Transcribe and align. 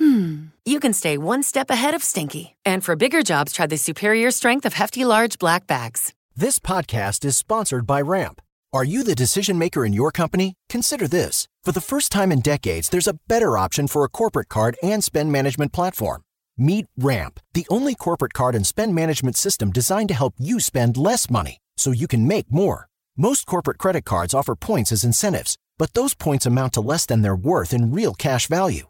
hmm, 0.00 0.46
you 0.64 0.80
can 0.80 0.92
stay 0.92 1.16
one 1.16 1.42
step 1.42 1.70
ahead 1.70 1.94
of 1.94 2.02
stinky. 2.02 2.56
And 2.64 2.82
for 2.82 2.96
bigger 2.96 3.22
jobs, 3.22 3.52
try 3.52 3.66
the 3.66 3.76
superior 3.76 4.30
strength 4.30 4.66
of 4.66 4.72
Hefty 4.72 5.04
Large 5.04 5.38
Black 5.38 5.66
Bags. 5.66 6.12
This 6.34 6.58
podcast 6.58 7.24
is 7.24 7.36
sponsored 7.36 7.86
by 7.86 8.00
Ramp. 8.00 8.40
Are 8.72 8.84
you 8.84 9.02
the 9.04 9.14
decision 9.14 9.58
maker 9.58 9.84
in 9.84 9.92
your 9.92 10.10
company? 10.10 10.54
Consider 10.68 11.06
this. 11.06 11.46
For 11.64 11.72
the 11.72 11.80
first 11.80 12.10
time 12.10 12.32
in 12.32 12.40
decades, 12.40 12.88
there's 12.88 13.08
a 13.08 13.18
better 13.28 13.58
option 13.58 13.86
for 13.88 14.04
a 14.04 14.08
corporate 14.08 14.48
card 14.48 14.76
and 14.82 15.04
spend 15.04 15.30
management 15.30 15.72
platform. 15.72 16.22
Meet 16.56 16.86
Ramp, 16.96 17.40
the 17.52 17.66
only 17.68 17.94
corporate 17.94 18.32
card 18.32 18.54
and 18.54 18.66
spend 18.66 18.94
management 18.94 19.36
system 19.36 19.70
designed 19.70 20.08
to 20.08 20.14
help 20.14 20.34
you 20.38 20.60
spend 20.60 20.96
less 20.96 21.28
money 21.28 21.58
so 21.76 21.90
you 21.90 22.06
can 22.06 22.28
make 22.28 22.52
more. 22.52 22.88
Most 23.16 23.46
corporate 23.46 23.78
credit 23.78 24.04
cards 24.04 24.34
offer 24.34 24.54
points 24.54 24.92
as 24.92 25.04
incentives, 25.04 25.56
but 25.78 25.94
those 25.94 26.14
points 26.14 26.46
amount 26.46 26.74
to 26.74 26.80
less 26.80 27.06
than 27.06 27.22
their 27.22 27.36
worth 27.36 27.74
in 27.74 27.92
real 27.92 28.14
cash 28.14 28.46
value. 28.46 28.89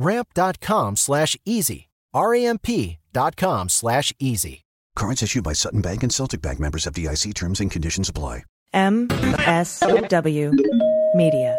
Ramp.com 0.00 0.96
slash 0.96 1.36
easy. 1.44 1.88
R-A-M-P.com 2.14 3.68
slash 3.68 4.12
easy. 4.18 4.62
Cards 4.96 5.22
issued 5.22 5.44
by 5.44 5.52
Sutton 5.52 5.82
Bank 5.82 6.02
and 6.02 6.12
Celtic 6.12 6.42
Bank 6.42 6.58
members 6.58 6.86
FDIC 6.86 7.34
terms 7.34 7.60
and 7.60 7.70
conditions 7.70 8.08
apply. 8.08 8.42
MSW 8.74 10.52
Media. 11.14 11.58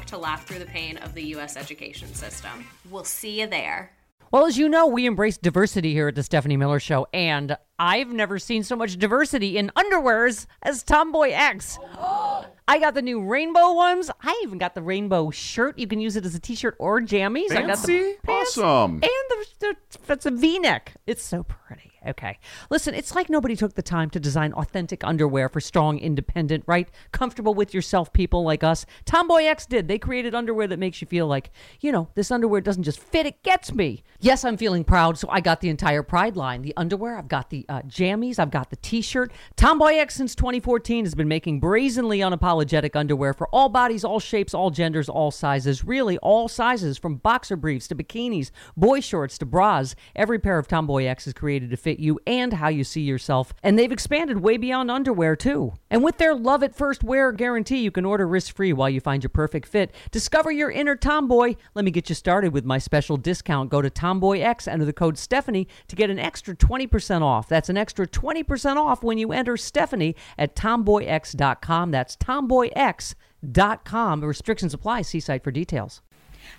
to 0.07 0.17
laugh 0.17 0.45
through 0.47 0.59
the 0.59 0.65
pain 0.65 0.97
of 0.97 1.13
the 1.13 1.23
U.S. 1.23 1.57
education 1.57 2.13
system. 2.13 2.65
We'll 2.89 3.03
see 3.03 3.41
you 3.41 3.47
there. 3.47 3.91
Well, 4.31 4.45
as 4.45 4.57
you 4.57 4.69
know, 4.69 4.87
we 4.87 5.05
embrace 5.07 5.37
diversity 5.37 5.91
here 5.91 6.07
at 6.07 6.15
the 6.15 6.23
Stephanie 6.23 6.55
Miller 6.55 6.79
Show, 6.79 7.05
and 7.13 7.57
I've 7.77 8.13
never 8.13 8.39
seen 8.39 8.63
so 8.63 8.77
much 8.77 8.97
diversity 8.97 9.57
in 9.57 9.71
underwears 9.75 10.45
as 10.63 10.83
Tomboy 10.83 11.31
X. 11.31 11.77
I 12.67 12.79
got 12.79 12.93
the 12.93 13.01
new 13.01 13.21
rainbow 13.21 13.73
ones. 13.73 14.09
I 14.21 14.39
even 14.43 14.57
got 14.57 14.73
the 14.73 14.81
rainbow 14.81 15.31
shirt. 15.31 15.77
You 15.77 15.85
can 15.85 15.99
use 15.99 16.15
it 16.15 16.25
as 16.25 16.33
a 16.33 16.39
t-shirt 16.39 16.77
or 16.79 17.01
jammies. 17.01 17.51
I 17.51 17.63
got 17.63 17.81
the 17.81 17.87
Fancy? 17.87 18.15
pants 18.23 18.40
Awesome. 18.41 18.93
And 18.93 19.01
the, 19.03 19.45
the 19.59 20.13
it's 20.13 20.25
a 20.25 20.31
V-neck. 20.31 20.93
It's 21.05 21.23
so 21.23 21.43
pretty. 21.43 21.91
Okay. 22.07 22.39
Listen, 22.71 22.95
it's 22.95 23.13
like 23.13 23.29
nobody 23.29 23.55
took 23.55 23.75
the 23.75 23.83
time 23.83 24.09
to 24.09 24.19
design 24.19 24.53
authentic 24.53 25.03
underwear 25.03 25.47
for 25.47 25.61
strong, 25.61 25.99
independent, 25.99 26.63
right? 26.65 26.89
Comfortable 27.11 27.53
with 27.53 27.75
yourself 27.75 28.11
people 28.11 28.43
like 28.43 28.63
us. 28.63 28.87
Tomboy 29.05 29.43
X 29.43 29.67
did. 29.67 29.87
They 29.87 29.99
created 29.99 30.33
underwear 30.33 30.65
that 30.67 30.79
makes 30.79 30.99
you 30.99 31.07
feel 31.07 31.27
like, 31.27 31.51
you 31.79 31.91
know, 31.91 32.09
this 32.15 32.31
underwear 32.31 32.59
doesn't 32.59 32.83
just 32.83 32.99
fit, 32.99 33.27
it 33.27 33.43
gets 33.43 33.71
me. 33.71 34.03
Yes, 34.19 34.43
I'm 34.43 34.57
feeling 34.57 34.83
proud, 34.83 35.19
so 35.19 35.27
I 35.29 35.41
got 35.41 35.61
the 35.61 35.69
entire 35.69 36.01
Pride 36.01 36.35
line. 36.35 36.63
The 36.63 36.73
underwear, 36.75 37.17
I've 37.17 37.27
got 37.27 37.51
the 37.51 37.67
uh, 37.69 37.83
jammies, 37.83 38.39
I've 38.39 38.49
got 38.49 38.71
the 38.71 38.77
t-shirt. 38.77 39.31
Tomboy 39.55 39.97
X 39.97 40.15
since 40.15 40.33
2014 40.33 41.05
has 41.05 41.13
been 41.13 41.27
making 41.27 41.59
brazenly 41.59 42.19
unapologetic 42.19 42.95
underwear 42.95 43.35
for 43.35 43.47
all 43.49 43.69
bodies, 43.69 44.03
all 44.03 44.19
shapes, 44.19 44.55
all 44.55 44.71
genders, 44.71 45.07
all 45.07 45.29
sizes. 45.29 45.83
Really, 45.83 46.17
all 46.19 46.47
sizes 46.47 46.97
from 46.97 47.17
boxer 47.17 47.55
briefs 47.55 47.87
to 47.89 47.95
bikinis, 47.95 48.30
boy 48.77 48.99
shorts 48.99 49.37
to 49.39 49.45
bras. 49.45 49.95
Every 50.15 50.39
pair 50.39 50.57
of 50.57 50.67
Tomboy 50.67 51.05
X 51.05 51.27
is 51.27 51.33
created 51.33 51.69
to 51.71 51.77
fit 51.77 51.99
you 51.99 52.19
and 52.25 52.53
how 52.53 52.69
you 52.69 52.83
see 52.83 53.01
yourself. 53.01 53.53
And 53.61 53.77
they've 53.77 53.91
expanded 53.91 54.39
way 54.39 54.57
beyond 54.57 54.89
underwear, 54.89 55.35
too. 55.35 55.73
And 55.89 56.03
with 56.03 56.17
their 56.17 56.33
love 56.33 56.63
at 56.63 56.75
first 56.75 57.03
wear 57.03 57.31
guarantee, 57.31 57.79
you 57.79 57.91
can 57.91 58.05
order 58.05 58.27
risk 58.27 58.55
free 58.55 58.73
while 58.73 58.89
you 58.89 59.01
find 59.01 59.23
your 59.23 59.29
perfect 59.29 59.67
fit. 59.67 59.93
Discover 60.11 60.51
your 60.51 60.71
inner 60.71 60.95
tomboy. 60.95 61.55
Let 61.75 61.85
me 61.85 61.91
get 61.91 62.09
you 62.09 62.15
started 62.15 62.53
with 62.53 62.65
my 62.65 62.77
special 62.77 63.17
discount. 63.17 63.69
Go 63.69 63.81
to 63.81 63.89
Tomboy 63.89 64.39
X, 64.39 64.67
enter 64.67 64.85
the 64.85 64.93
code 64.93 65.17
Stephanie 65.17 65.67
to 65.87 65.95
get 65.95 66.09
an 66.09 66.19
extra 66.19 66.55
20% 66.55 67.21
off. 67.21 67.49
That's 67.49 67.69
an 67.69 67.77
extra 67.77 68.07
20% 68.07 68.77
off 68.77 69.03
when 69.03 69.17
you 69.17 69.31
enter 69.31 69.57
Stephanie 69.57 70.15
at 70.37 70.55
tomboyx.com. 70.55 71.91
That's 71.91 72.15
tomboyx.com. 72.15 74.23
Restrictions 74.23 74.73
apply. 74.73 75.01
See 75.01 75.19
site 75.19 75.43
for 75.43 75.51
details. 75.51 76.01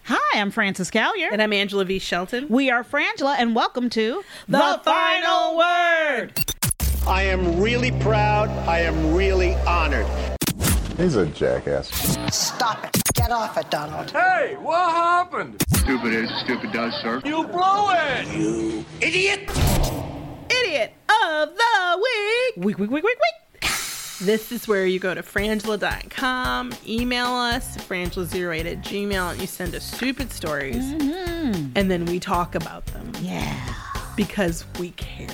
Hi, 0.05 0.41
I'm 0.41 0.51
Frances 0.51 0.91
Callier. 0.91 1.29
And 1.31 1.41
I'm 1.41 1.53
Angela 1.53 1.85
V. 1.85 1.99
Shelton. 1.99 2.49
We 2.49 2.71
are 2.71 2.83
Frangela, 2.83 3.37
and 3.39 3.55
welcome 3.55 3.89
to 3.91 4.23
The, 4.49 4.81
Final 4.85 5.57
Word. 5.57 6.33
I 7.07 7.23
am 7.25 7.61
really 7.61 7.93
proud. 8.01 8.49
I 8.69 8.81
am 8.81 9.15
really 9.15 9.55
honored. 9.67 10.07
He's 10.97 11.17
a 11.17 11.27
jackass. 11.27 11.89
Stop 12.35 12.85
it. 12.85 13.03
Get 13.15 13.31
off 13.31 13.57
it, 13.57 13.71
Donald. 13.71 14.11
Hey, 14.11 14.57
what 14.61 14.91
happened? 14.91 15.63
Stupid 15.75 16.13
is, 16.13 16.31
stupid 16.45 16.73
does, 16.73 16.95
sir. 17.03 17.21
You 17.25 17.45
blow 17.45 17.91
it! 17.91 18.27
You 18.37 18.85
idiot! 19.01 19.51
Idiot 20.51 20.93
of 21.09 21.49
the 21.49 22.03
week. 22.03 22.65
Week, 22.65 22.79
week, 22.79 22.91
week, 22.91 23.05
week, 23.05 23.05
week. 23.05 23.52
This 24.23 24.53
is 24.53 24.69
where 24.69 24.87
you 24.87 25.01
go 25.01 25.15
to 25.15 25.23
frangela.com, 25.23 26.73
email 26.87 27.27
us, 27.27 27.77
frangela08 27.79 28.71
at 28.71 28.79
gmail, 28.83 29.33
and 29.33 29.41
you 29.41 29.49
send 29.49 29.75
us 29.75 29.85
stupid 29.85 30.31
stories. 30.31 30.85
Mm-hmm. 30.85 31.73
And 31.75 31.91
then 31.91 32.05
we 32.05 32.21
talk 32.21 32.55
about 32.55 32.87
them. 32.87 33.11
Yeah. 33.21 33.75
Because 34.17 34.65
we 34.79 34.91
care. 34.91 35.27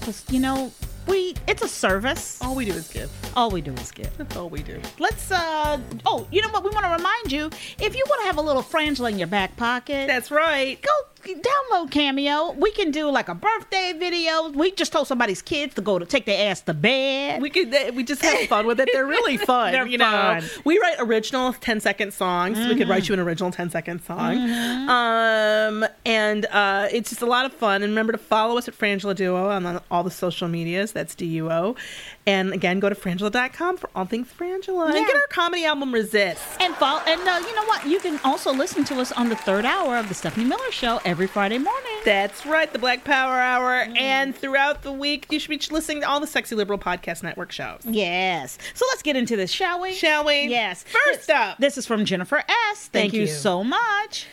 Just, 0.00 0.32
you 0.32 0.40
know, 0.40 0.72
we 1.06 1.36
it's 1.46 1.62
a 1.62 1.68
service. 1.68 2.42
All 2.42 2.56
we 2.56 2.64
do 2.64 2.72
is 2.72 2.88
give. 2.88 3.10
All 3.36 3.48
we 3.48 3.60
do 3.60 3.72
is 3.74 3.92
give. 3.92 4.16
That's 4.18 4.36
all 4.36 4.48
we 4.48 4.62
do. 4.62 4.80
Let's 4.98 5.30
uh 5.30 5.78
oh, 6.06 6.26
you 6.32 6.42
know 6.42 6.48
what? 6.48 6.64
We 6.64 6.70
want 6.70 6.84
to 6.86 6.92
remind 6.92 7.30
you 7.30 7.46
if 7.78 7.94
you 7.94 8.02
want 8.08 8.22
to 8.22 8.26
have 8.26 8.38
a 8.38 8.42
little 8.42 8.62
Frangela 8.62 9.10
in 9.10 9.18
your 9.18 9.28
back 9.28 9.56
pocket. 9.56 10.08
That's 10.08 10.32
right. 10.32 10.82
Go 10.82 10.90
download 11.24 11.90
Cameo. 11.90 12.52
We 12.52 12.70
can 12.72 12.90
do 12.90 13.10
like 13.10 13.28
a 13.28 13.34
birthday 13.34 13.94
video. 13.96 14.48
We 14.50 14.72
just 14.72 14.92
told 14.92 15.06
somebody's 15.06 15.42
kids 15.42 15.74
to 15.74 15.80
go 15.80 15.98
to 15.98 16.06
take 16.06 16.26
their 16.26 16.50
ass 16.50 16.60
to 16.62 16.74
bed. 16.74 17.42
We 17.42 17.50
could 17.50 17.74
we 17.94 18.04
just 18.04 18.22
have 18.22 18.48
fun 18.48 18.66
with 18.66 18.80
it. 18.80 18.88
They're 18.92 19.06
really 19.06 19.36
fun. 19.52 19.72
They're 19.72 19.86
you 19.86 19.98
fun. 19.98 20.42
know. 20.42 20.48
We 20.64 20.78
write 20.78 20.96
original 20.98 21.52
10 21.52 21.80
second 21.80 22.12
songs. 22.12 22.58
So 22.58 22.68
we 22.68 22.76
could 22.76 22.88
write 22.88 23.08
you 23.08 23.14
an 23.14 23.20
original 23.20 23.50
10 23.50 23.70
second 23.70 24.02
song. 24.02 24.36
Mm-hmm. 24.36 24.88
Um 24.88 25.84
and 26.04 26.46
uh 26.46 26.88
it's 26.90 27.10
just 27.10 27.22
a 27.22 27.26
lot 27.26 27.46
of 27.46 27.52
fun. 27.52 27.82
And 27.82 27.90
remember 27.90 28.12
to 28.12 28.18
follow 28.18 28.58
us 28.58 28.68
at 28.68 28.76
Frangela 28.78 29.14
Duo 29.14 29.48
on 29.48 29.80
all 29.90 30.02
the 30.02 30.10
social 30.10 30.48
medias. 30.48 30.92
That's 30.92 31.14
D 31.14 31.26
U 31.26 31.50
O. 31.50 31.76
And 32.24 32.52
again, 32.52 32.78
go 32.78 32.88
to 32.88 32.94
frangela.com 32.94 33.78
for 33.78 33.90
all 33.96 34.04
things 34.04 34.28
Frangela. 34.28 34.86
And 34.86 34.94
Yeah. 34.94 35.06
get 35.06 35.16
our 35.16 35.26
comedy 35.28 35.64
album 35.64 35.92
Resist. 35.92 36.40
And 36.60 36.72
follow, 36.76 37.00
and 37.06 37.20
uh, 37.20 37.44
you 37.46 37.54
know 37.56 37.64
what? 37.64 37.84
You 37.84 37.98
can 37.98 38.20
also 38.22 38.52
listen 38.52 38.84
to 38.84 39.00
us 39.00 39.10
on 39.12 39.28
the 39.28 39.34
third 39.34 39.64
hour 39.64 39.96
of 39.96 40.08
the 40.08 40.14
Stephanie 40.14 40.46
Miller 40.46 40.70
Show 40.70 41.00
every 41.04 41.26
Friday 41.26 41.58
morning. 41.58 41.92
That's 42.04 42.46
right, 42.46 42.72
the 42.72 42.78
Black 42.78 43.02
Power 43.02 43.34
Hour. 43.40 43.88
And 43.96 44.36
throughout 44.36 44.82
the 44.82 44.92
week, 44.92 45.26
you 45.30 45.40
should 45.40 45.50
be 45.50 45.60
listening 45.72 46.02
to 46.02 46.08
all 46.08 46.20
the 46.20 46.26
Sexy 46.28 46.54
Liberal 46.54 46.78
Podcast 46.78 47.24
Network 47.24 47.50
shows. 47.50 47.80
Yes. 47.84 48.56
So 48.74 48.84
let's 48.90 49.02
get 49.02 49.16
into 49.16 49.34
this, 49.34 49.50
shall 49.50 49.80
we? 49.80 49.92
Shall 49.92 50.24
we? 50.24 50.46
Yes. 50.46 50.84
First 50.84 51.26
This- 51.26 51.28
up. 51.30 51.58
This 51.58 51.76
is 51.76 51.86
from 51.86 52.04
Jennifer 52.04 52.38
S. 52.38 52.46
Thank, 52.88 52.90
Thank 52.92 53.12
you 53.14 53.22
you. 53.22 53.26
so 53.26 53.64
much. 53.64 54.26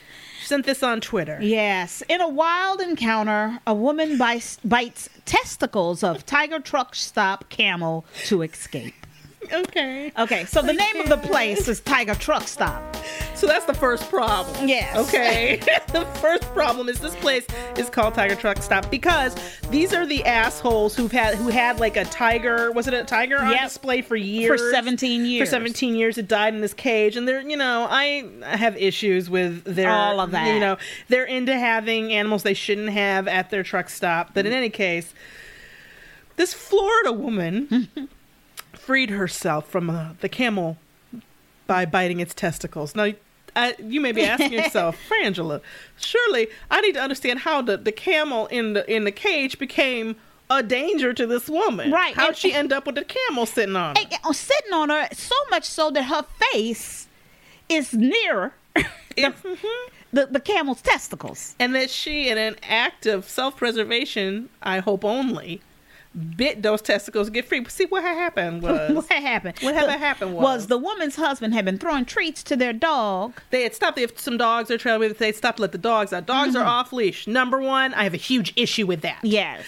Sent 0.49 0.65
this 0.65 0.81
on 0.81 0.99
Twitter. 0.99 1.37
Yes. 1.39 2.01
In 2.09 2.21
a 2.21 2.27
wild 2.27 2.81
encounter, 2.81 3.59
a 3.67 3.73
woman 3.75 4.17
bites, 4.17 4.57
bites 4.65 5.07
testicles 5.25 6.03
of 6.03 6.25
Tiger 6.25 6.59
Truck 6.59 6.95
Stop 6.95 7.49
camel 7.49 8.03
to 8.25 8.41
escape. 8.41 8.98
Okay. 9.51 10.11
Okay, 10.17 10.45
so 10.45 10.61
the 10.61 10.73
name 10.73 10.97
of 10.99 11.07
the 11.09 11.17
place 11.17 11.67
is 11.67 11.79
Tiger 11.79 12.13
Truck 12.15 12.47
Stop. 12.47 12.83
So 13.35 13.47
that's 13.47 13.65
the 13.65 13.73
first 13.73 14.09
problem. 14.09 14.67
Yes. 14.67 14.95
Okay. 15.07 15.57
the 15.93 16.05
first 16.21 16.43
problem 16.53 16.89
is 16.89 16.99
this 16.99 17.15
place 17.15 17.45
is 17.77 17.89
called 17.89 18.13
Tiger 18.13 18.35
Truck 18.35 18.61
Stop 18.61 18.91
because 18.91 19.35
these 19.69 19.93
are 19.93 20.05
the 20.05 20.25
assholes 20.25 20.95
who've 20.95 21.11
had 21.11 21.35
who 21.35 21.47
had 21.47 21.79
like 21.79 21.95
a 21.95 22.03
tiger. 22.05 22.71
Was 22.73 22.87
it 22.87 22.93
a 22.93 23.03
tiger 23.05 23.37
on 23.39 23.51
Yep. 23.51 23.61
display 23.63 24.01
for 24.01 24.17
years? 24.17 24.59
For 24.59 24.71
17 24.71 25.25
years. 25.25 25.47
For 25.47 25.51
17 25.51 25.95
years, 25.95 26.17
it 26.17 26.27
died 26.27 26.53
in 26.53 26.59
this 26.61 26.73
cage, 26.73 27.15
and 27.15 27.25
they're 27.27 27.41
you 27.41 27.57
know 27.57 27.87
I 27.89 28.29
have 28.43 28.75
issues 28.77 29.29
with 29.29 29.63
their 29.63 29.89
All 29.89 30.19
of 30.19 30.31
that. 30.31 30.53
You 30.53 30.59
know 30.59 30.77
they're 31.07 31.25
into 31.25 31.57
having 31.57 32.11
animals 32.13 32.43
they 32.43 32.53
shouldn't 32.53 32.89
have 32.89 33.27
at 33.27 33.49
their 33.51 33.63
truck 33.63 33.89
stop. 33.89 34.33
But 34.33 34.45
in 34.45 34.51
any 34.53 34.69
case, 34.69 35.13
this 36.35 36.53
Florida 36.53 37.13
woman 37.13 37.87
freed 38.73 39.09
herself 39.09 39.67
from 39.67 39.89
uh, 39.89 40.09
the 40.21 40.29
camel 40.29 40.77
by 41.67 41.85
biting 41.85 42.19
its 42.19 42.33
testicles. 42.33 42.95
Now, 42.95 43.11
I, 43.55 43.75
you 43.79 43.99
may 44.01 44.11
be 44.11 44.23
asking 44.23 44.53
yourself, 44.59 44.97
Frangela, 45.09 45.61
surely 45.99 46.47
I 46.71 46.81
need 46.81 46.93
to 46.93 47.01
understand 47.01 47.39
how 47.39 47.61
the, 47.61 47.77
the 47.77 47.91
camel 47.91 48.47
in 48.47 48.73
the 48.73 48.89
in 48.93 49.03
the 49.03 49.11
cage 49.11 49.57
became 49.59 50.15
a 50.51 50.63
danger 50.63 51.13
to 51.13 51.27
this 51.27 51.47
woman. 51.49 51.91
Right, 51.91 52.15
How'd 52.15 52.29
and- 52.29 52.37
she 52.37 52.53
end 52.53 52.73
up 52.73 52.87
with 52.87 52.97
a 52.97 53.05
camel 53.05 53.45
sitting 53.45 53.75
on 53.75 53.95
her? 53.95 54.01
And- 54.01 54.13
and 54.25 54.35
sitting 54.35 54.73
on 54.73 54.89
her 54.89 55.07
so 55.13 55.35
much 55.51 55.63
so 55.65 55.91
that 55.91 56.03
her 56.03 56.25
face 56.51 57.07
is 57.67 57.93
near 57.93 58.53
the, 59.15 59.33
the, 60.11 60.25
the 60.27 60.39
camel's 60.39 60.81
testicles. 60.81 61.55
and 61.59 61.75
that 61.75 61.89
she, 61.91 62.29
in 62.29 62.37
an 62.39 62.55
act 62.67 63.05
of 63.05 63.29
self-preservation, 63.29 64.49
I 64.63 64.79
hope 64.79 65.05
only, 65.05 65.61
bit 66.19 66.61
those 66.61 66.81
testicles 66.81 67.27
to 67.27 67.31
get 67.33 67.45
free. 67.47 67.65
See 67.69 67.85
what 67.85 68.03
had 68.03 68.15
happened 68.15 68.61
was 68.63 68.91
what 68.91 69.07
happened? 69.09 69.57
What 69.61 69.73
had 69.75 69.87
The- 69.87 69.97
happened 69.97 70.33
was, 70.35 70.43
was 70.43 70.67
the 70.67 70.77
woman's 70.77 71.15
husband 71.15 71.53
had 71.53 71.65
been 71.65 71.77
throwing 71.77 72.05
treats 72.05 72.43
to 72.43 72.55
their 72.55 72.73
dog. 72.73 73.33
they 73.51 73.63
had 73.63 73.73
stopped. 73.75 73.97
If 73.97 74.19
some 74.19 74.37
dogs 74.37 74.69
they're 74.69 74.77
trailing 74.77 74.99
with. 75.09 75.17
They 75.17 75.31
stopped 75.31 75.57
to 75.57 75.61
let 75.63 75.71
the 75.71 75.77
dogs 75.77 76.13
out. 76.13 76.25
Dogs 76.25 76.55
are 76.55 76.65
off 76.65 76.91
leash. 76.93 77.27
Number 77.27 77.59
one, 77.59 77.93
I 77.93 78.03
have 78.03 78.13
a 78.13 78.17
huge 78.17 78.53
issue 78.55 78.85
with 78.85 79.01
that. 79.01 79.19
Yes. 79.23 79.65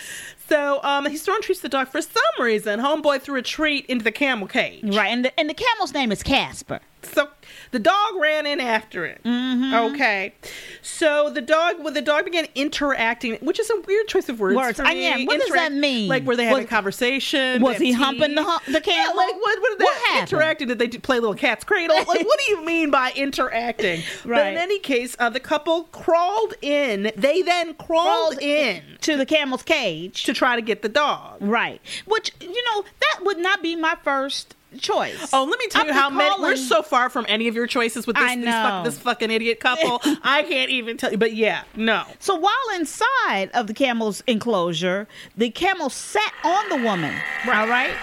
So 0.48 0.82
um, 0.84 1.06
he's 1.06 1.24
throwing 1.24 1.42
treats 1.42 1.62
to 1.62 1.64
the 1.64 1.70
dog. 1.70 1.88
For 1.88 2.02
some 2.02 2.22
reason, 2.40 2.80
homeboy 2.82 3.22
threw 3.22 3.38
a 3.40 3.42
treat 3.42 3.86
into 3.86 4.04
the 4.04 4.12
camel 4.12 4.48
cage. 4.48 4.84
Right, 4.96 5.08
and 5.08 5.24
the, 5.26 5.40
and 5.40 5.50
the 5.50 5.54
camel's 5.54 5.94
name 5.94 6.12
is 6.12 6.22
Casper. 6.24 6.82
So 7.04 7.30
the 7.72 7.80
dog 7.80 8.16
ran 8.20 8.46
in 8.46 8.60
after 8.60 9.06
it. 9.06 9.22
Mm-hmm. 9.24 9.74
Okay. 9.96 10.34
So 10.82 11.30
the 11.30 11.42
dog, 11.42 11.76
well, 11.80 11.94
the 11.94 12.02
dog 12.02 12.26
began 12.26 12.48
interacting, 12.56 13.36
which 13.36 13.60
is 13.60 13.70
a 13.70 13.80
weird 13.82 14.08
choice 14.08 14.30
of 14.30 14.40
words. 14.40 14.56
Words. 14.56 14.80
I- 14.80 14.92
yeah, 14.94 15.24
what 15.26 15.40
does 15.40 15.50
that 15.52 15.72
mean? 15.74 16.08
Like 16.10 16.24
were 16.24 16.36
they 16.36 16.46
having 16.46 16.64
Was- 16.64 16.70
conversation? 16.70 17.62
was 17.62 17.78
he 17.78 17.92
have 17.94 18.02
humping 18.06 18.36
the 18.36 18.42
tea? 18.44 18.48
hu- 18.66 18.72
the 18.74 18.82
Yeah, 18.86 18.96
camel? 18.96 19.18
like 19.18 19.36
what? 19.36 19.62
What, 19.62 19.78
did 19.80 19.84
What 19.86 19.98
happened? 20.08 20.32
interacting? 20.34 20.68
Did 20.68 20.80
they 20.80 20.88
play 20.90 21.20
little 21.20 21.36
cat's 21.36 21.64
cradle? 21.64 21.96
Like 22.12 22.26
what 22.26 22.40
do 22.46 22.52
you 22.52 22.66
mean 22.66 22.92
by 22.92 23.12
interacting? 23.16 24.02
right. 24.26 24.38
But 24.42 24.48
in 24.48 24.58
any 24.58 24.80
case, 24.80 25.16
uh, 25.20 25.30
the 25.30 25.40
couple 25.40 25.84
crawled 25.86 26.54
in. 26.62 27.12
They 27.16 27.42
then 27.42 27.74
crawled, 27.76 28.38
Crawled 28.38 28.42
in 28.42 28.82
to 29.02 29.18
the 29.18 29.26
camel's 29.26 29.64
cage. 29.64 30.24
to 30.24 30.34
try 30.34 30.56
to 30.56 30.62
get 30.62 30.82
the 30.82 30.90
dog. 30.90 31.38
Right. 31.42 31.82
Which, 32.06 32.32
you 32.42 32.64
know, 32.74 32.84
that 33.00 33.20
would 33.24 33.38
not 33.40 33.62
be 33.64 33.76
my 33.76 33.96
first 34.04 34.56
choice. 34.80 35.30
Oh, 35.34 35.44
let 35.44 35.60
me 35.60 35.68
tell 35.68 35.82
I'm 35.82 35.88
you 35.88 35.94
how 35.94 36.10
just 36.10 36.18
many. 36.18 36.42
We're 36.42 36.56
so 36.56 36.82
far 36.82 37.10
from 37.10 37.26
any 37.28 37.48
of 37.48 37.56
your 37.56 37.68
choices 37.68 38.08
with 38.08 38.16
this, 38.16 38.46
fuck, 38.46 38.86
this 38.86 38.98
fucking 39.00 39.32
idiot 39.32 39.60
couple. 39.60 40.02
I 40.24 40.44
can't 40.44 40.70
even 40.70 40.98
tell 40.98 41.12
you. 41.12 41.18
But 41.18 41.34
yeah, 41.34 41.64
no. 41.76 42.04
So 42.20 42.36
while 42.36 42.54
inside 42.76 43.50
of 43.54 43.68
the 43.68 43.74
camel's 43.74 44.22
enclosure, 44.28 45.08
the 45.38 45.50
camel 45.50 45.90
sat 45.90 46.34
on 46.44 46.70
the 46.70 46.78
woman. 46.78 47.16
All 47.46 47.68
right. 47.68 47.94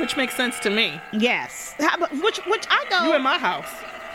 Which 0.00 0.16
makes 0.16 0.36
sense 0.36 0.58
to 0.60 0.70
me. 0.70 1.00
Yes. 1.12 1.74
How, 1.78 1.98
which 2.22 2.38
which 2.46 2.66
I 2.70 2.84
go. 2.90 3.06
You 3.08 3.14
in 3.16 3.22
my 3.22 3.38
house. 3.38 3.70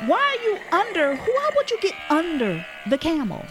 Why 0.05 0.19
are 0.19 0.43
you 0.43 0.59
under? 0.71 1.15
Why 1.15 1.49
would 1.55 1.71
you 1.71 1.79
get 1.81 1.95
under 2.09 2.65
the 2.87 2.97
camel? 2.97 3.45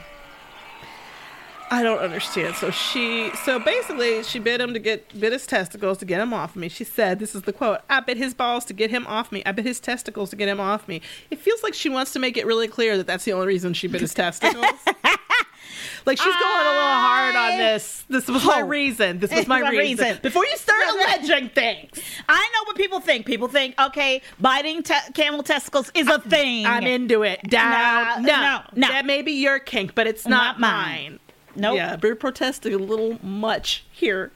I 1.72 1.82
don't 1.82 2.00
understand. 2.00 2.54
So 2.56 2.70
she, 2.70 3.30
so 3.44 3.58
basically, 3.58 4.22
she 4.24 4.38
bit 4.38 4.60
him 4.60 4.74
to 4.74 4.78
get 4.78 5.18
bit 5.18 5.32
his 5.32 5.46
testicles 5.46 5.96
to 5.98 6.04
get 6.04 6.20
him 6.20 6.34
off 6.34 6.54
me. 6.54 6.68
She 6.68 6.84
said, 6.84 7.18
"This 7.18 7.34
is 7.34 7.42
the 7.42 7.52
quote: 7.52 7.80
I 7.88 8.00
bit 8.00 8.18
his 8.18 8.34
balls 8.34 8.66
to 8.66 8.74
get 8.74 8.90
him 8.90 9.06
off 9.06 9.32
me. 9.32 9.42
I 9.46 9.52
bit 9.52 9.64
his 9.64 9.80
testicles 9.80 10.28
to 10.30 10.36
get 10.36 10.50
him 10.50 10.60
off 10.60 10.86
me." 10.86 11.00
It 11.30 11.38
feels 11.38 11.62
like 11.62 11.72
she 11.72 11.88
wants 11.88 12.12
to 12.12 12.18
make 12.18 12.36
it 12.36 12.44
really 12.44 12.68
clear 12.68 12.98
that 12.98 13.06
that's 13.06 13.24
the 13.24 13.32
only 13.32 13.46
reason 13.46 13.72
she 13.72 13.88
bit 13.88 14.02
his 14.02 14.12
testicles. 14.12 14.66
like 16.06 16.18
she's 16.18 16.34
going 16.34 16.60
a 16.60 16.68
little 16.68 16.82
hard 16.82 17.36
on 17.36 17.56
this. 17.56 18.04
This 18.08 18.28
was 18.28 18.44
my 18.44 18.60
oh. 18.60 18.66
reason. 18.66 19.18
This 19.18 19.32
was 19.32 19.46
my 19.48 19.60
My 19.60 19.70
reason. 19.70 20.04
reason. 20.04 20.20
Before 20.22 20.44
you 20.44 20.56
start 20.58 20.82
alleging 20.90 21.48
things, 21.50 21.98
I 22.28 22.38
know 22.54 22.64
what 22.66 22.76
people 22.76 23.00
think. 23.00 23.24
People 23.24 23.48
think, 23.48 23.80
okay, 23.80 24.20
biting 24.38 24.82
te- 24.82 25.12
camel 25.14 25.42
testicles 25.42 25.90
is 25.94 26.06
a 26.06 26.18
thing. 26.18 26.66
I'm 26.66 26.84
into 26.84 27.22
it. 27.22 27.42
Down. 27.48 28.24
No, 28.24 28.32
no, 28.32 28.42
no, 28.42 28.62
no. 28.74 28.88
That 28.88 29.06
may 29.06 29.22
be 29.22 29.32
your 29.32 29.58
kink, 29.58 29.94
but 29.94 30.06
it's 30.06 30.26
not, 30.26 30.58
Not 30.58 30.60
mine. 30.60 31.12
mine. 31.12 31.18
Nope. 31.54 31.76
Yeah, 31.76 31.96
we're 32.02 32.14
protesting 32.14 32.74
a 32.74 32.78
little 32.78 33.18
much 33.24 33.84
here. 33.90 34.30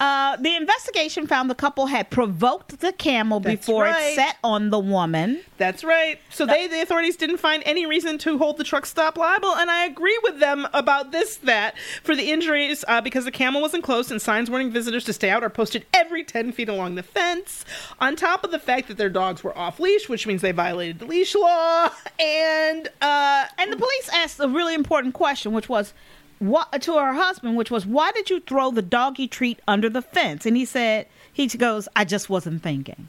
Uh, 0.00 0.36
the 0.36 0.54
investigation 0.54 1.26
found 1.26 1.48
the 1.50 1.54
couple 1.54 1.86
had 1.86 2.10
provoked 2.10 2.80
the 2.80 2.92
camel 2.92 3.40
That's 3.40 3.66
before 3.66 3.84
right. 3.84 4.12
it 4.12 4.14
set 4.14 4.36
on 4.42 4.70
the 4.70 4.78
woman. 4.78 5.40
That's 5.58 5.84
right. 5.84 6.18
So 6.30 6.46
they, 6.46 6.66
the 6.66 6.82
authorities, 6.82 7.16
didn't 7.16 7.36
find 7.38 7.62
any 7.64 7.86
reason 7.86 8.18
to 8.18 8.38
hold 8.38 8.56
the 8.56 8.64
truck 8.64 8.86
stop 8.86 9.16
liable, 9.16 9.54
and 9.54 9.70
I 9.70 9.84
agree 9.84 10.18
with 10.22 10.40
them 10.40 10.66
about 10.72 11.12
this. 11.12 11.36
That 11.36 11.74
for 12.02 12.16
the 12.16 12.30
injuries, 12.30 12.84
uh, 12.88 13.00
because 13.00 13.24
the 13.24 13.30
camel 13.30 13.60
wasn't 13.60 13.82
enclosed 13.82 14.10
and 14.10 14.20
signs 14.20 14.50
warning 14.50 14.70
visitors 14.70 15.04
to 15.04 15.12
stay 15.12 15.30
out 15.30 15.44
are 15.44 15.50
posted 15.50 15.86
every 15.92 16.24
ten 16.24 16.52
feet 16.52 16.68
along 16.68 16.94
the 16.96 17.02
fence. 17.02 17.64
On 18.00 18.16
top 18.16 18.44
of 18.44 18.50
the 18.50 18.58
fact 18.58 18.88
that 18.88 18.96
their 18.96 19.10
dogs 19.10 19.44
were 19.44 19.56
off 19.56 19.78
leash, 19.78 20.08
which 20.08 20.26
means 20.26 20.42
they 20.42 20.52
violated 20.52 20.98
the 20.98 21.06
leash 21.06 21.34
law, 21.34 21.88
and 22.18 22.88
uh, 23.00 23.44
And 23.58 23.72
the 23.72 23.76
police 23.76 24.08
asked 24.12 24.40
a 24.40 24.48
really 24.48 24.74
important 24.74 25.14
question, 25.14 25.52
which 25.52 25.68
was, 25.68 25.92
what 26.38 26.82
to 26.82 26.94
her 26.98 27.12
husband, 27.14 27.56
which 27.56 27.70
was, 27.70 27.86
why 27.86 28.12
did 28.12 28.30
you 28.30 28.40
throw 28.40 28.70
the 28.70 28.82
doggy 28.82 29.28
treat 29.28 29.60
under 29.68 29.88
the 29.88 30.02
fence? 30.02 30.46
And 30.46 30.56
he 30.56 30.64
said, 30.64 31.06
he 31.32 31.46
goes, 31.46 31.88
I 31.96 32.04
just 32.04 32.28
wasn't 32.30 32.62
thinking. 32.62 33.08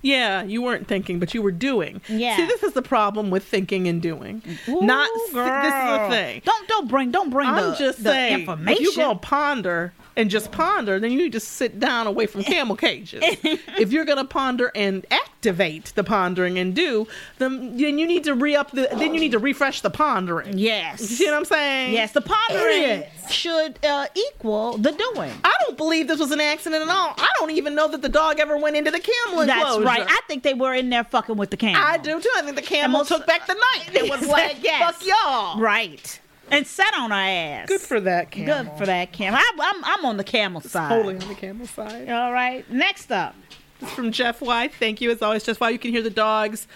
Yeah, 0.00 0.42
you 0.42 0.62
weren't 0.62 0.88
thinking, 0.88 1.20
but 1.20 1.32
you 1.34 1.42
were 1.42 1.52
doing. 1.52 2.00
Yeah. 2.08 2.36
See, 2.36 2.46
this 2.46 2.62
is 2.64 2.72
the 2.72 2.82
problem 2.82 3.30
with 3.30 3.44
thinking 3.44 3.86
and 3.86 4.02
doing. 4.02 4.42
Ooh, 4.68 4.82
Not 4.82 5.08
this 5.14 5.28
is 5.28 5.34
the 5.34 6.06
thing. 6.10 6.42
Don't 6.44 6.68
don't 6.68 6.88
bring 6.88 7.12
don't 7.12 7.30
bring 7.30 7.48
I'm 7.48 7.70
the, 7.70 7.76
just 7.76 8.02
the 8.02 8.10
saying, 8.10 8.40
information. 8.40 8.82
if 8.84 8.96
you're 8.96 9.06
gonna 9.06 9.18
ponder 9.18 9.92
and 10.16 10.28
just 10.30 10.52
ponder, 10.52 10.98
then 11.00 11.10
you 11.12 11.18
need 11.18 11.32
to 11.32 11.40
sit 11.40 11.78
down 11.80 12.06
away 12.06 12.26
from 12.26 12.42
camel 12.44 12.76
cages. 12.76 13.22
if 13.78 13.92
you're 13.92 14.04
gonna 14.04 14.24
ponder 14.24 14.70
and 14.74 15.06
activate 15.10 15.92
the 15.94 16.04
pondering 16.04 16.58
and 16.58 16.74
do, 16.74 17.06
then 17.38 17.76
then 17.76 17.98
you 17.98 18.06
need 18.06 18.24
to 18.24 18.34
re 18.34 18.54
up 18.54 18.70
the. 18.72 18.88
Then 18.92 19.14
you 19.14 19.20
need 19.20 19.32
to 19.32 19.38
refresh 19.38 19.80
the 19.80 19.90
pondering. 19.90 20.58
yes. 20.58 21.00
You 21.00 21.06
see 21.06 21.24
what 21.26 21.34
I'm 21.34 21.44
saying? 21.44 21.92
Yes, 21.94 22.12
the 22.12 22.20
pondering 22.20 23.04
should 23.30 23.78
uh, 23.84 24.06
equal 24.14 24.76
the 24.78 24.92
doing. 24.92 25.32
I 25.44 25.54
don't 25.64 25.76
believe 25.76 26.08
this 26.08 26.18
was 26.20 26.30
an 26.30 26.40
accident 26.40 26.82
at 26.82 26.88
all. 26.88 27.14
I 27.18 27.28
don't 27.38 27.50
even 27.50 27.74
know 27.74 27.88
that 27.88 28.02
the 28.02 28.08
dog 28.08 28.38
ever 28.40 28.56
went 28.58 28.76
into 28.76 28.90
the 28.90 29.00
camel 29.00 29.40
enclosure. 29.42 29.84
That's 29.84 29.98
right. 29.98 30.06
I 30.08 30.20
think 30.28 30.42
they 30.42 30.54
were 30.54 30.74
in 30.74 30.90
there 30.90 31.04
fucking 31.04 31.36
with 31.36 31.50
the 31.50 31.56
camel. 31.56 31.80
I 31.84 31.96
do 31.98 32.20
too. 32.20 32.30
I 32.36 32.42
think 32.42 32.56
the 32.56 32.62
camel 32.62 32.98
most- 33.00 33.08
took 33.08 33.26
back 33.26 33.46
the 33.46 33.54
night. 33.54 33.88
It 34.02 34.10
was 34.10 34.26
like, 34.26 34.58
Yes. 34.62 34.94
fuck 34.96 35.06
y'all. 35.06 35.58
Right. 35.60 36.20
And 36.50 36.66
sat 36.66 36.92
on 36.94 37.10
her 37.10 37.16
ass. 37.16 37.68
Good 37.68 37.80
for 37.80 38.00
that 38.00 38.30
camel. 38.30 38.64
Good 38.64 38.78
for 38.78 38.86
that 38.86 39.12
camel. 39.12 39.38
I, 39.42 39.72
I'm, 39.74 39.84
I'm 39.84 40.04
on 40.04 40.16
the 40.18 40.24
camel 40.24 40.60
side. 40.60 40.90
Totally 40.90 41.16
on 41.16 41.28
the 41.28 41.34
camel 41.34 41.66
side. 41.66 42.10
All 42.10 42.32
right. 42.32 42.68
Next 42.70 43.10
up. 43.10 43.34
This 43.80 43.88
is 43.88 43.94
from 43.94 44.12
Jeff 44.12 44.40
Y. 44.42 44.68
Thank 44.68 45.00
you 45.00 45.10
as 45.10 45.22
always, 45.22 45.44
Jeff 45.44 45.60
Y. 45.60 45.70
You 45.70 45.78
can 45.78 45.90
hear 45.92 46.02
the 46.02 46.10
dogs 46.10 46.66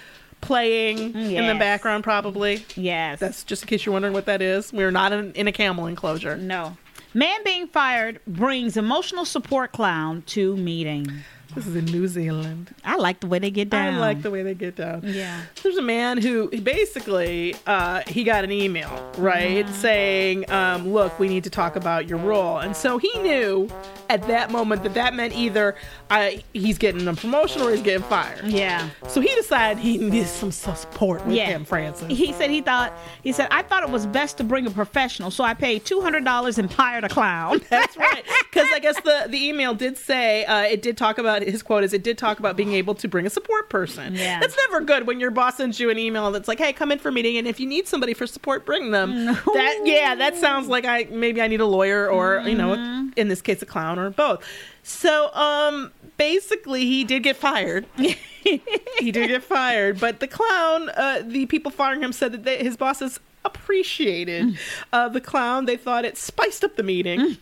playing 0.40 1.14
in 1.14 1.46
the 1.46 1.54
background 1.58 2.04
probably. 2.04 2.64
Yes. 2.74 3.18
That's 3.20 3.44
just 3.44 3.62
in 3.62 3.68
case 3.68 3.84
you're 3.84 3.92
wondering 3.92 4.14
what 4.14 4.26
that 4.26 4.40
is. 4.42 4.72
We're 4.72 4.90
not 4.90 5.12
in, 5.12 5.32
in 5.32 5.46
a 5.48 5.52
camel 5.52 5.86
enclosure. 5.86 6.36
no. 6.36 6.76
Man 7.14 7.42
being 7.44 7.66
fired 7.66 8.20
brings 8.26 8.76
emotional 8.76 9.24
support 9.24 9.72
clown 9.72 10.20
to 10.26 10.54
meeting. 10.58 11.06
This 11.54 11.66
is 11.66 11.76
in 11.76 11.86
New 11.86 12.06
Zealand. 12.06 12.74
I 12.84 12.96
like 12.96 13.20
the 13.20 13.26
way 13.26 13.38
they 13.38 13.50
get 13.50 13.70
down. 13.70 13.94
I 13.94 13.98
like 13.98 14.22
the 14.22 14.30
way 14.30 14.42
they 14.42 14.54
get 14.54 14.76
down. 14.76 15.02
Yeah. 15.04 15.40
There's 15.62 15.76
a 15.78 15.82
man 15.82 16.18
who 16.18 16.48
basically 16.60 17.54
uh, 17.66 18.02
he 18.06 18.24
got 18.24 18.44
an 18.44 18.52
email 18.52 18.90
right 19.18 19.66
saying, 19.70 20.50
um, 20.50 20.92
"Look, 20.92 21.18
we 21.18 21.28
need 21.28 21.44
to 21.44 21.50
talk 21.50 21.76
about 21.76 22.08
your 22.08 22.18
role," 22.18 22.58
and 22.58 22.76
so 22.76 22.98
he 22.98 23.10
knew 23.20 23.68
at 24.10 24.22
that 24.28 24.50
moment 24.50 24.82
that 24.82 24.94
that 24.94 25.14
meant 25.14 25.34
either 25.34 25.74
uh, 26.10 26.30
he's 26.52 26.78
getting 26.78 27.06
a 27.08 27.14
promotion 27.14 27.62
or 27.62 27.70
he's 27.70 27.82
getting 27.82 28.02
fired. 28.06 28.44
Yeah. 28.44 28.88
So 29.08 29.20
he 29.20 29.34
decided 29.34 29.78
he 29.82 29.98
needed 29.98 30.28
some 30.28 30.52
support 30.52 31.24
with 31.26 31.34
Yeah. 31.36 31.46
him, 31.46 31.64
Frances. 31.64 32.06
He 32.08 32.32
said 32.32 32.50
he 32.50 32.60
thought 32.60 32.92
he 33.22 33.32
said 33.32 33.48
I 33.50 33.62
thought 33.62 33.82
it 33.82 33.90
was 33.90 34.06
best 34.06 34.36
to 34.38 34.44
bring 34.44 34.66
a 34.66 34.70
professional, 34.70 35.30
so 35.30 35.42
I 35.44 35.54
paid 35.54 35.84
two 35.84 36.00
hundred 36.00 36.24
dollars 36.24 36.58
and 36.58 36.70
hired 36.72 37.04
a 37.04 37.08
clown. 37.08 37.60
That's 37.70 37.96
right. 37.96 38.24
Because 38.52 38.68
I 38.72 38.78
guess 38.78 39.00
the, 39.00 39.26
the 39.28 39.42
email 39.48 39.74
did 39.74 39.96
say 39.96 40.44
uh, 40.44 40.62
it 40.62 40.82
did 40.82 40.96
talk 40.96 41.18
about 41.18 41.35
uh, 41.42 41.44
his 41.44 41.62
quote 41.62 41.84
is, 41.84 41.92
"It 41.92 42.02
did 42.02 42.18
talk 42.18 42.38
about 42.38 42.56
being 42.56 42.72
able 42.72 42.94
to 42.96 43.08
bring 43.08 43.26
a 43.26 43.30
support 43.30 43.68
person. 43.70 44.14
Yeah. 44.14 44.40
That's 44.40 44.56
never 44.68 44.80
good 44.84 45.06
when 45.06 45.20
your 45.20 45.30
boss 45.30 45.56
sends 45.56 45.78
you 45.80 45.90
an 45.90 45.98
email 45.98 46.30
that's 46.32 46.48
like, 46.48 46.58
"Hey, 46.58 46.72
come 46.72 46.90
in 46.92 46.98
for 46.98 47.08
a 47.08 47.12
meeting, 47.12 47.36
and 47.38 47.46
if 47.46 47.58
you 47.60 47.66
need 47.66 47.86
somebody 47.88 48.14
for 48.14 48.26
support, 48.26 48.64
bring 48.66 48.90
them." 48.90 49.24
That 49.26 49.80
yeah, 49.84 50.14
that 50.14 50.36
sounds 50.36 50.68
like 50.68 50.84
I 50.84 51.06
maybe 51.10 51.40
I 51.42 51.48
need 51.48 51.60
a 51.60 51.66
lawyer 51.66 52.08
or 52.10 52.42
you 52.46 52.54
know, 52.56 52.76
Mm-hmm. 52.76 53.08
in 53.16 53.28
this 53.28 53.40
case, 53.42 53.62
a 53.62 53.66
clown 53.66 53.98
or 53.98 54.10
both. 54.10 54.44
So 54.82 55.32
um, 55.34 55.90
basically, 56.16 56.84
he 56.86 57.04
did 57.04 57.22
get 57.22 57.36
fired. 57.36 57.86
he 57.96 59.10
did 59.12 59.28
get 59.28 59.42
fired, 59.42 59.98
but 60.00 60.20
the 60.20 60.28
clown, 60.28 60.90
uh, 60.90 61.22
the 61.24 61.46
people 61.46 61.70
firing 61.70 62.02
him 62.02 62.12
said 62.12 62.32
that 62.32 62.44
they, 62.44 62.58
his 62.58 62.76
bosses 62.76 63.18
appreciated 63.44 64.44
Mm. 64.46 64.58
uh, 64.92 65.08
the 65.08 65.20
clown. 65.20 65.64
They 65.66 65.76
thought 65.76 66.04
it 66.04 66.16
spiced 66.16 66.62
up 66.64 66.76
the 66.76 66.82
meeting. 66.82 67.38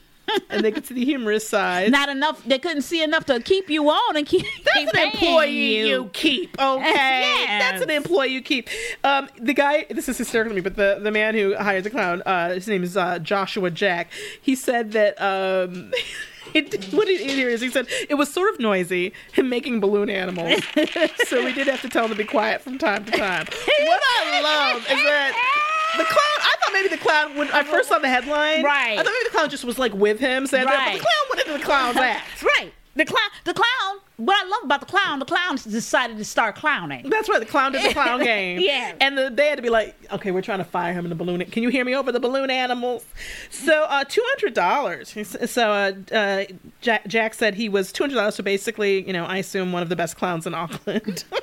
And 0.51 0.65
they 0.65 0.73
could 0.73 0.87
see 0.87 0.95
the 0.95 1.05
humorous 1.05 1.49
side. 1.49 1.91
Not 1.93 2.09
enough. 2.09 2.45
They 2.45 2.59
couldn't 2.59 2.83
see 2.83 3.03
enough 3.03 3.25
to 3.27 3.41
keep 3.41 3.69
you 3.71 3.89
on 3.89 4.17
and 4.17 4.27
keep. 4.27 4.45
That's 4.65 4.77
keep 4.79 4.95
an 4.95 5.01
employee 5.13 5.79
you. 5.79 5.87
you. 5.87 6.11
keep, 6.13 6.61
okay? 6.61 7.21
Yes. 7.45 7.63
That's 7.63 7.83
an 7.83 7.91
employee 7.91 8.29
you 8.29 8.43
keep. 8.43 8.69
Um, 9.03 9.29
the 9.41 9.55
guy, 9.55 9.87
this 9.91 10.09
is 10.09 10.19
hysterical 10.19 10.51
to 10.51 10.55
me, 10.55 10.61
but 10.61 10.77
the, 10.77 10.99
the 11.03 11.11
man 11.11 11.35
who 11.35 11.55
hired 11.55 11.85
the 11.85 11.91
clown, 11.91 12.23
uh, 12.25 12.51
his 12.51 12.67
name 12.67 12.83
is 12.83 12.97
uh, 12.97 13.19
Joshua 13.19 13.71
Jack. 13.71 14.11
He 14.41 14.55
said 14.55 14.93
that. 14.93 15.21
Um, 15.21 15.93
It, 16.53 16.93
what 16.93 17.09
it 17.09 17.21
here 17.21 17.49
is, 17.49 17.63
he 17.63 17.71
said 17.71 17.89
it 18.09 18.15
was 18.15 18.33
sort 18.33 18.53
of 18.53 18.61
noisy, 18.61 19.13
him 19.33 19.49
making 19.49 19.81
balloon 19.81 20.09
animals. 20.09 20.63
so 21.27 21.45
we 21.45 21.53
did 21.53 21.67
have 21.67 21.81
to 21.81 21.89
tell 21.89 22.05
him 22.05 22.11
to 22.11 22.17
be 22.17 22.23
quiet 22.23 22.61
from 22.61 22.79
time 22.79 23.05
to 23.07 23.11
time. 23.11 23.47
What 23.85 24.01
I 24.21 24.41
love 24.43 24.83
is 24.83 25.03
that 25.03 25.33
the 25.97 26.05
clown. 26.05 26.34
Maybe 26.75 26.89
the 26.89 26.99
clown 26.99 27.37
when 27.37 27.51
I 27.53 27.63
first 27.63 27.89
saw 27.89 27.99
the 27.99 28.09
headline, 28.09 28.63
Right. 28.63 28.93
I 28.99 29.03
thought 29.03 29.07
maybe 29.07 29.25
the 29.25 29.31
clown 29.31 29.49
just 29.49 29.65
was 29.65 29.79
like 29.79 29.95
with 29.95 30.19
him, 30.21 30.47
saying 30.47 30.67
that, 30.67 30.73
but 30.73 30.79
Right. 30.87 30.99
the 30.99 31.01
clown 31.01 31.25
went 31.31 31.47
into 31.47 31.59
the 31.59 31.65
clown's 31.65 31.97
ass. 31.97 32.43
Right. 32.43 32.73
The 32.97 33.05
clown. 33.05 33.29
The 33.45 33.55
clown. 33.55 34.01
What 34.19 34.37
I 34.41 34.49
love 34.49 34.61
about 34.63 34.79
the 34.79 34.87
clown, 34.87 35.19
the 35.19 35.25
clown 35.25 35.57
decided 35.57 36.17
to 36.19 36.25
start 36.25 36.55
clowning. 36.55 37.11
That's 37.11 37.29
right. 37.29 37.41
The 37.41 37.47
clown 37.47 37.73
did 37.73 37.85
the 37.91 37.93
clown 37.93 38.23
game. 38.25 38.61
Yeah. 38.61 38.93
And 39.01 39.19
the, 39.19 39.31
they 39.31 39.49
had 39.49 39.57
to 39.57 39.63
be 39.63 39.69
like, 39.71 39.97
okay, 40.13 40.31
we're 40.31 40.43
trying 40.43 40.59
to 40.59 40.65
fire 40.65 40.93
him 40.93 41.05
in 41.05 41.09
the 41.09 41.17
balloon. 41.17 41.45
Can 41.47 41.65
you 41.65 41.71
hear 41.71 41.85
me 41.85 41.97
over 41.97 42.13
the 42.13 42.21
balloon 42.21 42.51
animals? 42.51 43.05
So 43.51 43.83
uh, 43.89 44.05
two 44.05 44.23
hundred 44.25 44.55
dollars. 44.55 45.13
So 45.51 45.71
uh, 45.73 46.15
uh, 46.15 46.45
Jack, 46.81 47.09
Jack 47.09 47.35
said 47.35 47.55
he 47.57 47.69
was 47.69 47.91
two 47.91 48.05
hundred 48.05 48.15
dollars. 48.15 48.37
So 48.37 48.45
basically, 48.45 49.05
you 49.05 49.13
know, 49.13 49.25
I 49.25 49.39
assume 49.39 49.73
one 49.73 49.83
of 49.83 49.89
the 49.89 49.97
best 49.97 50.17
clowns 50.17 50.47
in 50.47 50.55
Auckland. 50.55 51.25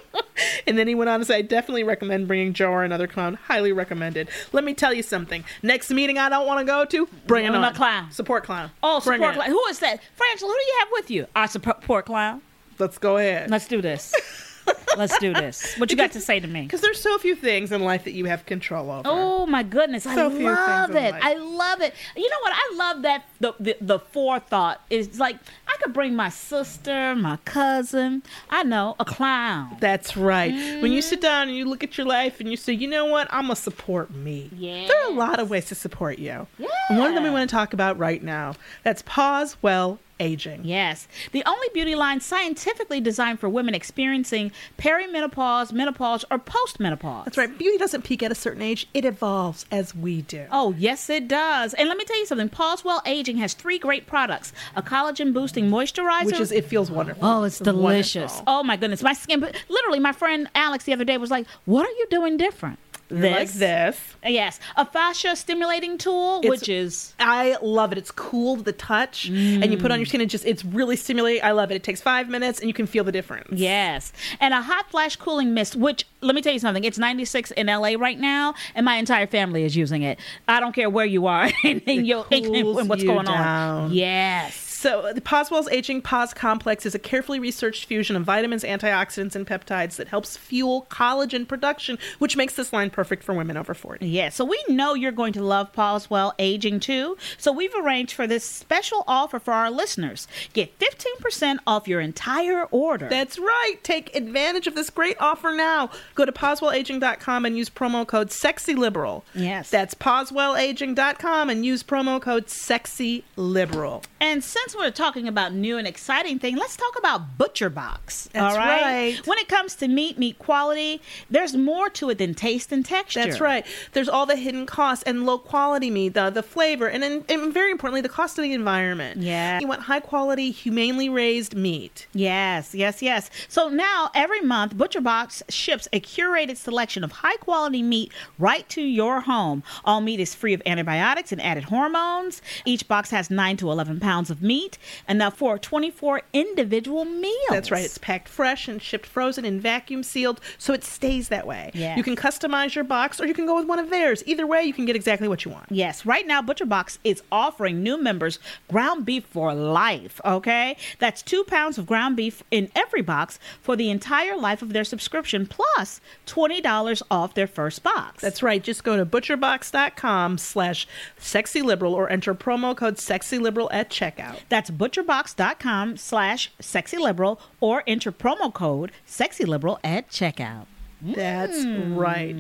and 0.68 0.78
then 0.78 0.88
he 0.88 0.96
went 0.96 1.10
on 1.10 1.20
to 1.20 1.26
say, 1.26 1.38
I 1.38 1.42
definitely 1.42 1.84
recommend 1.84 2.28
bringing 2.28 2.54
Joe 2.54 2.72
or 2.72 2.84
another 2.84 3.08
clown. 3.08 3.36
Highly 3.36 3.72
recommended. 3.72 4.30
Let 4.52 4.64
me 4.64 4.74
tell 4.74 4.94
you 4.94 5.04
something. 5.04 5.44
Next 5.64 5.90
meeting 5.90 6.18
I 6.18 6.30
don't 6.30 6.46
want 6.48 6.60
to 6.60 6.66
go 6.66 6.86
to, 6.86 7.08
bring 7.28 7.48
on 7.48 7.64
a 7.64 7.74
clown. 7.74 8.12
Support 8.12 8.44
clown. 8.44 8.72
Oh, 8.84 9.00
Bring 9.02 9.20
support 9.20 9.36
clown. 9.36 9.50
Who 9.50 9.64
is 9.70 9.80
that? 9.80 10.00
Frangela, 10.18 10.42
who 10.42 10.54
do 10.54 10.60
you 10.60 10.76
have 10.80 10.88
with 10.92 11.12
you? 11.12 11.28
Our 11.36 11.48
support 11.48 12.06
clown. 12.06 12.42
Let's 12.80 12.98
go 12.98 13.18
ahead. 13.18 13.50
Let's 13.52 13.68
do 13.68 13.82
this. 13.82 14.14
Let's 14.98 15.18
do 15.20 15.34
this. 15.34 15.76
What 15.78 15.90
you 15.92 15.98
got 15.98 16.12
to 16.14 16.22
say 16.22 16.40
to 16.40 16.48
me? 16.48 16.64
Because 16.64 16.82
there's 16.82 17.02
so 17.02 17.18
few 17.18 17.36
things 17.36 17.72
in 17.72 17.82
life 17.82 18.04
that 18.04 18.12
you 18.12 18.26
have 18.26 18.46
control 18.46 18.92
over. 18.92 19.04
Oh 19.06 19.46
my 19.46 19.64
goodness, 19.64 20.06
I 20.06 20.16
So 20.16 20.30
few 20.30 20.46
love 20.46 20.96
it. 20.96 21.14
I 21.22 21.36
love 21.36 21.82
it. 21.82 21.94
You 22.16 22.30
know 22.30 22.38
what? 22.42 22.54
I 22.54 22.76
love 22.76 23.02
that 23.04 23.26
the, 23.40 23.54
the 23.60 23.78
the 23.82 24.00
forethought 24.00 24.82
is 24.90 25.20
like 25.20 25.38
I 25.72 25.78
could 25.82 25.94
bring 25.94 26.16
my 26.16 26.28
sister, 26.30 27.16
my 27.16 27.38
cousin. 27.46 28.24
I 28.50 28.64
know 28.64 28.96
a 29.00 29.06
clown. 29.06 29.78
That's 29.80 30.18
right. 30.18 30.52
When 30.82 30.92
you 30.92 31.02
sit 31.02 31.20
mm-hmm. 31.20 31.24
down 31.24 31.48
and 31.48 31.58
you 31.58 31.66
look 31.66 31.84
at 31.84 31.98
your 31.98 32.08
life 32.08 32.42
and 32.42 32.50
you 32.50 32.58
say, 32.58 32.74
you 32.74 32.88
know 32.88 33.06
what, 33.06 33.28
I'm 33.32 33.46
going 33.46 33.56
to 33.56 33.62
support 33.62 34.14
me. 34.14 34.50
Yeah. 34.56 34.88
There 34.88 35.04
are 35.06 35.12
a 35.12 35.16
lot 35.16 35.40
of 35.40 35.50
ways 35.50 35.66
to 35.68 35.76
support 35.76 36.20
you. 36.20 36.46
And 36.90 37.00
one 37.00 37.08
of 37.08 37.16
them 37.16 37.24
we 37.24 37.30
want 37.30 37.50
to 37.50 37.56
talk 37.56 37.74
about 37.74 37.98
right 37.98 38.22
now. 38.22 38.56
That's 38.84 39.02
pause 39.04 39.56
well 39.62 40.00
aging. 40.22 40.62
Yes. 40.64 41.08
The 41.32 41.44
only 41.46 41.68
beauty 41.74 41.96
line 41.96 42.22
scientifically 42.22 43.02
designed 43.02 43.40
for 43.40 43.50
women 43.50 43.74
experiencing 43.74 44.52
perimenopause, 44.78 45.74
menopause, 45.74 46.24
or 46.32 46.38
postmenopause. 46.38 47.26
That's 47.26 47.38
right. 47.38 47.58
Beauty 47.58 47.78
doesn't 47.78 48.04
peak 48.04 48.24
at 48.24 48.32
a 48.32 48.36
certain 48.36 48.62
age, 48.62 48.88
it 48.94 49.04
evolves 49.04 49.66
as 49.72 49.96
we 49.96 50.22
do. 50.22 50.46
Oh, 50.52 50.76
yes, 50.78 51.10
it 51.10 51.28
does. 51.28 51.74
And 51.74 51.90
let 51.90 51.98
me 51.98 52.06
tell 52.06 52.20
you 52.20 52.26
something. 52.26 52.50
Pause 52.50 52.86
Well 52.86 53.02
Aging 53.06 53.38
has 53.38 53.54
three 53.54 53.80
great 53.80 54.06
products 54.06 54.54
a 54.76 54.84
collagen 54.84 55.34
boosting 55.34 55.61
moisturizer. 55.70 56.26
Which 56.26 56.40
is, 56.40 56.52
it 56.52 56.66
feels 56.66 56.90
wonderful. 56.92 57.24
Oh, 57.26 57.44
it's 57.44 57.60
delicious. 57.60 58.32
wonderful. 58.34 58.44
Oh 58.48 58.64
my 58.64 58.78
goodness, 58.78 59.02
my 59.04 59.14
skin. 59.14 59.40
Literally, 59.70 60.00
my 60.00 60.12
friend 60.12 60.50
Alex 60.56 60.86
the 60.86 60.94
other 60.94 61.06
day 61.06 61.18
was 61.18 61.32
like, 61.32 61.48
"What 61.66 61.86
are 61.86 61.92
you 61.92 62.08
doing 62.10 62.38
different?" 62.38 62.80
You're 63.10 63.30
like 63.30 63.52
this. 63.52 64.00
Yes, 64.26 64.58
a 64.78 64.86
fascia 64.86 65.36
stimulating 65.36 65.98
tool, 65.98 66.40
It's- 66.44 66.50
which 66.50 66.70
is 66.70 67.14
I 67.20 67.58
love 67.62 67.92
it. 67.92 67.98
It's 67.98 68.10
cool 68.12 68.56
to 68.56 68.64
the 68.64 68.72
touch, 68.72 69.28
and 69.28 69.66
you 69.70 69.78
put 69.78 69.92
on 69.92 70.00
your 70.00 70.06
skin 70.06 70.22
and 70.22 70.30
just 70.30 70.46
it's 70.46 70.64
really 70.64 70.96
stimulating. 70.96 71.44
I 71.44 71.52
love 71.52 71.72
it. 71.72 71.76
It 71.76 71.84
takes 71.84 72.00
five 72.00 72.30
minutes, 72.30 72.60
and 72.62 72.70
you 72.70 72.74
can 72.74 72.88
feel 72.88 73.04
the 73.04 73.12
difference. 73.12 73.50
yes, 73.52 74.14
and 74.40 74.54
a 74.54 74.62
hot 74.62 74.90
flash 74.90 75.18
cooling 75.18 75.54
mist. 75.54 75.76
Which 75.76 76.06
let 76.22 76.36
me 76.36 76.42
tell 76.42 76.54
you 76.54 76.60
something. 76.60 76.86
It's 76.86 76.98
96 76.98 77.52
in 77.52 77.68
LA 77.68 77.96
right 78.00 78.18
now, 78.18 78.54
and 78.76 78.86
my 78.86 78.96
entire 78.96 79.28
family 79.28 79.66
is 79.66 79.76
using 79.76 80.04
it. 80.04 80.18
I 80.48 80.62
don't 80.62 80.72
care 80.74 80.90
where 80.90 81.06
you 81.06 81.28
are 81.28 81.52
and, 81.66 81.82
and, 81.86 82.08
your, 82.08 82.26
and, 82.32 82.46
cools 82.46 82.78
and 82.78 82.88
what's 82.88 83.04
you 83.04 83.10
going 83.10 83.26
down. 83.26 83.86
on. 83.88 83.92
Yes. 83.92 84.71
So, 84.82 85.02
uh, 85.02 85.14
the 85.14 85.22
Pause 85.22 85.52
Well's 85.52 85.68
Aging 85.70 86.02
Pause 86.02 86.34
Complex 86.34 86.88
is 86.88 86.96
a 86.96 87.00
carefully 87.00 87.40
researched 87.40 87.86
fusion 87.86 88.16
of 88.16 88.24
vitamins, 88.24 88.64
antioxidants, 88.64 89.36
and 89.36 89.46
peptides 89.46 89.98
that 89.98 90.08
helps 90.08 90.38
fuel 90.38 90.88
collagen 90.90 91.48
production, 91.48 92.00
which 92.18 92.36
makes 92.36 92.56
this 92.56 92.74
line 92.74 92.90
perfect 92.90 93.24
for 93.24 93.36
women 93.36 93.58
over 93.58 93.76
40. 93.76 94.08
Yeah, 94.08 94.30
so 94.30 94.44
we 94.44 94.60
know 94.68 94.96
you're 94.96 95.12
going 95.12 95.34
to 95.34 95.44
love 95.44 95.72
Poswell 95.72 96.34
Aging 96.40 96.80
too. 96.80 97.16
So 97.38 97.52
we've 97.52 97.76
arranged 97.76 98.14
for 98.14 98.26
this 98.26 98.44
special 98.44 99.04
offer 99.08 99.38
for 99.38 99.54
our 99.54 99.70
listeners. 99.70 100.28
Get 100.54 100.80
15% 100.80 101.60
off 101.68 101.88
your 101.88 102.02
entire 102.02 102.64
order. 102.72 103.08
That's 103.08 103.38
right. 103.38 103.76
Take 103.84 104.16
advantage 104.16 104.66
of 104.66 104.74
this 104.74 104.90
great 104.90 105.18
offer 105.20 105.52
now. 105.52 105.92
Go 106.16 106.26
to 106.26 106.32
pausewellaging.com 106.32 107.46
and 107.46 107.56
use 107.56 107.70
promo 107.70 108.08
code 108.08 108.30
SEXYLIBERAL. 108.30 109.22
Yes. 109.36 109.70
That's 109.70 109.94
pausewellaging.com 109.94 111.52
and 111.52 111.64
use 111.64 111.84
promo 111.84 112.20
code 112.20 112.48
SEXYLIBERAL. 112.48 114.06
And 114.20 114.44
since 114.44 114.71
we're 114.76 114.92
talking 114.92 115.28
about 115.28 115.54
new 115.54 115.78
and 115.78 115.88
exciting 115.88 116.40
thing, 116.40 116.56
let's 116.56 116.76
talk 116.76 116.98
about 116.98 117.38
Butcher 117.38 117.70
Box. 117.70 118.30
That's 118.34 118.54
all 118.54 118.60
right? 118.60 118.82
right. 118.82 119.28
When 119.28 119.38
it 119.40 119.48
comes 119.48 119.76
to 119.76 119.88
meat, 119.88 120.18
meat 120.18 120.40
quality, 120.40 121.02
there's 121.30 121.56
more 121.56 121.90
to 121.92 122.10
it 122.10 122.18
than 122.18 122.34
taste 122.34 122.72
and 122.72 122.86
texture. 122.86 123.24
That's 123.24 123.40
right. 123.40 123.66
There's 123.94 124.10
all 124.10 124.26
the 124.26 124.36
hidden 124.36 124.66
costs 124.66 125.04
and 125.04 125.26
low 125.26 125.38
quality 125.38 125.90
meat, 125.90 126.14
the, 126.14 126.30
the 126.30 126.44
flavor, 126.44 126.88
and, 126.88 127.04
and, 127.04 127.24
and 127.30 127.54
very 127.54 127.72
importantly, 127.72 128.02
the 128.02 128.10
cost 128.10 128.38
of 128.38 128.44
the 128.44 128.54
environment. 128.54 129.22
Yeah. 129.22 129.60
You 129.60 129.68
want 129.68 129.82
high 129.82 130.00
quality, 130.00 130.52
humanely 130.52 131.10
raised 131.10 131.56
meat. 131.56 132.08
Yes, 132.14 132.76
yes, 132.76 133.02
yes. 133.02 133.30
So 133.48 133.70
now 133.70 134.12
every 134.14 134.42
month, 134.42 134.78
Butcher 134.78 135.02
Box 135.02 135.44
ships 135.50 135.88
a 135.94 136.00
curated 136.00 136.58
selection 136.58 137.04
of 137.04 137.12
high 137.12 137.38
quality 137.38 137.82
meat 137.82 138.12
right 138.38 138.68
to 138.70 138.82
your 138.82 139.22
home. 139.22 139.64
All 139.86 140.02
meat 140.02 140.20
is 140.20 140.36
free 140.36 140.54
of 140.54 140.62
antibiotics 140.66 141.32
and 141.32 141.42
added 141.42 141.66
hormones. 141.66 142.42
Each 142.66 142.88
box 142.88 143.10
has 143.12 143.30
9 143.30 143.58
to 143.58 143.72
11 143.72 144.00
pounds 144.00 144.30
of 144.30 144.42
meat, 144.42 144.61
enough 145.08 145.38
for 145.38 145.58
24 145.58 146.22
individual 146.34 147.06
meals. 147.06 147.36
That's 147.50 147.72
right. 147.72 147.86
It's 147.86 147.98
packed 147.98 148.28
fresh 148.28 148.68
and 148.68 148.82
shipped 148.82 149.06
frozen 149.06 149.46
and 149.46 149.62
vacuum 149.62 150.04
sealed 150.04 150.40
so 150.58 150.74
it 150.74 150.84
stays 150.84 151.30
that 151.30 151.48
way. 151.48 151.72
Yeah. 151.74 151.96
You 151.96 152.04
can 152.04 152.16
customize 152.16 152.76
your 152.76 152.84
box 152.84 153.20
or 153.20 153.26
you 153.28 153.34
can 153.34 153.46
go 153.46 153.56
with 153.56 153.68
one 153.68 153.80
of 153.80 153.90
theirs. 153.90 154.24
Either 154.26 154.46
way, 154.48 154.64
you 154.64 154.74
can 154.74 154.86
get 154.86 154.96
exactly 154.96 155.28
what 155.28 155.46
you 155.46 155.52
want. 155.52 155.66
Yes, 155.70 156.06
right 156.06 156.26
now 156.26 156.42
ButcherBox 156.42 156.98
is 157.04 157.22
offering 157.32 157.84
new 157.84 158.02
members 158.02 158.40
ground 158.70 159.06
beef 159.06 159.26
for 159.26 159.54
life, 159.54 160.20
okay? 160.26 160.78
That's 161.00 161.22
two 161.22 161.44
pounds 161.44 161.78
of 161.78 161.86
ground 161.86 162.16
beef 162.16 162.44
in 162.52 162.70
every 162.76 163.02
box 163.02 163.40
for 163.62 163.76
the 163.76 163.90
entire 163.90 164.38
life 164.38 164.62
of 164.62 164.74
their 164.74 164.84
subscription, 164.84 165.46
plus 165.46 166.02
$20 166.28 167.02
off 167.10 167.34
their 167.34 167.48
first 167.48 167.84
box. 167.84 168.22
That's 168.22 168.44
right. 168.44 168.62
Just 168.64 168.84
go 168.84 168.98
to 168.98 169.06
butcherbox.com 169.06 170.38
slash 170.38 170.88
sexyliberal 171.20 171.92
or 171.92 172.10
enter 172.10 172.34
promo 172.34 172.76
code 172.76 172.96
sexyliberal 172.96 173.70
at 173.72 173.90
checkout. 173.90 174.40
That's 174.52 174.70
butcherbox.com 174.70 175.96
slash 175.96 176.52
sexyliberal 176.62 177.40
or 177.62 177.84
enter 177.88 178.12
promo 178.12 178.54
code 178.54 178.92
sexyliberal 179.08 179.80
at 179.82 180.10
checkout. 180.10 180.66
That's 181.02 181.64
hmm. 181.64 181.96
right. 181.96 182.36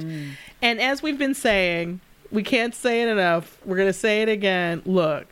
And 0.61 0.81
as 0.81 1.01
we've 1.01 1.17
been 1.17 1.33
saying, 1.33 2.01
we 2.29 2.43
can't 2.43 2.75
say 2.75 3.03
it 3.03 3.07
enough. 3.07 3.57
We're 3.63 3.77
going 3.77 3.87
to 3.87 3.93
say 3.93 4.21
it 4.23 4.27
again. 4.27 4.81
Look, 4.85 5.27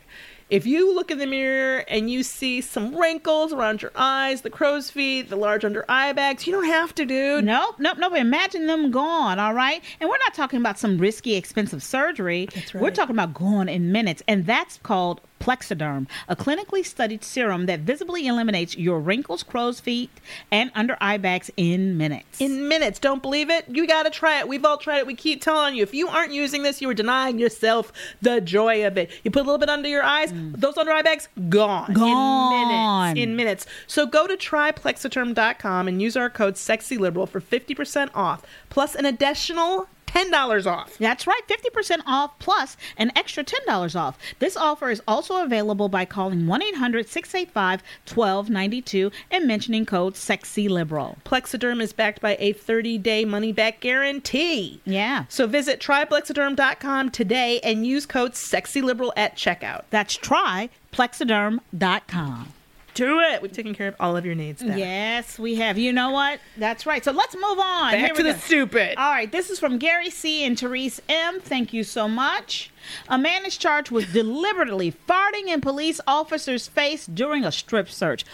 if 0.48 0.66
you 0.66 0.94
look 0.94 1.10
in 1.10 1.18
the 1.18 1.26
mirror 1.26 1.84
and 1.86 2.10
you 2.10 2.22
see 2.22 2.62
some 2.62 2.96
wrinkles 2.96 3.52
around 3.52 3.82
your 3.82 3.92
eyes, 3.94 4.40
the 4.40 4.48
crow's 4.48 4.90
feet, 4.90 5.28
the 5.28 5.36
large 5.36 5.66
under 5.66 5.84
eye 5.86 6.14
bags, 6.14 6.46
you 6.46 6.52
don't 6.54 6.64
have 6.64 6.94
to, 6.94 7.04
dude. 7.04 7.44
Nope, 7.44 7.76
nope, 7.78 7.98
nope. 7.98 8.14
Imagine 8.16 8.66
them 8.68 8.90
gone, 8.90 9.38
all 9.38 9.52
right? 9.52 9.82
And 10.00 10.08
we're 10.08 10.16
not 10.16 10.32
talking 10.32 10.58
about 10.58 10.78
some 10.78 10.96
risky, 10.96 11.34
expensive 11.34 11.82
surgery. 11.82 12.48
That's 12.54 12.72
We're 12.72 12.90
talking 12.90 13.14
about 13.14 13.34
gone 13.34 13.68
in 13.68 13.92
minutes, 13.92 14.22
and 14.26 14.46
that's 14.46 14.78
called 14.82 15.20
Plexaderm, 15.40 16.06
a 16.28 16.36
clinically 16.36 16.84
studied 16.84 17.24
serum 17.24 17.66
that 17.66 17.80
visibly 17.80 18.26
eliminates 18.26 18.76
your 18.76 19.00
wrinkles, 19.00 19.42
crow's 19.42 19.80
feet, 19.80 20.10
and 20.52 20.70
under 20.74 20.96
eye 21.00 21.16
bags 21.16 21.50
in 21.56 21.96
minutes. 21.96 22.40
In 22.40 22.68
minutes. 22.68 22.98
Don't 22.98 23.22
believe 23.22 23.50
it? 23.50 23.64
You 23.68 23.86
got 23.86 24.04
to 24.04 24.10
try 24.10 24.38
it. 24.38 24.48
We've 24.48 24.64
all 24.64 24.76
tried 24.76 24.98
it. 24.98 25.06
We 25.06 25.14
keep 25.14 25.42
telling 25.42 25.74
you. 25.74 25.82
If 25.82 25.94
you 25.94 26.08
aren't 26.08 26.32
using 26.32 26.62
this, 26.62 26.80
you 26.80 26.88
are 26.90 26.94
denying 26.94 27.38
yourself 27.38 27.92
the 28.20 28.40
joy 28.40 28.86
of 28.86 28.98
it. 28.98 29.10
You 29.24 29.30
put 29.30 29.40
a 29.40 29.44
little 29.44 29.58
bit 29.58 29.70
under 29.70 29.88
your 29.88 30.02
eyes, 30.02 30.32
mm. 30.32 30.54
those 30.56 30.76
under 30.76 30.92
eye 30.92 31.02
bags, 31.02 31.28
gone. 31.48 31.92
Gone. 31.92 32.52
In 32.52 32.68
minutes. 32.68 33.20
In 33.20 33.36
minutes. 33.36 33.66
So 33.86 34.06
go 34.06 34.26
to 34.26 34.36
tryplexaderm.com 34.36 35.88
and 35.88 36.02
use 36.02 36.16
our 36.16 36.30
code 36.30 36.54
SEXYLIBERAL 36.54 37.28
for 37.28 37.40
50% 37.40 38.10
off, 38.14 38.44
plus 38.68 38.94
an 38.94 39.06
additional 39.06 39.88
$10 40.10 40.66
off. 40.66 40.98
That's 40.98 41.26
right, 41.26 41.40
50% 41.48 42.00
off 42.06 42.38
plus 42.38 42.76
an 42.96 43.10
extra 43.16 43.44
$10 43.44 43.98
off. 43.98 44.18
This 44.38 44.56
offer 44.56 44.90
is 44.90 45.02
also 45.06 45.42
available 45.42 45.88
by 45.88 46.04
calling 46.04 46.46
1 46.46 46.62
800 46.62 47.08
685 47.08 47.82
1292 48.06 49.10
and 49.30 49.46
mentioning 49.46 49.86
code 49.86 50.14
SEXYLIBERAL. 50.14 51.18
Plexaderm 51.24 51.80
is 51.80 51.92
backed 51.92 52.20
by 52.20 52.36
a 52.38 52.52
30 52.52 52.98
day 52.98 53.24
money 53.24 53.52
back 53.52 53.80
guarantee. 53.80 54.80
Yeah. 54.84 55.24
So 55.28 55.46
visit 55.46 55.80
tryplexaderm.com 55.80 57.10
today 57.10 57.60
and 57.60 57.86
use 57.86 58.06
code 58.06 58.32
SEXYLIBERAL 58.32 59.12
at 59.16 59.36
checkout. 59.36 59.84
That's 59.90 60.18
tryplexaderm.com. 60.18 62.52
Do 63.00 63.20
it. 63.20 63.40
We've 63.40 63.50
taken 63.50 63.74
care 63.74 63.88
of 63.88 63.94
all 63.98 64.14
of 64.14 64.26
your 64.26 64.34
needs. 64.34 64.60
There. 64.60 64.76
Yes, 64.76 65.38
we 65.38 65.54
have. 65.54 65.78
You 65.78 65.90
know 65.90 66.10
what? 66.10 66.38
That's 66.58 66.84
right. 66.84 67.02
So 67.02 67.12
let's 67.12 67.34
move 67.34 67.58
on. 67.58 67.92
Back 67.92 67.98
Here 67.98 68.14
to 68.14 68.22
the 68.22 68.32
go. 68.34 68.38
stupid. 68.38 68.98
All 68.98 69.10
right, 69.10 69.32
this 69.32 69.48
is 69.48 69.58
from 69.58 69.78
Gary 69.78 70.10
C. 70.10 70.44
and 70.44 70.58
Therese 70.58 71.00
M. 71.08 71.40
Thank 71.40 71.72
you 71.72 71.82
so 71.82 72.08
much. 72.08 72.70
A 73.08 73.16
man 73.16 73.46
is 73.46 73.56
charged 73.56 73.90
with 73.90 74.12
deliberately 74.12 74.92
farting 75.08 75.46
in 75.46 75.62
police 75.62 75.98
officer's 76.06 76.68
face 76.68 77.06
during 77.06 77.42
a 77.42 77.50
strip 77.50 77.88
search. 77.88 78.26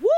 Woo! 0.00 0.08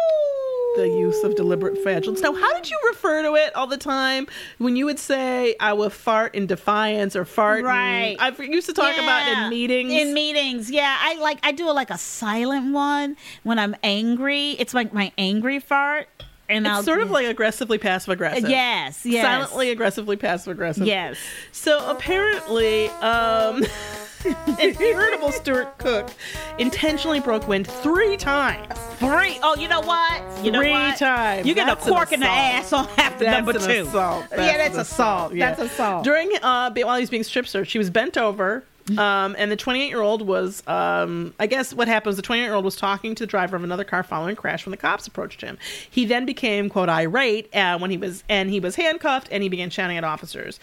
The 0.77 0.89
use 0.89 1.23
of 1.23 1.37
deliberate 1.37 1.77
flatulence. 1.83 2.21
Now, 2.23 2.33
how 2.33 2.55
did 2.55 2.71
you 2.71 2.79
refer 2.89 3.23
to 3.23 3.35
it 3.35 3.55
all 3.55 3.67
the 3.67 3.77
time 3.77 4.27
when 4.57 4.75
you 4.75 4.87
would 4.87 4.99
say, 4.99 5.55
I 5.61 5.75
will 5.75 5.91
fart 5.91 6.35
in 6.35 6.47
defiance 6.47 7.15
or 7.15 7.27
fart? 7.27 7.63
Right. 7.63 8.17
I 8.19 8.31
used 8.43 8.69
to 8.69 8.73
talk 8.73 8.95
about 8.95 9.27
Yeah. 9.27 9.45
in 9.45 9.51
meetings. 9.51 9.93
In 9.93 10.15
meetings, 10.15 10.71
yeah. 10.71 10.97
I 10.99 11.17
like 11.21 11.39
I 11.43 11.53
do 11.53 11.71
like 11.73 11.91
a 11.91 11.99
silent 11.99 12.73
one 12.73 13.17
when 13.43 13.59
I'm 13.59 13.77
angry. 13.83 14.53
It's 14.53 14.73
like 14.73 14.95
my 14.95 15.13
angry 15.19 15.61
fart. 15.61 16.09
And 16.49 16.67
it's 16.67 16.75
I'll 16.75 16.83
sort 16.83 17.01
of 17.01 17.11
like 17.11 17.27
aggressively 17.27 17.79
passive 17.79 18.11
aggressive. 18.11 18.49
Yes, 18.49 19.05
yes. 19.07 19.25
Silently 19.25 19.71
aggressively 19.71 20.17
passive 20.17 20.53
aggressive. 20.53 20.87
Yes. 20.87 21.17
So 21.51 21.89
apparently, 21.91 22.89
um, 22.89 23.63
an 24.47 24.81
irritable 24.81 25.33
Stuart 25.33 25.79
Cook 25.79 26.11
intentionally 26.59 27.21
broke 27.21 27.49
wind 27.49 27.67
three 27.67 28.17
times. 28.17 28.67
Three. 28.99 29.39
Oh, 29.43 29.57
you 29.57 29.69
know 29.69 29.81
what? 29.81 30.23
You 30.45 30.51
know 30.53 30.61
Three 30.61 30.71
what? 30.71 30.97
times. 30.97 31.47
You 31.47 31.55
get 31.55 31.67
That's 31.67 31.87
a 31.87 31.91
cork 31.91 32.13
in 32.13 32.21
the 32.21 32.27
ass 32.27 32.73
on 32.73 32.87
after 32.99 33.25
That's 33.25 33.37
number 33.47 33.51
an 33.53 33.61
two. 33.61 33.89
assault. 33.89 34.27
yeah, 34.31 34.57
that's 34.59 34.75
an 34.75 34.81
assault. 34.81 35.35
Yeah. 35.35 35.55
That's 35.55 35.73
assault. 35.73 36.05
During 36.05 36.31
uh, 36.43 36.71
while 36.73 36.97
he 36.97 37.03
was 37.03 37.11
being 37.11 37.25
strip 37.25 37.49
searched, 37.49 37.71
she 37.71 37.79
was 37.79 37.91
bent 37.91 38.17
over. 38.17 38.65
Um, 38.99 39.37
and 39.39 39.51
the 39.51 39.57
28 39.57 39.89
year 39.89 40.01
old 40.01 40.23
was, 40.23 40.63
um, 40.67 41.35
I 41.39 41.47
guess 41.47 41.73
what 41.73 41.89
happens, 41.89 42.17
the 42.17 42.23
28 42.23 42.45
year 42.45 42.55
old 42.55 42.65
was 42.65 42.77
talking 42.77 43.15
to 43.15 43.23
the 43.23 43.27
driver 43.27 43.57
of 43.57 43.65
another 43.65 43.85
car 43.85 44.03
following 44.03 44.33
a 44.33 44.37
crash 44.37 44.67
when 44.67 44.71
the 44.73 44.77
cops 44.77 45.07
approached 45.07 45.41
him. 45.41 45.59
He 45.91 46.05
then 46.05 46.27
became, 46.27 46.69
quote, 46.69 46.89
irate 46.89 47.55
uh, 47.55 47.79
when 47.79 47.91
he 47.91 47.97
was, 47.97 48.25
and 48.29 48.51
he 48.51 48.61
was 48.61 48.75
handcuffed 48.77 49.29
and 49.31 49.43
he 49.43 49.49
began 49.49 49.71
shouting 49.71 49.97
at 49.97 50.05
officers. 50.05 50.59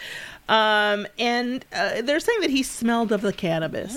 Um, 0.47 1.07
and 1.17 1.63
uh, 1.73 2.01
they're 2.01 2.19
saying 2.19 2.41
that 2.41 2.49
he 2.49 2.63
smelled 2.63 3.11
of 3.11 3.21
the 3.21 3.33
cannabis. 3.33 3.93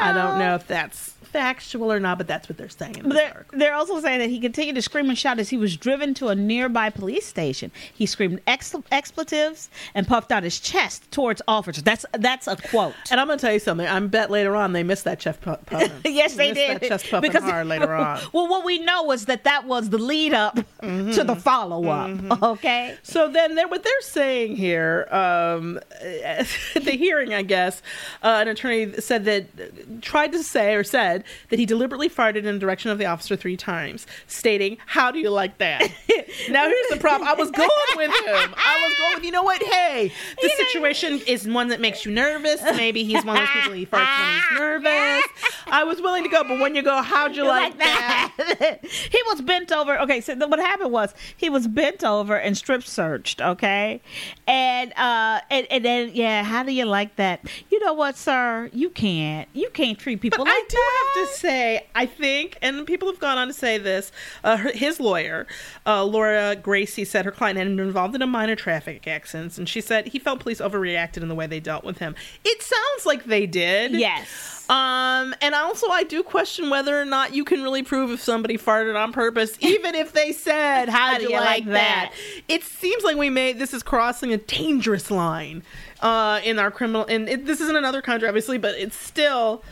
I 0.00 0.12
don't 0.12 0.38
know 0.38 0.54
if 0.54 0.66
that's 0.66 1.14
factual 1.32 1.92
or 1.92 1.98
not, 1.98 2.18
but 2.18 2.26
that's 2.26 2.48
what 2.48 2.58
they're 2.58 2.68
saying. 2.68 3.02
They're, 3.04 3.46
they're 3.52 3.74
also 3.74 4.00
saying 4.00 4.20
that 4.20 4.30
he 4.30 4.38
continued 4.40 4.74
to 4.76 4.82
scream 4.82 5.08
and 5.08 5.18
shout 5.18 5.38
as 5.38 5.48
he 5.48 5.56
was 5.56 5.76
driven 5.76 6.14
to 6.14 6.28
a 6.28 6.34
nearby 6.34 6.90
police 6.90 7.26
station. 7.26 7.70
He 7.92 8.06
screamed 8.06 8.40
ex- 8.46 8.74
expletives 8.90 9.70
and 9.94 10.06
puffed 10.06 10.30
out 10.32 10.42
his 10.42 10.60
chest 10.60 11.10
towards 11.10 11.42
officers. 11.48 11.82
That's 11.82 12.04
that's 12.12 12.46
a 12.46 12.56
quote. 12.56 12.94
And 13.10 13.20
I'm 13.20 13.26
going 13.26 13.38
to 13.38 13.42
tell 13.44 13.52
you 13.52 13.58
something. 13.58 13.86
I 13.86 13.98
bet 14.00 14.30
later 14.30 14.54
on 14.56 14.72
they 14.72 14.82
missed 14.82 15.04
that 15.04 15.20
chest 15.20 15.40
pu- 15.40 15.56
puffing. 15.56 15.90
yes, 16.12 16.34
they 16.34 16.52
did. 16.52 16.80
That 16.80 16.88
chest 16.88 17.10
puffing 17.10 17.32
hard 17.32 17.66
later 17.66 17.94
on. 17.94 18.20
Well, 18.32 18.48
what 18.48 18.64
we 18.64 18.78
know 18.78 19.10
is 19.12 19.26
that 19.26 19.44
that 19.44 19.66
was 19.66 19.90
the 19.90 19.98
lead 19.98 20.32
up 20.32 20.56
to 20.80 21.24
the 21.24 21.36
follow 21.36 21.88
up. 21.88 22.42
Okay. 22.42 22.96
So 23.02 23.28
then, 23.30 23.54
they're, 23.54 23.68
what 23.68 23.82
they're 23.82 24.00
saying 24.00 24.56
here, 24.56 25.06
um, 25.10 25.78
at 26.00 26.46
the 26.74 26.92
hearing, 26.92 27.34
I 27.34 27.42
guess, 27.42 27.82
uh, 28.22 28.38
an 28.40 28.48
attorney 28.48 28.92
said 29.00 29.24
that 29.26 30.02
tried 30.02 30.32
to 30.32 30.42
say 30.42 30.74
or 30.74 30.84
said 30.84 31.21
that 31.50 31.58
he 31.58 31.66
deliberately 31.66 32.08
farted 32.08 32.44
in 32.44 32.54
the 32.54 32.58
direction 32.58 32.90
of 32.90 32.98
the 32.98 33.06
officer 33.06 33.36
three 33.36 33.56
times, 33.56 34.06
stating, 34.26 34.78
"How 34.86 35.10
do 35.10 35.18
you 35.18 35.30
like 35.30 35.58
that?" 35.58 35.80
now 36.50 36.66
here's 36.66 36.88
the 36.88 36.98
problem. 36.98 37.28
I 37.28 37.34
was 37.34 37.50
going 37.50 37.68
with 37.96 38.10
him. 38.10 38.54
I 38.56 38.88
was 38.88 38.98
going 38.98 39.14
with, 39.16 39.24
you 39.24 39.30
know 39.32 39.42
what? 39.42 39.62
Hey, 39.62 40.12
the 40.40 40.48
situation 40.50 41.20
is 41.26 41.46
one 41.46 41.68
that 41.68 41.80
makes 41.80 42.04
you 42.04 42.12
nervous. 42.12 42.62
Maybe 42.62 43.04
he's 43.04 43.24
one 43.24 43.36
of 43.36 43.42
those 43.42 43.54
people 43.54 43.72
he 43.72 43.86
farts 43.86 44.18
when 44.20 44.34
he's 44.34 44.58
nervous. 44.58 45.24
I 45.66 45.84
was 45.84 46.00
willing 46.00 46.22
to 46.24 46.28
go, 46.28 46.42
but 46.44 46.60
when 46.60 46.74
you 46.74 46.82
go, 46.82 47.02
how'd 47.02 47.36
you 47.36 47.46
like, 47.46 47.78
that? 47.78 48.78
he 48.82 49.22
was 49.28 49.40
bent 49.42 49.72
over. 49.72 49.98
Okay, 50.00 50.20
so 50.20 50.34
what 50.46 50.58
happened 50.58 50.92
was 50.92 51.14
he 51.36 51.48
was 51.48 51.66
bent 51.66 52.04
over 52.04 52.36
and 52.36 52.56
strip 52.56 52.82
searched. 52.84 53.40
Okay, 53.40 54.00
and 54.46 54.92
uh, 54.96 55.40
and, 55.50 55.66
and 55.70 55.84
then 55.84 56.10
yeah, 56.14 56.42
how 56.42 56.62
do 56.62 56.72
you 56.72 56.84
like 56.84 57.16
that? 57.16 57.40
You 57.70 57.80
know 57.80 57.92
what, 57.92 58.16
sir? 58.16 58.70
You 58.72 58.90
can't. 58.90 59.48
You 59.52 59.70
can't 59.70 59.98
treat 59.98 60.20
people 60.20 60.38
But 60.38 60.50
like 60.50 60.54
I 60.54 60.66
do 60.68 60.76
have 60.76 61.11
to 61.14 61.26
say, 61.26 61.86
I 61.94 62.06
think, 62.06 62.58
and 62.62 62.86
people 62.86 63.08
have 63.08 63.20
gone 63.20 63.38
on 63.38 63.48
to 63.48 63.52
say 63.52 63.78
this. 63.78 64.12
Uh, 64.44 64.56
her, 64.56 64.72
his 64.72 65.00
lawyer, 65.00 65.46
uh, 65.86 66.04
Laura 66.04 66.56
Gracie, 66.56 67.04
said 67.04 67.24
her 67.24 67.30
client 67.30 67.58
had 67.58 67.68
been 67.68 67.80
involved 67.80 68.14
in 68.14 68.22
a 68.22 68.26
minor 68.26 68.56
traffic 68.56 69.06
accident, 69.06 69.58
and 69.58 69.68
she 69.68 69.80
said 69.80 70.08
he 70.08 70.18
felt 70.18 70.40
police 70.40 70.60
overreacted 70.60 71.22
in 71.22 71.28
the 71.28 71.34
way 71.34 71.46
they 71.46 71.60
dealt 71.60 71.84
with 71.84 71.98
him. 71.98 72.14
It 72.44 72.62
sounds 72.62 73.06
like 73.06 73.24
they 73.24 73.46
did. 73.46 73.92
Yes. 73.92 74.68
Um, 74.70 75.34
and 75.42 75.54
also, 75.54 75.88
I 75.88 76.04
do 76.04 76.22
question 76.22 76.70
whether 76.70 76.98
or 76.98 77.04
not 77.04 77.34
you 77.34 77.44
can 77.44 77.62
really 77.62 77.82
prove 77.82 78.10
if 78.10 78.22
somebody 78.22 78.56
farted 78.56 78.98
on 78.98 79.12
purpose, 79.12 79.56
even 79.60 79.94
if 79.94 80.12
they 80.12 80.32
said, 80.32 80.88
"How, 80.88 81.18
do 81.18 81.24
you 81.24 81.36
like, 81.36 81.66
that? 81.66 82.12
It 82.48 82.62
seems 82.62 83.04
like 83.04 83.16
we 83.16 83.28
made 83.28 83.58
this 83.58 83.74
is 83.74 83.82
crossing 83.82 84.32
a 84.32 84.38
dangerous 84.38 85.10
line 85.10 85.62
uh, 86.02 86.40
in 86.44 86.58
our 86.58 86.70
criminal. 86.70 87.06
And 87.06 87.28
it, 87.28 87.46
this 87.46 87.60
isn't 87.60 87.76
another 87.76 88.02
country, 88.02 88.28
obviously, 88.28 88.58
but 88.58 88.74
it's 88.74 88.96
still, 88.96 89.62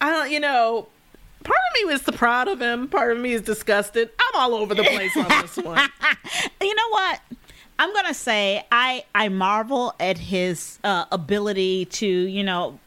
I 0.00 0.10
don't, 0.10 0.30
you 0.30 0.40
know. 0.40 0.88
Part 1.42 1.56
of 1.70 1.74
me 1.88 1.92
was 1.92 2.02
proud 2.02 2.48
of 2.48 2.60
him. 2.60 2.86
Part 2.88 3.12
of 3.12 3.18
me 3.18 3.32
is 3.32 3.40
disgusted. 3.40 4.10
I'm 4.18 4.40
all 4.40 4.54
over 4.54 4.74
the 4.74 4.82
place 4.82 5.16
on 5.16 5.26
this 5.40 5.56
one. 5.64 5.88
you 6.60 6.74
know 6.74 6.88
what? 6.90 7.20
I'm 7.78 7.94
gonna 7.94 8.12
say 8.12 8.62
I 8.70 9.04
I 9.14 9.30
marvel 9.30 9.94
at 9.98 10.18
his 10.18 10.78
uh, 10.84 11.06
ability 11.10 11.86
to 11.86 12.06
you 12.06 12.44
know 12.44 12.78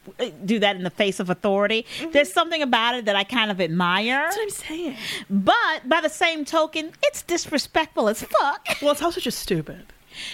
do 0.44 0.60
that 0.60 0.76
in 0.76 0.84
the 0.84 0.90
face 0.90 1.18
of 1.18 1.30
authority. 1.30 1.84
There's 2.12 2.32
something 2.32 2.62
about 2.62 2.94
it 2.94 3.06
that 3.06 3.16
I 3.16 3.24
kind 3.24 3.50
of 3.50 3.60
admire. 3.60 4.22
That's 4.22 4.36
what 4.36 4.42
I'm 4.44 4.50
saying. 4.50 4.96
But 5.28 5.88
by 5.88 6.00
the 6.00 6.08
same 6.08 6.44
token, 6.44 6.92
it's 7.02 7.22
disrespectful 7.22 8.08
as 8.08 8.22
fuck. 8.22 8.68
Well, 8.80 8.92
it's 8.92 9.02
also 9.02 9.20
just 9.20 9.40
stupid. 9.40 9.84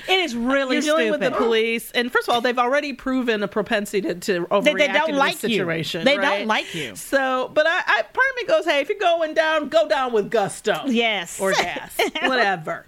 It 0.08 0.20
is 0.20 0.34
uh, 0.34 0.38
really 0.40 0.76
You're 0.76 0.82
dealing 0.82 1.06
stupid. 1.12 1.20
with 1.20 1.32
the 1.32 1.36
police, 1.36 1.90
and 1.92 2.10
first 2.12 2.28
of 2.28 2.34
all, 2.34 2.40
they've 2.40 2.58
already 2.58 2.92
proven 2.92 3.42
a 3.42 3.48
propensity 3.48 4.00
to, 4.02 4.14
to 4.14 4.46
overreact 4.46 4.64
They- 4.64 4.74
they 4.74 4.86
don't 4.88 5.10
in 5.10 5.16
like 5.16 5.38
this 5.40 5.50
you. 5.50 5.56
situation. 5.58 6.04
They 6.04 6.16
don't 6.16 6.46
like 6.46 6.74
you. 6.74 6.96
So, 6.96 7.50
but 7.54 7.66
I, 7.66 7.78
I, 7.86 8.02
part 8.02 8.26
of 8.30 8.36
me 8.36 8.44
goes, 8.46 8.64
hey, 8.64 8.80
if 8.80 8.88
you're 8.88 8.98
going 8.98 9.34
down, 9.34 9.68
go 9.68 9.88
down 9.88 10.12
with 10.12 10.30
gusto. 10.30 10.82
Yes. 10.86 11.40
or 11.40 11.52
gas, 11.52 11.96
whatever. 12.22 12.86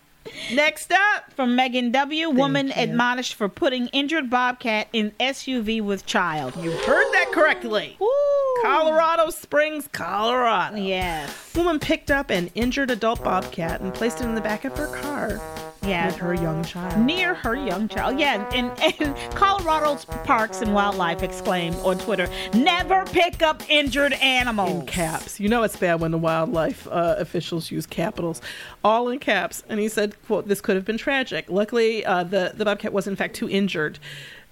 Next 0.52 0.92
up, 0.92 1.32
from 1.34 1.56
Megan 1.56 1.90
W. 1.90 2.30
Woman 2.30 2.70
admonished 2.76 3.34
for 3.34 3.48
putting 3.48 3.88
injured 3.88 4.30
bobcat 4.30 4.86
in 4.92 5.10
SUV 5.18 5.82
with 5.82 6.06
child. 6.06 6.54
You 6.62 6.70
heard 6.70 7.12
that 7.12 7.30
correctly. 7.32 7.98
Colorado 8.62 9.30
Springs, 9.30 9.88
Colorado. 9.90 10.76
Yes. 10.76 11.52
Woman 11.56 11.80
picked 11.80 12.10
up 12.12 12.30
an 12.30 12.50
injured 12.54 12.92
adult 12.92 13.24
bobcat 13.24 13.80
and 13.80 13.92
placed 13.92 14.20
it 14.20 14.24
in 14.24 14.36
the 14.36 14.40
back 14.40 14.64
of 14.64 14.76
her 14.76 14.86
car. 15.00 15.40
Yeah. 15.82 16.06
With 16.06 16.16
her 16.16 16.34
young 16.34 16.62
child. 16.64 16.98
Near 17.04 17.34
her 17.34 17.56
young 17.56 17.88
child. 17.88 18.18
Yeah, 18.18 18.48
and, 18.52 18.70
and 19.00 19.16
Colorado's 19.34 20.04
Parks 20.04 20.60
and 20.60 20.74
Wildlife 20.74 21.22
exclaimed 21.22 21.76
on 21.82 21.98
Twitter, 21.98 22.28
never 22.54 23.04
pick 23.06 23.42
up 23.42 23.62
injured 23.68 24.12
animals. 24.14 24.82
In 24.82 24.86
caps. 24.86 25.40
You 25.40 25.48
know 25.48 25.62
it's 25.62 25.76
bad 25.76 26.00
when 26.00 26.12
the 26.12 26.18
wildlife 26.18 26.86
uh, 26.88 27.16
officials 27.18 27.70
use 27.70 27.86
capitals, 27.86 28.40
all 28.84 29.08
in 29.08 29.18
caps. 29.18 29.64
And 29.68 29.80
he 29.80 29.88
said, 29.88 30.14
"quote 30.26 30.48
This 30.48 30.60
could 30.60 30.76
have 30.76 30.84
been 30.84 30.98
tragic. 30.98 31.46
Luckily, 31.48 32.04
uh, 32.04 32.24
the 32.24 32.52
the 32.54 32.64
bobcat 32.64 32.92
was 32.92 33.06
in 33.06 33.16
fact 33.16 33.34
too 33.34 33.48
injured 33.48 33.98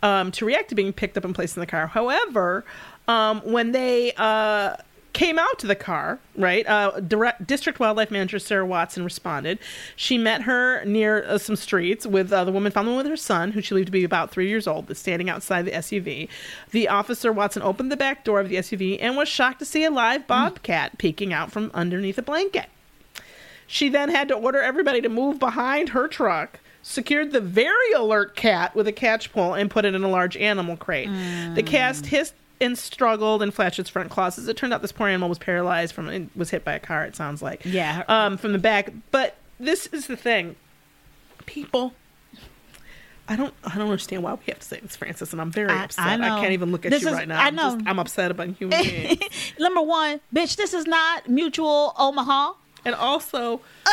um, 0.02 0.30
to 0.32 0.44
react 0.44 0.68
to 0.70 0.74
being 0.74 0.92
picked 0.92 1.16
up 1.16 1.24
and 1.24 1.34
placed 1.34 1.56
in 1.56 1.60
the 1.60 1.66
car. 1.66 1.86
However, 1.86 2.64
um, 3.08 3.40
when 3.44 3.72
they 3.72 4.12
uh, 4.16 4.76
came 5.12 5.38
out 5.38 5.58
to 5.58 5.66
the 5.66 5.74
car, 5.74 6.18
right? 6.36 6.66
Uh, 6.66 7.00
direct, 7.00 7.46
District 7.46 7.78
Wildlife 7.80 8.10
Manager 8.10 8.38
Sarah 8.38 8.66
Watson 8.66 9.04
responded. 9.04 9.58
She 9.96 10.18
met 10.18 10.42
her 10.42 10.84
near 10.84 11.24
uh, 11.24 11.38
some 11.38 11.56
streets 11.56 12.06
with 12.06 12.32
uh, 12.32 12.44
the 12.44 12.52
woman 12.52 12.72
found 12.72 12.86
the 12.86 12.90
woman 12.92 13.04
with 13.04 13.10
her 13.10 13.16
son, 13.16 13.52
who 13.52 13.60
she 13.60 13.70
believed 13.70 13.86
to 13.86 13.92
be 13.92 14.04
about 14.04 14.30
three 14.30 14.48
years 14.48 14.66
old, 14.66 14.86
that's 14.86 15.00
standing 15.00 15.28
outside 15.28 15.64
the 15.64 15.72
SUV. 15.72 16.28
The 16.70 16.88
officer 16.88 17.32
Watson 17.32 17.62
opened 17.62 17.90
the 17.90 17.96
back 17.96 18.24
door 18.24 18.40
of 18.40 18.48
the 18.48 18.56
SUV 18.56 18.98
and 19.00 19.16
was 19.16 19.28
shocked 19.28 19.58
to 19.60 19.64
see 19.64 19.84
a 19.84 19.90
live 19.90 20.26
bobcat 20.26 20.98
peeking 20.98 21.32
out 21.32 21.50
from 21.50 21.70
underneath 21.74 22.18
a 22.18 22.22
blanket. 22.22 22.66
She 23.66 23.88
then 23.88 24.08
had 24.10 24.28
to 24.28 24.34
order 24.34 24.60
everybody 24.60 25.00
to 25.00 25.08
move 25.08 25.38
behind 25.38 25.90
her 25.90 26.08
truck, 26.08 26.58
secured 26.82 27.30
the 27.30 27.40
very 27.40 27.92
alert 27.96 28.34
cat 28.34 28.74
with 28.74 28.88
a 28.88 28.92
catch 28.92 29.32
pole, 29.32 29.54
and 29.54 29.70
put 29.70 29.84
it 29.84 29.94
in 29.94 30.02
a 30.02 30.08
large 30.08 30.36
animal 30.36 30.76
crate. 30.76 31.08
The 31.54 31.62
cat 31.62 31.96
hissed 32.06 32.34
and 32.60 32.76
struggled 32.78 33.42
and 33.42 33.52
flashed 33.54 33.78
its 33.78 33.88
front 33.90 34.10
claws. 34.10 34.38
It 34.48 34.56
turned 34.56 34.72
out, 34.74 34.82
this 34.82 34.92
poor 34.92 35.08
animal 35.08 35.28
was 35.28 35.38
paralyzed 35.38 35.94
from 35.94 36.08
it 36.08 36.28
was 36.36 36.50
hit 36.50 36.64
by 36.64 36.72
a 36.74 36.78
car. 36.80 37.04
It 37.04 37.16
sounds 37.16 37.40
like 37.42 37.62
Yeah. 37.64 38.02
um, 38.08 38.36
from 38.36 38.52
the 38.52 38.58
back. 38.58 38.92
But 39.10 39.36
this 39.58 39.86
is 39.88 40.06
the 40.06 40.16
thing, 40.16 40.56
people. 41.46 41.94
I 43.28 43.36
don't. 43.36 43.54
I 43.62 43.76
don't 43.76 43.86
understand 43.86 44.24
why 44.24 44.32
we 44.34 44.40
have 44.48 44.58
to 44.58 44.66
say 44.66 44.80
this, 44.80 44.96
Frances, 44.96 45.32
and 45.32 45.40
I'm 45.40 45.52
very 45.52 45.70
I- 45.70 45.84
upset. 45.84 46.04
I 46.20 46.36
I, 46.36 46.40
can't 46.40 46.52
even 46.52 46.72
look 46.72 46.84
at 46.84 46.90
This 46.90 47.02
you 47.02 47.08
is- 47.10 47.14
right 47.14 47.28
now. 47.28 47.40
I 47.40 47.46
I'm 47.46 47.56
just- 47.56 47.78
know. 47.78 47.84
I'm 47.90 47.98
upset 48.00 48.30
about 48.32 48.48
human 48.56 48.82
beings. 48.82 49.20
Number 49.58 49.80
one, 49.82 50.20
bitch, 50.34 50.56
this 50.56 50.74
is 50.74 50.84
not 50.86 51.28
mutual 51.28 51.94
Omaha. 51.96 52.54
And 52.84 52.94
also, 52.96 53.60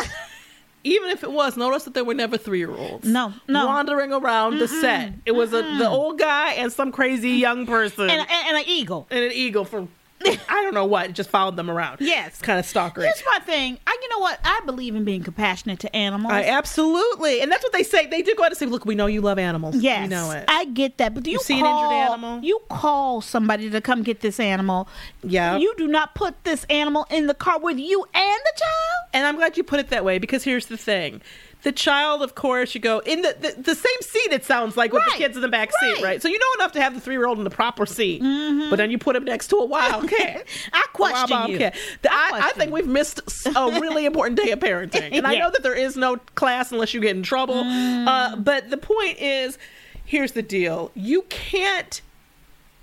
even 0.84 1.10
if 1.10 1.24
it 1.24 1.32
was, 1.32 1.58
notice 1.58 1.84
that 1.84 1.94
there 1.94 2.04
were 2.04 2.14
never 2.14 2.38
three 2.38 2.60
year 2.60 2.72
olds. 2.72 3.08
No, 3.08 3.34
no. 3.48 3.66
Wandering 3.66 4.14
around 4.14 4.60
the 4.60 4.68
set. 4.68 5.14
It 5.26 5.32
was 5.32 5.54
a, 5.54 5.62
the 5.78 5.90
old 5.90 6.20
guy 6.20 6.54
and 6.54 6.72
some 6.72 6.92
crazy 6.92 7.32
young 7.32 7.66
person. 7.66 8.10
And, 8.10 8.22
and, 8.22 8.30
and 8.30 8.58
an 8.58 8.64
eagle. 8.68 9.08
and 9.10 9.24
an 9.24 9.32
eagle 9.32 9.66
from, 9.66 9.90
I 10.26 10.64
don't 10.64 10.74
know 10.74 10.86
what, 10.86 11.14
just 11.14 11.30
followed 11.30 11.56
them 11.56 11.70
around. 11.70 12.02
Yes. 12.02 12.30
It's 12.30 12.42
kind 12.42 12.60
of 12.60 12.66
stalkery. 12.66 13.04
Here's 13.04 13.24
my 13.26 13.40
thing. 13.40 13.78
I, 13.86 13.98
you 14.02 14.10
know 14.10 14.20
what? 14.20 14.40
I 14.44 14.62
believe 14.66 14.96
in 14.96 15.04
being 15.04 15.24
compassionate 15.24 15.80
to 15.82 15.96
animals. 15.96 16.34
I 16.34 16.44
absolutely. 16.46 17.42
And 17.42 17.52
that's 17.52 17.64
what 17.64 17.74
they 17.74 17.84
say. 17.84 18.08
They 18.08 18.22
do 18.22 18.34
go 18.36 18.44
out 18.44 18.52
and 18.52 18.58
say, 18.58 18.66
look, 18.66 18.86
we 18.86 18.96
know 18.96 19.06
you 19.06 19.22
love 19.22 19.38
animals. 19.40 19.76
Yes, 19.78 20.04
We 20.04 20.08
know 20.10 20.32
it. 20.32 20.46
I 20.48 20.66
get 20.66 20.98
that. 20.98 21.14
But 21.14 21.24
do 21.24 21.32
you, 21.32 21.36
You 21.38 21.44
see 21.44 21.60
an 21.60 21.66
injured 21.66 21.92
animal? 21.92 22.44
You 22.44 22.60
call 22.70 23.22
somebody 23.22 23.70
to 23.70 23.82
come 23.82 24.04
get 24.04 24.22
this 24.22 24.40
animal. 24.40 24.88
Yeah. 25.24 25.58
You 25.58 25.74
do 25.78 25.88
not 25.88 26.16
put 26.16 26.44
this 26.44 26.66
animal 26.70 27.06
in 27.10 27.28
the 27.28 27.34
car 27.34 27.60
with 27.60 27.78
you 27.78 28.04
and 28.14 28.40
the 28.44 28.54
child. 28.60 29.10
And 29.14 29.26
I'm 29.28 29.36
glad 29.36 29.56
you 29.58 29.64
put 29.64 29.80
it 29.80 29.90
that 29.90 30.04
way 30.04 30.18
because 30.20 30.44
here's 30.44 30.66
the 30.68 30.78
thing. 30.78 31.22
The 31.68 31.74
child, 31.74 32.22
of 32.22 32.34
course, 32.34 32.74
you 32.74 32.80
go 32.80 33.00
in 33.00 33.24
the, 33.24 33.36
the, 33.38 33.62
the 33.62 33.76
same 33.76 34.02
seat, 34.02 34.32
it 34.32 34.46
sounds 34.46 34.78
like, 34.78 34.94
with 34.94 35.02
Right, 35.04 35.12
the 35.12 35.18
kids 35.18 35.36
in 35.36 35.42
the 35.42 35.50
back 35.50 35.70
right. 35.82 35.96
seat, 35.98 36.02
right? 36.04 36.22
So 36.22 36.30
you 36.30 36.40
know 36.40 36.64
enough 36.64 36.72
to 36.74 36.82
have 36.82 36.94
the 36.94 37.02
three 37.02 37.16
year 37.16 37.28
old 37.28 37.40
in 37.40 37.44
the 37.44 37.50
proper 37.50 37.86
seat. 37.86 38.22
But 38.70 38.78
then 38.78 38.90
you 38.90 38.98
put 38.98 39.18
him 39.18 39.26
next 39.26 39.48
to 39.50 39.58
a 39.58 39.66
wild 39.66 40.08
cat. 40.08 40.46
I 40.74 40.80
A 40.80 40.98
wild 40.98 41.18
question 41.28 41.52
you. 41.52 41.58
bobcat. 41.60 41.76
The- 42.04 42.14
I, 42.14 42.16
I 42.16 42.30
question 42.30 42.60
think 42.60 42.72
we've 42.72 42.88
missed 42.88 43.20
a 43.54 43.80
really 43.82 44.06
important 44.12 44.40
day 44.40 44.52
of 44.52 44.60
parenting. 44.60 45.10
And 45.12 45.28
I 45.28 45.36
know 45.36 45.52
that 45.52 45.62
there 45.62 45.76
is 45.76 45.98
no 45.98 46.16
class 46.36 46.72
unless 46.72 46.94
you 46.94 47.02
get 47.02 47.18
in 47.18 47.24
trouble. 47.24 47.58
Uh, 47.66 48.38
but 48.38 48.70
the 48.70 48.78
point 48.78 49.18
is 49.20 49.58
here's 50.06 50.32
the 50.32 50.42
deal 50.44 50.92
you 50.96 51.24
can't 51.24 52.02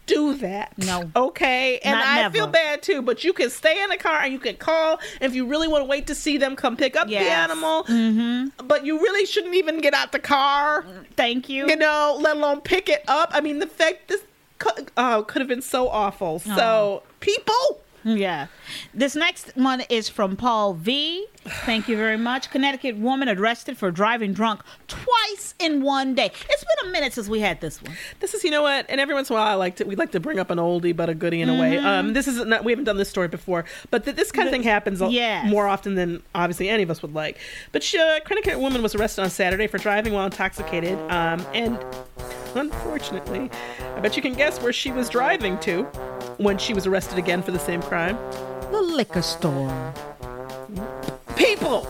do 0.06 0.34
that. 0.34 0.76
No. 0.78 1.10
Okay. 1.16 1.78
And 1.78 1.96
I 1.98 2.22
never. 2.22 2.34
feel 2.34 2.46
bad 2.46 2.82
too, 2.82 3.00
but 3.02 3.24
you 3.24 3.32
can 3.32 3.48
stay 3.50 3.82
in 3.82 3.88
the 3.90 3.96
car 3.96 4.20
and 4.20 4.32
you 4.32 4.38
can 4.38 4.56
call. 4.56 5.00
If 5.20 5.34
you 5.34 5.46
really 5.46 5.68
want 5.68 5.82
to 5.82 5.86
wait 5.88 6.06
to 6.08 6.14
see 6.14 6.36
them 6.38 6.56
come 6.56 6.76
pick 6.76 6.94
up 6.96 7.08
the 7.08 7.16
animal, 7.18 7.84
Mm-hmm. 7.84 8.66
but 8.66 8.84
you 8.84 8.98
really 8.98 9.24
shouldn't 9.26 9.54
even 9.54 9.80
get 9.80 9.94
out 9.94 10.12
the 10.12 10.18
car, 10.18 10.84
Thank 11.16 11.48
you. 11.48 11.66
you 11.68 11.76
know, 11.76 12.16
let 12.20 12.36
alone 12.36 12.60
pick 12.60 12.88
it 12.88 13.02
up. 13.08 13.30
I 13.32 13.40
mean, 13.40 13.58
the 13.60 13.66
fact 13.66 14.08
this 14.08 14.22
could, 14.58 14.90
oh, 14.96 15.24
could 15.26 15.40
have 15.40 15.48
been 15.48 15.62
so 15.62 15.88
awful. 15.88 16.36
Uh-huh. 16.46 16.56
So, 16.56 17.02
people. 17.20 17.80
Yeah. 18.14 18.48
This 18.92 19.16
next 19.16 19.56
one 19.56 19.82
is 19.88 20.08
from 20.10 20.36
Paul 20.36 20.74
V. 20.74 21.26
Thank 21.64 21.88
you 21.88 21.96
very 21.96 22.16
much. 22.18 22.50
Connecticut 22.50 22.96
woman 22.96 23.28
arrested 23.28 23.76
for 23.78 23.90
driving 23.90 24.32
drunk 24.34 24.60
twice 24.88 25.54
in 25.58 25.82
one 25.82 26.14
day. 26.14 26.26
It's 26.26 26.64
been 26.64 26.88
a 26.88 26.92
minute 26.92 27.12
since 27.14 27.28
we 27.28 27.40
had 27.40 27.60
this 27.60 27.82
one. 27.82 27.94
This 28.20 28.34
is, 28.34 28.44
you 28.44 28.50
know 28.50 28.62
what, 28.62 28.86
and 28.88 29.00
every 29.00 29.14
once 29.14 29.30
in 29.30 29.36
a 29.36 29.38
while, 29.38 29.48
I 29.48 29.54
like 29.54 29.76
to 29.76 29.84
we 29.84 29.96
like 29.96 30.12
to 30.12 30.20
bring 30.20 30.38
up 30.38 30.50
an 30.50 30.58
oldie 30.58 30.94
but 30.94 31.08
a 31.08 31.14
goodie 31.14 31.40
in 31.40 31.48
a 31.48 31.58
way. 31.58 31.76
Mm-hmm. 31.76 31.86
Um, 31.86 32.12
this 32.12 32.28
is 32.28 32.44
not 32.44 32.62
we 32.64 32.72
haven't 32.72 32.84
done 32.84 32.96
this 32.98 33.08
story 33.08 33.28
before, 33.28 33.64
but 33.90 34.04
th- 34.04 34.16
this 34.16 34.30
kind 34.30 34.48
of 34.48 34.52
thing 34.52 34.62
happens 34.62 35.00
Yes. 35.00 35.48
more 35.48 35.66
often 35.66 35.94
than 35.94 36.22
obviously 36.34 36.68
any 36.68 36.82
of 36.82 36.90
us 36.90 37.00
would 37.02 37.14
like. 37.14 37.38
But 37.72 37.82
she, 37.82 37.98
a 37.98 38.20
Connecticut 38.20 38.60
woman 38.60 38.82
was 38.82 38.94
arrested 38.94 39.22
on 39.22 39.30
Saturday 39.30 39.66
for 39.66 39.78
driving 39.78 40.12
while 40.12 40.26
intoxicated, 40.26 40.98
um, 41.10 41.44
and 41.54 41.78
unfortunately, 42.56 43.50
I 43.96 44.00
bet 44.00 44.16
you 44.16 44.22
can 44.22 44.34
guess 44.34 44.60
where 44.60 44.72
she 44.72 44.90
was 44.90 45.08
driving 45.08 45.58
to 45.60 45.84
when 46.38 46.58
she 46.58 46.74
was 46.74 46.86
arrested 46.86 47.18
again 47.18 47.42
for 47.42 47.50
the 47.50 47.58
same 47.58 47.82
crime. 47.82 48.16
The 48.70 48.80
liquor 48.80 49.22
store. 49.22 49.94
People. 51.36 51.86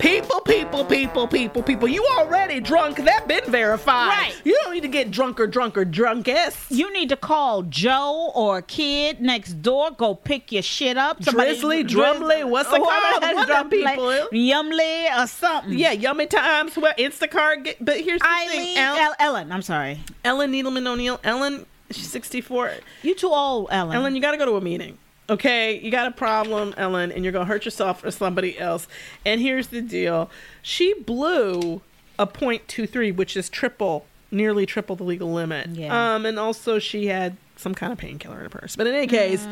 People, 0.00 0.40
people, 0.40 0.84
people, 0.84 1.28
people, 1.28 1.62
people. 1.62 1.86
You 1.88 2.02
already 2.18 2.58
drunk. 2.60 2.96
That 3.04 3.28
been 3.28 3.44
verified. 3.50 4.08
Right. 4.08 4.34
You 4.44 4.58
don't 4.62 4.72
need 4.72 4.80
to 4.82 4.88
get 4.88 5.10
drunker, 5.10 5.46
drunker, 5.46 5.84
drunkest. 5.84 6.70
You 6.70 6.90
need 6.92 7.10
to 7.10 7.16
call 7.16 7.62
Joe 7.64 8.32
or 8.34 8.58
a 8.58 8.62
kid 8.62 9.20
next 9.20 9.60
door. 9.62 9.90
Go 9.90 10.14
pick 10.14 10.52
your 10.52 10.62
shit 10.62 10.96
up. 10.96 11.20
Drizzly, 11.20 11.84
Drumly, 11.84 12.48
what's 12.48 12.70
called? 12.70 12.82
Oh, 12.82 13.18
One 13.20 13.38
of 13.42 13.46
them 13.48 13.68
people. 13.68 14.06
Yumly 14.32 15.22
or 15.22 15.26
something. 15.26 15.78
Yeah, 15.78 15.92
yummy 15.92 16.26
times. 16.26 16.76
Well, 16.78 16.94
Instacart. 16.98 17.64
Get, 17.64 17.84
but 17.84 18.00
here's 18.00 18.20
the 18.22 18.26
Eileen, 18.28 18.74
thing. 18.74 18.78
El- 18.78 19.14
Ellen. 19.18 19.52
I'm 19.52 19.62
sorry. 19.62 20.00
Ellen 20.24 20.50
Needleman 20.52 20.86
O'Neill. 20.86 21.20
Ellen, 21.22 21.66
she's 21.90 22.10
64. 22.10 22.72
You 23.02 23.14
too 23.14 23.28
old, 23.28 23.68
Ellen. 23.70 23.94
Ellen, 23.94 24.14
you 24.16 24.22
got 24.22 24.30
to 24.32 24.38
go 24.38 24.46
to 24.46 24.56
a 24.56 24.60
meeting. 24.62 24.96
Okay, 25.30 25.78
you 25.80 25.92
got 25.92 26.08
a 26.08 26.10
problem, 26.10 26.74
Ellen, 26.76 27.12
and 27.12 27.24
you're 27.24 27.32
gonna 27.32 27.44
hurt 27.44 27.64
yourself 27.64 28.04
or 28.04 28.10
somebody 28.10 28.58
else. 28.58 28.88
And 29.24 29.40
here's 29.40 29.68
the 29.68 29.80
deal: 29.80 30.28
she 30.60 30.92
blew 30.94 31.82
a 32.18 32.26
.23, 32.26 33.14
which 33.14 33.36
is 33.36 33.48
triple, 33.48 34.06
nearly 34.32 34.66
triple 34.66 34.96
the 34.96 35.04
legal 35.04 35.32
limit. 35.32 35.68
Yeah. 35.70 36.14
Um, 36.14 36.26
and 36.26 36.38
also 36.38 36.80
she 36.80 37.06
had 37.06 37.36
some 37.56 37.74
kind 37.74 37.92
of 37.92 37.98
painkiller 37.98 38.38
in 38.38 38.42
her 38.42 38.48
purse. 38.48 38.74
But 38.74 38.88
in 38.88 38.94
any 38.94 39.06
case, 39.06 39.44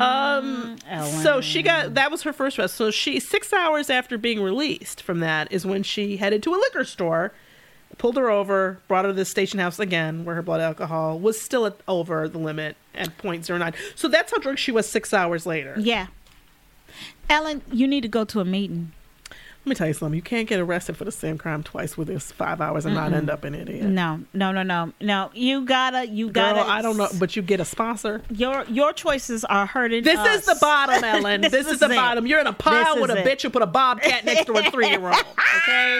um, 0.00 0.76
so 1.22 1.40
she 1.40 1.62
got 1.62 1.94
that 1.94 2.10
was 2.10 2.22
her 2.22 2.32
first 2.32 2.58
arrest. 2.58 2.74
So 2.74 2.90
she 2.90 3.18
six 3.18 3.52
hours 3.52 3.88
after 3.88 4.18
being 4.18 4.42
released 4.42 5.00
from 5.02 5.20
that 5.20 5.50
is 5.50 5.64
when 5.64 5.82
she 5.82 6.18
headed 6.18 6.42
to 6.42 6.54
a 6.54 6.56
liquor 6.56 6.84
store 6.84 7.32
pulled 7.98 8.16
her 8.16 8.30
over, 8.30 8.78
brought 8.88 9.04
her 9.04 9.10
to 9.10 9.14
the 9.14 9.24
station 9.24 9.58
house 9.58 9.78
again, 9.78 10.24
where 10.24 10.34
her 10.34 10.42
blood 10.42 10.60
alcohol 10.60 11.18
was 11.18 11.40
still 11.40 11.66
at 11.66 11.76
over 11.88 12.28
the 12.28 12.38
limit 12.38 12.76
at 12.94 13.16
0.09. 13.18 13.74
So 13.94 14.08
that's 14.08 14.32
how 14.32 14.38
drunk 14.38 14.58
she 14.58 14.72
was 14.72 14.88
six 14.88 15.12
hours 15.12 15.46
later. 15.46 15.74
Yeah. 15.78 16.06
Ellen, 17.28 17.62
you 17.72 17.86
need 17.86 18.02
to 18.02 18.08
go 18.08 18.24
to 18.24 18.40
a 18.40 18.44
meeting. 18.44 18.92
Let 19.64 19.70
me 19.70 19.74
tell 19.76 19.86
you 19.86 19.94
something. 19.94 20.14
You 20.14 20.20
can't 20.20 20.46
get 20.46 20.60
arrested 20.60 20.94
for 20.98 21.06
the 21.06 21.12
same 21.12 21.38
crime 21.38 21.62
twice 21.62 21.96
within 21.96 22.18
five 22.18 22.60
hours 22.60 22.84
and 22.84 22.94
not 22.94 23.12
Mm-mm. 23.12 23.16
end 23.16 23.30
up 23.30 23.44
an 23.44 23.54
idiot. 23.54 23.86
No, 23.86 24.20
no, 24.34 24.52
no, 24.52 24.62
no, 24.62 24.92
no. 25.00 25.30
You 25.32 25.64
gotta, 25.64 26.06
you 26.06 26.26
Girl, 26.26 26.54
gotta. 26.54 26.70
I 26.70 26.82
don't 26.82 26.98
know, 26.98 27.08
but 27.18 27.34
you 27.34 27.40
get 27.40 27.60
a 27.60 27.64
sponsor. 27.64 28.20
Your 28.30 28.64
your 28.64 28.92
choices 28.92 29.42
are 29.46 29.64
hurting. 29.64 30.04
This 30.04 30.18
us. 30.18 30.40
is 30.40 30.44
the 30.44 30.58
bottom, 30.60 31.02
Ellen. 31.02 31.40
this, 31.50 31.66
is, 31.66 31.80
the 31.80 31.86
it. 31.90 31.96
bottom. 31.96 32.26
You're 32.26 32.40
in 32.40 32.46
a 32.46 32.52
pile 32.52 32.96
This 32.96 33.00
with 33.08 33.10
a 33.12 33.20
it. 33.20 33.26
bitch 33.26 33.40
who 33.42 33.48
put 33.48 33.62
a 33.62 33.66
bobcat 33.66 34.26
next 34.26 34.44
to 34.46 34.52
a 34.52 34.62
three 34.70 34.90
year 34.90 35.02
old. 35.02 35.16
Okay? 35.62 35.98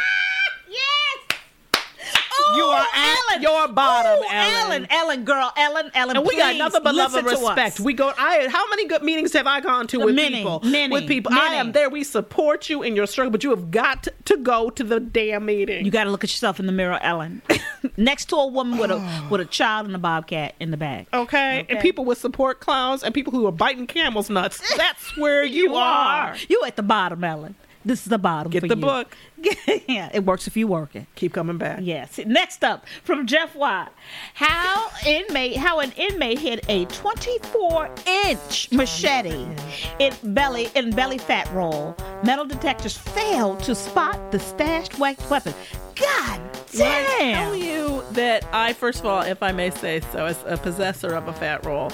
you 2.57 2.63
are 3.35 3.37
at 3.37 3.43
your 3.43 3.69
bottom, 3.69 4.19
Ooh, 4.19 4.29
Ellen. 4.31 4.55
Ellen, 4.55 4.87
Ellen, 4.91 5.25
girl, 5.25 5.53
Ellen, 5.57 5.91
Ellen. 5.95 6.17
And 6.17 6.27
we 6.27 6.37
got 6.37 6.57
nothing 6.57 6.83
but 6.83 6.95
love 6.95 7.15
and 7.15 7.27
respect. 7.27 7.81
We 7.81 7.93
go. 7.93 8.13
I 8.17 8.49
how 8.49 8.69
many 8.71 8.87
good 8.87 9.03
meetings 9.03 9.33
have 9.33 9.47
I 9.47 9.61
gone 9.61 9.87
to 9.89 9.99
with 9.99 10.15
Many, 10.15 10.37
people? 10.37 10.61
many, 10.65 10.93
with 10.93 11.09
people, 11.09 11.33
I 11.33 11.55
am 11.55 11.73
there. 11.73 11.91
We 11.91 12.05
support 12.05 12.69
you 12.69 12.83
in 12.83 12.97
your 12.97 13.07
struggle, 13.07 13.31
but 13.31 13.45
you 13.45 13.51
have 13.51 13.71
got 13.71 14.09
to 14.25 14.37
go 14.37 14.71
to 14.71 14.85
the 14.85 15.01
damn 15.01 15.47
meeting. 15.47 15.85
You 15.85 15.91
got 15.91 16.05
to 16.05 16.11
look 16.11 16.25
at 16.25 16.31
yourself 16.31 16.61
in 16.61 16.67
the 16.67 16.73
mirror, 16.73 16.99
Ellen. 17.03 17.43
Next 17.97 18.27
to 18.27 18.37
a 18.37 18.47
woman 18.47 18.79
with 18.79 18.91
a 18.91 19.27
with 19.31 19.41
a 19.41 19.45
child 19.47 19.87
and 19.87 19.95
a 19.95 19.99
bobcat 19.99 20.55
in 20.61 20.71
the 20.71 20.77
back. 20.77 21.09
Okay? 21.13 21.61
Okay. 21.61 21.67
and 21.69 21.81
people 21.81 22.05
with 22.05 22.19
support 22.19 22.61
clowns 22.61 23.03
and 23.03 23.15
people 23.15 23.33
who 23.33 23.47
are 23.47 23.53
biting 23.53 23.87
camels 23.87 24.31
nuts. 24.31 24.61
That's 24.77 25.17
where 25.17 25.45
you, 25.45 25.75
are. 25.75 26.37
You 26.49 26.63
at 26.67 26.77
the 26.77 26.83
bottom, 26.83 27.23
Ellen. 27.25 27.55
This 27.85 28.01
is 28.01 28.07
the 28.07 28.19
bottom. 28.19 28.51
Get 28.51 28.63
the 28.63 28.69
you. 28.69 28.77
book. 28.77 29.15
yeah, 29.89 30.11
it 30.13 30.25
works 30.25 30.47
if 30.47 30.57
you 30.57 30.67
work 30.67 30.95
it. 30.97 31.07
Keep 31.15 31.33
coming 31.33 31.59
back. 31.59 31.81
Yes. 31.83 32.19
Next 32.25 32.65
up 32.65 32.87
from 33.03 33.27
Jeff 33.27 33.55
Watt, 33.55 33.93
how 34.35 34.91
inmate 35.07 35.57
how 35.57 35.81
an 35.81 35.93
inmate 35.93 36.39
hit 36.39 36.65
a 36.69 36.85
24 36.87 37.91
inch 38.07 38.71
machete 38.73 39.47
in 39.99 40.13
belly 40.35 40.69
in 40.75 40.91
belly 40.91 41.19
fat 41.19 41.51
roll. 41.53 41.97
Metal 42.25 42.45
detectors 42.45 42.97
failed 42.97 43.61
to 43.61 43.75
spot 43.75 44.33
the 44.33 44.39
stashed 44.39 44.95
we- 44.99 45.17
weapon. 45.31 45.55
God 45.97 46.41
When 46.73 46.83
I 46.89 47.33
tell 47.35 47.55
you 47.55 48.03
that 48.13 48.45
I, 48.53 48.73
first 48.73 48.99
of 49.01 49.07
all, 49.07 49.23
if 49.23 49.43
I 49.45 49.53
may 49.53 49.71
say 49.71 50.01
so, 50.13 50.27
as 50.27 50.43
a 50.47 50.57
possessor 50.57 51.15
of 51.15 51.29
a 51.29 51.33
fat 51.33 51.65
roll, 51.65 51.93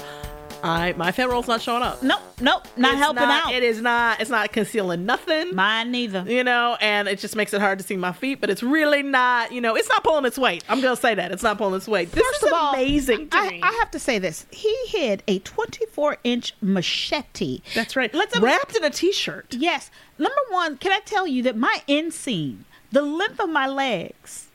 I 0.63 0.93
my 0.97 1.11
fat 1.11 1.29
roll's 1.29 1.47
not 1.47 1.61
showing 1.61 1.83
up. 1.83 2.01
Nope, 2.03 2.19
nope, 2.39 2.67
not 2.77 2.93
It's 2.93 2.99
helping 3.01 3.23
not- 3.23 3.47
out. 3.47 3.53
It 3.53 3.63
is 3.63 3.81
not. 3.81 4.19
It's 4.21 4.29
not 4.29 4.51
concealing 4.51 5.05
nothing. 5.05 5.55
Mine 5.55 5.91
neither. 5.91 6.23
You 6.27 6.43
know, 6.43 6.77
and 6.81 7.07
it 7.07 7.19
just 7.19 7.35
makes 7.35 7.53
it 7.53 7.61
hard 7.61 7.79
to 7.79 7.85
see 7.85 7.97
my 7.97 8.11
feet. 8.11 8.39
But 8.41 8.49
it's 8.49 8.63
really 8.63 9.03
not. 9.03 9.51
You 9.51 9.61
know, 9.61 9.75
it's 9.75 9.89
not 9.89 10.03
pulling 10.03 10.25
its 10.25 10.37
weight. 10.37 10.63
I'm 10.69 10.81
gonna 10.81 10.95
say 10.95 11.15
that 11.15 11.31
it's 11.31 11.43
not 11.43 11.57
pulling 11.57 11.75
its 11.75 11.87
weight. 11.87 12.11
This 12.11 12.23
First 12.25 12.43
is 12.43 12.51
all, 12.51 12.73
amazing 12.73 13.29
to 13.29 13.37
I, 13.37 13.49
me. 13.49 13.59
I 13.63 13.71
have 13.79 13.91
to 13.91 13.99
say 13.99 14.19
this. 14.19 14.45
He 14.51 14.75
hid 14.87 15.23
a 15.27 15.39
24 15.39 16.17
inch 16.23 16.53
machete. 16.61 17.61
That's 17.73 17.95
right. 17.95 18.13
Let's 18.13 18.39
Wrapped 18.39 18.75
in 18.75 18.83
a 18.83 18.89
t-shirt. 18.89 19.55
Yes. 19.57 19.89
Number 20.17 20.35
one, 20.49 20.77
can 20.77 20.91
I 20.91 20.99
tell 21.05 21.25
you 21.27 21.43
that 21.43 21.57
my 21.57 21.81
inseam, 21.87 22.59
the 22.91 23.01
length 23.01 23.39
of 23.39 23.49
my 23.49 23.67
legs, 23.67 24.47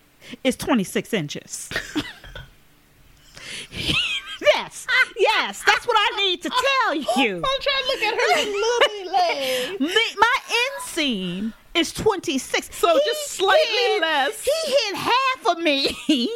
is 0.45 0.57
26 0.57 1.12
inches. 1.12 1.71
yes, 4.57 4.87
yes, 5.19 5.62
that's 5.66 5.87
what 5.87 5.97
I 5.99 6.16
need 6.16 6.42
to 6.42 6.51
tell 6.51 6.95
you. 6.95 7.05
I'm 7.45 7.61
trying 7.61 7.83
to 7.83 7.88
look 7.88 8.03
at 8.03 8.14
her 8.14 8.51
little 8.51 9.12
leg. 9.12 10.16
My 10.19 10.37
inseam 10.81 11.53
is 11.75 11.92
26. 11.92 12.75
So 12.77 12.99
just 13.05 13.33
slightly 13.33 13.77
hid- 13.77 14.01
less. 14.01 14.42
He 14.45 14.73
hit 14.73 14.97
half 14.97 15.47
of 15.47 15.59
me 15.62 15.97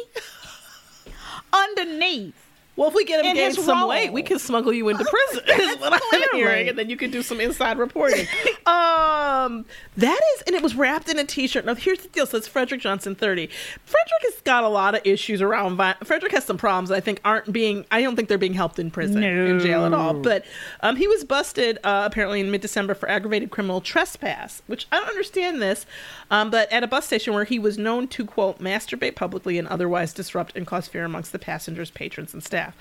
underneath. 1.53 2.35
Well, 2.77 2.87
if 2.87 2.95
we 2.95 3.03
get 3.05 3.19
him 3.19 3.31
In 3.31 3.35
gain 3.35 3.51
some 3.53 3.79
role. 3.79 3.89
weight, 3.89 4.11
we 4.13 4.23
can 4.23 4.39
smuggle 4.39 4.71
you 4.73 4.87
into 4.89 5.03
prison. 5.09 5.43
is 5.61 5.77
what 5.79 5.93
I'm 6.13 6.29
hearing, 6.33 6.69
and 6.69 6.79
then 6.79 6.89
you 6.89 6.95
can 6.97 7.11
do 7.11 7.21
some 7.21 7.39
inside 7.41 7.77
reporting. 7.77 8.25
um, 8.65 9.65
that 9.97 10.19
is, 10.35 10.41
and 10.47 10.55
it 10.55 10.63
was 10.63 10.73
wrapped 10.75 11.09
in 11.09 11.19
a 11.19 11.23
T-shirt. 11.25 11.65
Now, 11.65 11.75
here's 11.75 11.99
the 11.99 12.07
deal: 12.07 12.25
so 12.25 12.37
it's 12.37 12.47
Frederick 12.47 12.81
Johnson, 12.81 13.13
30. 13.13 13.47
Frederick 13.85 14.21
has 14.23 14.41
got 14.41 14.63
a 14.63 14.69
lot 14.69 14.95
of 14.95 15.01
issues 15.05 15.41
around. 15.41 15.75
Vi- 15.75 15.95
Frederick 16.03 16.31
has 16.31 16.45
some 16.45 16.57
problems. 16.57 16.89
that 16.89 16.95
I 16.95 16.99
think 17.01 17.19
aren't 17.25 17.51
being. 17.51 17.85
I 17.91 18.01
don't 18.01 18.15
think 18.15 18.29
they're 18.29 18.37
being 18.37 18.53
helped 18.53 18.79
in 18.79 18.89
prison, 18.89 19.21
in 19.21 19.59
jail 19.59 19.85
at 19.85 19.93
all. 19.93 20.13
But 20.13 20.45
um, 20.81 20.95
he 20.95 21.07
was 21.07 21.23
busted 21.25 21.77
uh, 21.83 22.03
apparently 22.09 22.39
in 22.39 22.51
mid-December 22.51 22.93
for 22.95 23.09
aggravated 23.09 23.51
criminal 23.51 23.81
trespass, 23.81 24.61
which 24.67 24.87
I 24.91 24.97
don't 24.99 25.09
understand 25.09 25.61
this. 25.61 25.85
Um, 26.31 26.49
but 26.49 26.71
at 26.71 26.83
a 26.83 26.87
bus 26.87 27.05
station 27.05 27.33
where 27.33 27.43
he 27.43 27.59
was 27.59 27.77
known 27.77 28.07
to 28.09 28.25
quote 28.25 28.59
masturbate 28.59 29.15
publicly 29.15 29.57
and 29.57 29.67
otherwise 29.67 30.13
disrupt 30.13 30.55
and 30.55 30.65
cause 30.65 30.87
fear 30.87 31.03
amongst 31.03 31.31
the 31.33 31.39
passengers, 31.39 31.91
patrons, 31.91 32.33
and 32.33 32.41
staff 32.43 32.60
staff. 32.61 32.75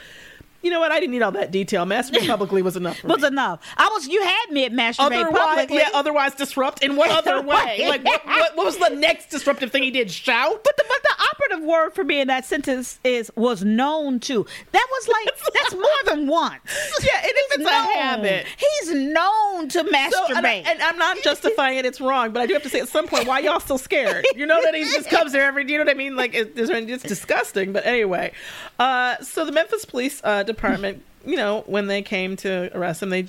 You 0.62 0.70
know 0.70 0.80
what? 0.80 0.92
I 0.92 1.00
didn't 1.00 1.12
need 1.12 1.22
all 1.22 1.32
that 1.32 1.50
detail. 1.50 1.84
Masturbate 1.86 2.26
publicly 2.26 2.62
was 2.62 2.76
enough. 2.76 3.02
Was 3.04 3.22
me. 3.22 3.28
enough. 3.28 3.60
I 3.76 3.88
was. 3.88 4.06
You 4.08 4.22
had 4.22 4.50
me 4.50 4.64
at 4.64 4.72
masturbate 4.72 5.22
Otherwise, 5.24 5.40
publicly. 5.46 5.76
yeah, 5.78 5.88
otherwise 5.94 6.34
disrupt. 6.34 6.82
In 6.82 6.96
what 6.96 7.10
other 7.10 7.40
way? 7.46 7.86
Like, 7.88 8.04
what, 8.04 8.24
what, 8.26 8.56
what 8.56 8.66
was 8.66 8.76
the 8.76 8.90
next 8.90 9.30
disruptive 9.30 9.72
thing 9.72 9.82
he 9.82 9.90
did? 9.90 10.10
Shout? 10.10 10.62
But 10.62 10.76
the, 10.76 10.84
but 10.88 11.02
the 11.02 11.24
operative 11.32 11.66
word 11.66 11.90
for 11.94 12.04
me 12.04 12.20
in 12.20 12.28
that 12.28 12.44
sentence 12.44 13.00
is 13.04 13.32
was 13.36 13.64
known 13.64 14.20
to. 14.20 14.46
That 14.72 14.86
was 14.90 15.08
like 15.08 15.54
that's 15.54 15.74
more 15.74 15.84
than 16.06 16.26
once. 16.26 16.60
Yeah, 17.02 17.20
and 17.22 17.32
if 17.34 17.60
it's 17.60 17.64
a 17.64 17.72
habit. 17.72 18.46
He's 18.58 18.92
known 18.94 19.68
to 19.70 19.84
masturbate. 19.84 20.10
So, 20.10 20.36
and, 20.36 20.46
I, 20.46 20.52
and 20.66 20.82
I'm 20.82 20.98
not 20.98 21.22
justifying 21.22 21.78
it; 21.78 21.86
it's 21.86 22.00
wrong. 22.00 22.32
But 22.32 22.42
I 22.42 22.46
do 22.46 22.52
have 22.54 22.62
to 22.64 22.68
say, 22.68 22.80
at 22.80 22.88
some 22.88 23.06
point, 23.06 23.26
why 23.26 23.40
y'all 23.40 23.60
still 23.60 23.78
scared? 23.78 24.26
You 24.36 24.46
know 24.46 24.60
that 24.62 24.74
he 24.74 24.82
just 24.84 25.08
comes 25.08 25.32
there 25.32 25.44
every. 25.46 25.70
You 25.70 25.78
know 25.78 25.84
what 25.84 25.90
I 25.90 25.94
mean? 25.94 26.16
Like, 26.16 26.34
it, 26.34 26.52
it's, 26.56 26.70
it's 26.70 27.02
disgusting. 27.02 27.72
But 27.72 27.86
anyway, 27.86 28.32
uh, 28.78 29.18
so 29.22 29.44
the 29.44 29.52
Memphis 29.52 29.84
Police 29.84 30.20
uh, 30.24 30.42
Department, 30.52 31.02
you 31.24 31.36
know, 31.36 31.62
when 31.66 31.86
they 31.86 32.02
came 32.02 32.36
to 32.36 32.70
arrest 32.76 33.02
him, 33.02 33.10
they 33.10 33.26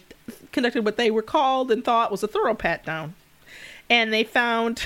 conducted 0.52 0.86
what 0.86 0.98
they 0.98 1.12
were 1.12 1.22
called 1.22 1.72
and 1.72 1.84
thought 1.84 2.12
was 2.12 2.24
a 2.24 2.28
thorough 2.28 2.56
pat 2.56 2.86
down, 2.86 3.14
and 3.90 4.14
they 4.14 4.24
found. 4.24 4.84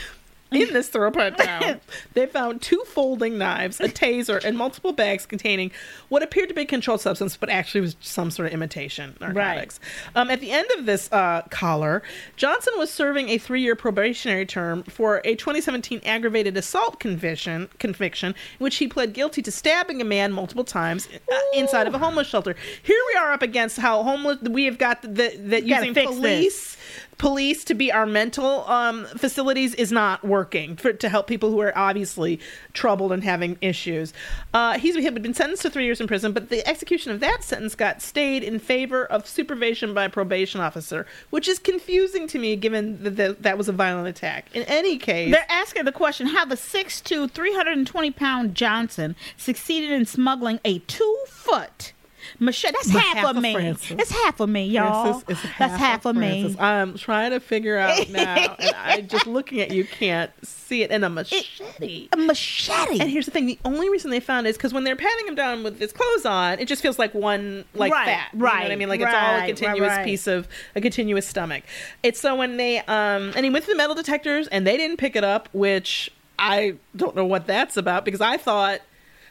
In 0.51 0.73
this 0.73 0.89
thorough 0.89 1.12
pat 1.12 1.38
down, 1.38 1.81
they 2.13 2.27
found 2.27 2.62
two 2.62 2.84
folding 2.88 3.38
knives, 3.38 3.79
a 3.79 3.88
taser, 3.88 4.43
and 4.43 4.58
multiple 4.58 4.93
bags 4.93 5.25
containing 5.25 5.71
what 6.10 6.21
appeared 6.21 6.49
to 6.49 6.55
be 6.55 6.65
controlled 6.65 7.01
substance, 7.01 7.36
but 7.36 7.49
actually 7.49 7.81
was 7.81 7.95
some 7.99 8.29
sort 8.29 8.47
of 8.47 8.53
imitation 8.53 9.17
narcotics. 9.19 9.79
Um, 10.15 10.29
at 10.29 10.41
the 10.41 10.51
end 10.51 10.67
of 10.77 10.86
this 10.86 11.12
uh, 11.12 11.41
collar, 11.49 12.03
Johnson 12.36 12.73
was 12.77 12.91
serving 12.91 13.29
a 13.29 13.38
three-year 13.38 13.75
probationary 13.75 14.45
term 14.45 14.84
for 14.84 15.21
a 15.25 15.36
2017 15.36 16.01
aggravated 16.05 16.55
assault 16.58 16.99
conviction, 16.99 17.67
conviction 17.79 18.29
in 18.29 18.63
which 18.63 18.75
he 18.75 18.88
pled 18.88 19.13
guilty 19.13 19.41
to 19.41 19.51
stabbing 19.51 19.99
a 19.99 20.05
man 20.05 20.31
multiple 20.31 20.63
times 20.63 21.08
uh, 21.31 21.38
inside 21.55 21.88
of 21.88 21.95
a 21.95 21.97
homeless 21.97 22.27
shelter. 22.27 22.55
Here 22.84 23.01
we 23.13 23.19
are 23.19 23.31
up 23.31 23.41
against 23.41 23.77
how 23.77 24.03
homeless 24.03 24.41
we 24.41 24.65
have 24.65 24.77
got 24.77 25.01
the, 25.01 25.36
the 25.38 25.63
using 25.65 25.93
police 25.93 26.74
police 27.17 27.63
to 27.65 27.73
be 27.73 27.91
our 27.91 28.06
mental 28.06 28.67
um, 28.69 29.06
facilities 29.17 29.73
is 29.75 29.91
not 29.91 30.23
working 30.23 30.75
for, 30.75 30.93
to 30.93 31.10
help 31.10 31.28
people 31.28 31.51
who 31.51 31.60
are 31.62 31.75
obviously 31.78 32.39
troubled 32.73 33.12
and 33.12 33.23
having 33.23 33.58
issues. 33.62 34.13
Uh, 34.54 34.78
he's 34.78 34.95
he 34.95 35.04
had 35.04 35.21
been 35.21 35.34
sentenced 35.34 35.62
to 35.63 35.69
three 35.69 35.86
years 35.86 36.01
in 36.01 36.08
prison, 36.08 36.32
but 36.32 36.49
the 36.49 36.67
execution 36.67 37.12
of 37.12 37.19
that 37.19 37.43
sentence 37.43 37.75
got 37.75 38.01
stayed 38.01 38.43
in 38.43 38.60
favor 38.60 39.06
of 39.06 39.28
supervision 39.28 39.93
by 39.93 40.06
a 40.06 40.10
probation 40.10 40.62
officer, 40.62 41.06
which 41.30 41.47
is 41.47 41.60
confusing 41.60 42.28
to 42.28 42.39
me 42.39 42.56
given 42.56 43.04
that 43.04 43.15
that, 43.15 43.43
that 43.43 43.58
was 43.58 43.67
a 43.67 43.73
violent 43.73 44.08
attack. 44.08 44.47
In 44.54 44.63
any 44.63 44.97
case, 44.97 45.32
They're 45.32 45.45
asking 45.49 45.86
the 45.86 45.91
question 45.91 46.28
how 46.28 46.45
the 46.45 46.56
6'2, 46.56 47.32
320 47.32 48.12
pound 48.12 48.56
Johnson 48.56 49.15
succeeded 49.38 49.91
in 49.91 50.06
smuggling 50.06 50.60
a 50.65 50.80
two 50.80 51.23
foot 51.28 51.93
machete. 52.39 52.74
That's 52.74 52.89
half, 52.89 53.17
half 53.17 53.26
of 53.30 53.38
of 53.38 53.43
me. 53.43 53.54
Frances. 53.54 53.98
It's 54.00 54.12
half 54.12 54.39
of 54.39 54.50
me, 54.50 54.65
y'all. 54.65 55.19
Frances 55.19 55.43
is 55.43 55.52
That's 55.58 55.76
half 55.76 56.06
of 56.06 56.15
me. 56.15 56.56
I'm 56.60 56.98
trying 56.98 57.32
to 57.32 57.39
figure 57.39 57.78
out 57.78 58.10
now, 58.10 58.56
and 58.60 58.76
I 58.76 59.02
just 59.02 59.28
looking 59.28 59.62
at 59.62 59.71
you 59.71 59.86
can't 59.86 60.32
see 60.45 60.82
it 60.84 60.91
in 60.91 61.04
a 61.04 61.10
machete. 61.10 62.10
A 62.12 62.17
machete. 62.17 63.00
And 63.00 63.10
here's 63.10 63.26
the 63.26 63.32
thing: 63.32 63.45
the 63.45 63.60
only 63.65 63.89
reason 63.89 64.12
they 64.12 64.19
found 64.19 64.48
it 64.48 64.52
is 64.52 64.58
because 64.58 64.74
when 64.74 64.84
they're 64.84 64.95
patting 64.95 65.28
him 65.28 65.36
down 65.36 65.63
with 65.63 65.80
his 65.80 65.91
clothes 65.91 66.26
on, 66.26 66.60
it 66.60 66.67
just 66.67 66.82
feels 66.82 67.00
like 67.00 67.13
one 67.13 67.65
like 67.74 67.91
Right, 67.91 68.06
fat. 68.06 68.30
You 68.34 68.39
know 68.39 68.45
what 68.45 68.71
I 68.71 68.76
mean? 68.76 68.89
Like 68.89 69.00
it's 69.02 69.08
all 69.08 69.13
a 69.13 69.21
right, 69.24 69.39
right, 69.39 69.48
continuous 69.48 69.89
right. 69.89 70.06
piece 70.06 70.28
of 70.28 70.48
a 70.76 70.82
continuous 70.82 71.28
stomach. 71.28 71.63
It's 72.04 72.19
so 72.19 72.36
when 72.36 72.58
they 72.58 72.80
um 72.80 73.32
and 73.36 73.43
he 73.45 73.50
went 73.50 73.65
to 73.65 73.71
the 73.71 73.78
metal 73.78 73.95
detectors 73.95 74.48
and 74.48 74.65
they 74.65 74.78
didn't 74.78 74.98
pick 74.98 75.15
it 75.15 75.24
up, 75.24 75.50
which 75.54 76.12
I 76.38 76.76
don't 76.95 77.15
know 77.15 77.26
what 77.26 77.48
that's 77.48 77.78
about 77.78 78.06
because 78.06 78.21
I 78.21 78.38
thought. 78.38 78.82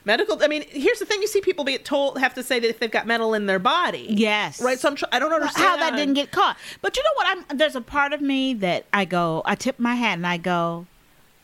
Medical. 0.07 0.43
I 0.43 0.49
mean, 0.49 0.65
here's 0.69 0.99
the 0.99 1.07
thing: 1.07 1.21
you 1.23 1.29
see 1.29 1.41
people 1.41 1.65
be 1.65 1.79
told 1.79 2.19
have 2.19 2.35
to 2.35 2.43
say 2.43 2.59
that 2.61 2.69
if 2.69 2.79
they've 2.79 2.91
got 2.91 3.07
metal 3.07 3.33
in 3.35 3.47
their 3.47 3.59
body, 3.59 4.07
Yes. 4.11 4.61
right. 4.61 4.79
So 4.79 4.89
I'm. 4.89 4.97
Tr- 4.97 5.05
I 5.13 5.19
don't 5.19 5.33
understand 5.33 5.67
how 5.67 5.77
that 5.79 5.97
didn't 5.97 6.15
get 6.15 6.31
caught. 6.31 6.57
But 6.83 6.97
you 6.97 7.03
know 7.03 7.11
what? 7.15 7.27
I'm 7.51 7.57
there's 7.59 7.77
a 7.77 7.81
part 7.81 8.13
of 8.13 8.21
me 8.21 8.55
that 8.55 8.85
I 8.93 9.05
go, 9.05 9.43
I 9.45 9.55
tip 9.55 9.79
my 9.79 9.95
hat 9.95 10.15
and 10.15 10.27
I 10.27 10.37
go, 10.37 10.87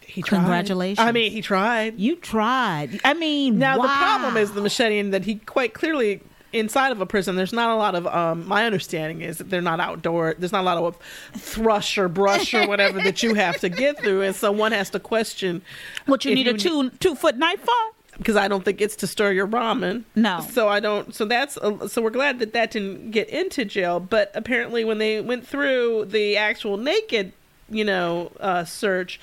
He 0.03 0.20
tried. 0.23 0.38
Congratulations. 0.40 0.99
I 1.07 1.12
mean, 1.12 1.33
he 1.33 1.40
tried. 1.40 1.99
You 1.99 2.16
tried. 2.16 3.01
I 3.05 3.14
mean, 3.14 3.59
Now 3.59 3.77
the 3.81 3.88
problem 3.88 4.37
is 4.37 4.53
the 4.53 4.61
machete, 4.61 4.99
and 4.99 5.14
that 5.14 5.25
he 5.25 5.37
quite 5.37 5.73
clearly 5.73 6.20
inside 6.53 6.90
of 6.90 7.01
a 7.01 7.07
prison. 7.07 7.37
There's 7.37 7.53
not 7.53 7.70
a 7.70 7.77
lot 7.77 7.94
of. 7.94 8.07
Um, 8.09 8.46
my 8.46 8.66
understanding 8.66 9.23
is 9.23 9.38
that 9.38 9.49
they're 9.51 9.62
not 9.62 9.81
outdoor. 9.81 10.35
There's 10.38 10.53
not 10.53 10.62
a 10.62 10.64
lot 10.64 10.77
of 10.79 10.96
thrush 11.33 11.96
or 11.96 12.09
brush 12.09 12.53
or 12.53 12.66
whatever 12.66 13.01
that 13.03 13.23
you 13.23 13.35
have 13.35 13.59
to 13.61 13.68
get 13.68 13.99
through, 14.01 14.23
and 14.23 14.35
so 14.37 14.51
one 14.53 14.73
has 14.73 14.90
to 14.90 15.01
question 15.01 15.62
what 16.07 16.25
you 16.25 16.35
need 16.35 16.49
a 16.49 16.55
two 16.55 16.90
two 16.90 17.14
foot 17.14 17.38
knife 17.38 17.61
for. 17.61 17.73
Because 18.20 18.37
I 18.37 18.48
don't 18.48 18.64
think 18.66 18.83
it's 18.83 18.96
to 18.96 19.06
stir 19.06 19.33
your 19.33 19.48
ramen. 19.48 20.04
No. 20.14 20.46
So 20.50 20.68
I 20.68 20.78
don't. 20.78 21.14
So 21.14 21.24
that's. 21.24 21.56
uh, 21.56 21.88
So 21.88 22.02
we're 22.02 22.11
glad 22.11 22.38
that 22.40 22.52
that 22.52 22.70
didn't 22.70 23.12
get 23.12 23.30
into 23.30 23.64
jail. 23.64 23.98
But 23.98 24.30
apparently, 24.35 24.85
when 24.85 24.98
they 24.98 25.22
went 25.22 25.46
through 25.46 26.04
the 26.04 26.37
actual 26.37 26.76
naked, 26.76 27.33
you 27.70 27.83
know, 27.83 28.30
uh, 28.38 28.64
search, 28.64 29.18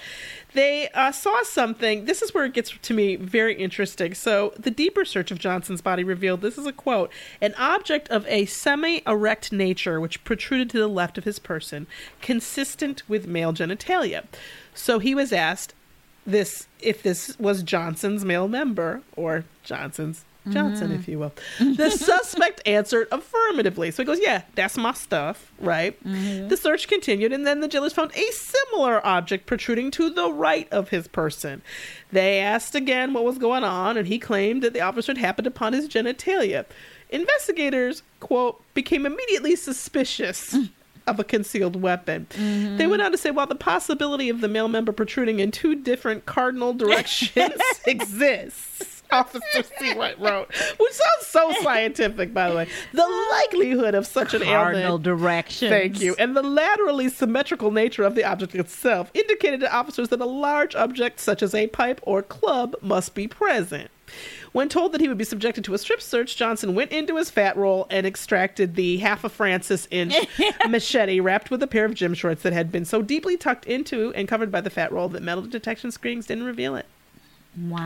they 0.53 0.89
uh, 0.95 1.11
saw 1.11 1.43
something. 1.43 2.05
This 2.05 2.23
is 2.23 2.33
where 2.33 2.45
it 2.45 2.53
gets 2.53 2.71
to 2.81 2.93
me 2.95 3.17
very 3.17 3.53
interesting. 3.53 4.15
So 4.15 4.53
the 4.57 4.71
deeper 4.71 5.05
search 5.05 5.29
of 5.29 5.37
Johnson's 5.37 5.81
body 5.81 6.03
revealed. 6.03 6.41
This 6.41 6.57
is 6.57 6.65
a 6.65 6.73
quote: 6.73 7.11
"An 7.39 7.53
object 7.55 8.09
of 8.09 8.25
a 8.25 8.45
semi-erect 8.45 9.51
nature, 9.51 10.01
which 10.01 10.23
protruded 10.23 10.71
to 10.71 10.79
the 10.79 10.87
left 10.87 11.19
of 11.19 11.23
his 11.23 11.37
person, 11.37 11.85
consistent 12.19 13.03
with 13.07 13.27
male 13.27 13.53
genitalia." 13.53 14.23
So 14.73 14.97
he 14.97 15.13
was 15.13 15.31
asked 15.31 15.75
this 16.27 16.67
if 16.79 17.01
this 17.01 17.39
was 17.39 17.63
Johnson's 17.63 18.23
male 18.23 18.47
member 18.47 19.01
or 19.15 19.45
Johnson's 19.63 20.23
Johnson, 20.51 20.91
if 20.91 21.01
mm-hmm. 21.01 21.11
you 21.11 21.19
will. 21.19 21.33
The 21.59 21.89
suspect 21.91 22.61
answered 22.65 23.07
affirmatively. 23.11 23.91
So 23.91 24.03
he 24.03 24.07
goes, 24.07 24.19
Yeah, 24.21 24.43
that's 24.55 24.77
my 24.77 24.93
stuff, 24.93 25.51
right? 25.59 26.01
Mm-hmm. 26.03 26.47
The 26.47 26.57
search 26.57 26.87
continued, 26.87 27.33
and 27.33 27.45
then 27.45 27.59
the 27.59 27.67
jailers 27.67 27.93
found 27.93 28.11
a 28.15 28.31
similar 28.31 29.05
object 29.05 29.45
protruding 29.45 29.91
to 29.91 30.09
the 30.09 30.31
right 30.31 30.71
of 30.71 30.89
his 30.89 31.07
person. 31.07 31.61
They 32.11 32.39
asked 32.39 32.75
again 32.75 33.13
what 33.13 33.23
was 33.23 33.37
going 33.37 33.63
on, 33.63 33.97
and 33.97 34.07
he 34.07 34.19
claimed 34.19 34.61
that 34.63 34.73
the 34.73 34.81
officer 34.81 35.11
had 35.11 35.17
happened 35.17 35.47
upon 35.47 35.73
his 35.73 35.87
genitalia. 35.87 36.65
Investigators, 37.09 38.03
quote, 38.19 38.61
became 38.73 39.05
immediately 39.05 39.55
suspicious 39.55 40.53
mm. 40.53 40.69
Of 41.07 41.19
a 41.19 41.23
concealed 41.23 41.81
weapon. 41.81 42.27
They 42.29 42.37
mm-hmm. 42.37 42.89
went 42.89 43.01
on 43.01 43.11
to 43.11 43.17
say, 43.17 43.31
while 43.31 43.47
the 43.47 43.55
possibility 43.55 44.29
of 44.29 44.41
the 44.41 44.47
male 44.47 44.67
member 44.67 44.91
protruding 44.91 45.39
in 45.39 45.51
two 45.51 45.75
different 45.75 46.25
cardinal 46.25 46.73
directions 46.73 47.53
exists. 47.85 48.97
Officer 49.11 49.63
Seawright 49.79 50.19
wrote, 50.19 50.53
which 50.77 50.91
sounds 50.91 51.27
so 51.27 51.53
scientific, 51.63 52.33
by 52.33 52.49
the 52.49 52.55
way. 52.55 52.67
The 52.93 53.27
likelihood 53.31 53.95
of 53.95 54.05
such 54.05 54.33
an 54.33 54.41
Cardinal 54.41 54.81
ailment 54.81 55.03
directions. 55.03 55.69
Thank 55.69 56.01
you. 56.01 56.15
And 56.19 56.35
the 56.35 56.43
laterally 56.43 57.09
symmetrical 57.09 57.71
nature 57.71 58.03
of 58.03 58.15
the 58.15 58.23
object 58.23 58.55
itself 58.55 59.11
indicated 59.13 59.61
to 59.61 59.73
officers 59.73 60.09
that 60.09 60.19
a 60.19 60.25
large 60.25 60.75
object, 60.75 61.19
such 61.19 61.41
as 61.41 61.55
a 61.55 61.67
pipe 61.67 62.01
or 62.03 62.21
club, 62.21 62.75
must 62.81 63.15
be 63.15 63.27
present. 63.27 63.89
When 64.51 64.69
told 64.69 64.91
that 64.91 65.01
he 65.01 65.07
would 65.07 65.17
be 65.17 65.23
subjected 65.23 65.63
to 65.65 65.73
a 65.73 65.77
strip 65.77 66.01
search, 66.01 66.35
Johnson 66.35 66.75
went 66.75 66.91
into 66.91 67.17
his 67.17 67.29
fat 67.29 67.57
roll 67.57 67.87
and 67.89 68.07
extracted 68.07 68.75
the 68.75 68.97
half 68.97 69.23
a 69.23 69.29
Frances 69.29 69.87
inch 69.91 70.15
machete 70.67 71.19
wrapped 71.19 71.51
with 71.51 71.61
a 71.63 71.67
pair 71.67 71.85
of 71.85 71.93
gym 71.93 72.13
shorts 72.13 72.43
that 72.43 72.53
had 72.53 72.71
been 72.71 72.85
so 72.85 73.01
deeply 73.01 73.37
tucked 73.37 73.65
into 73.65 74.13
and 74.13 74.27
covered 74.27 74.51
by 74.51 74.61
the 74.61 74.69
fat 74.69 74.91
roll 74.91 75.09
that 75.09 75.23
metal 75.23 75.43
detection 75.43 75.91
screens 75.91 76.25
didn't 76.25 76.45
reveal 76.45 76.75
it. 76.75 76.85
Wow. 77.57 77.77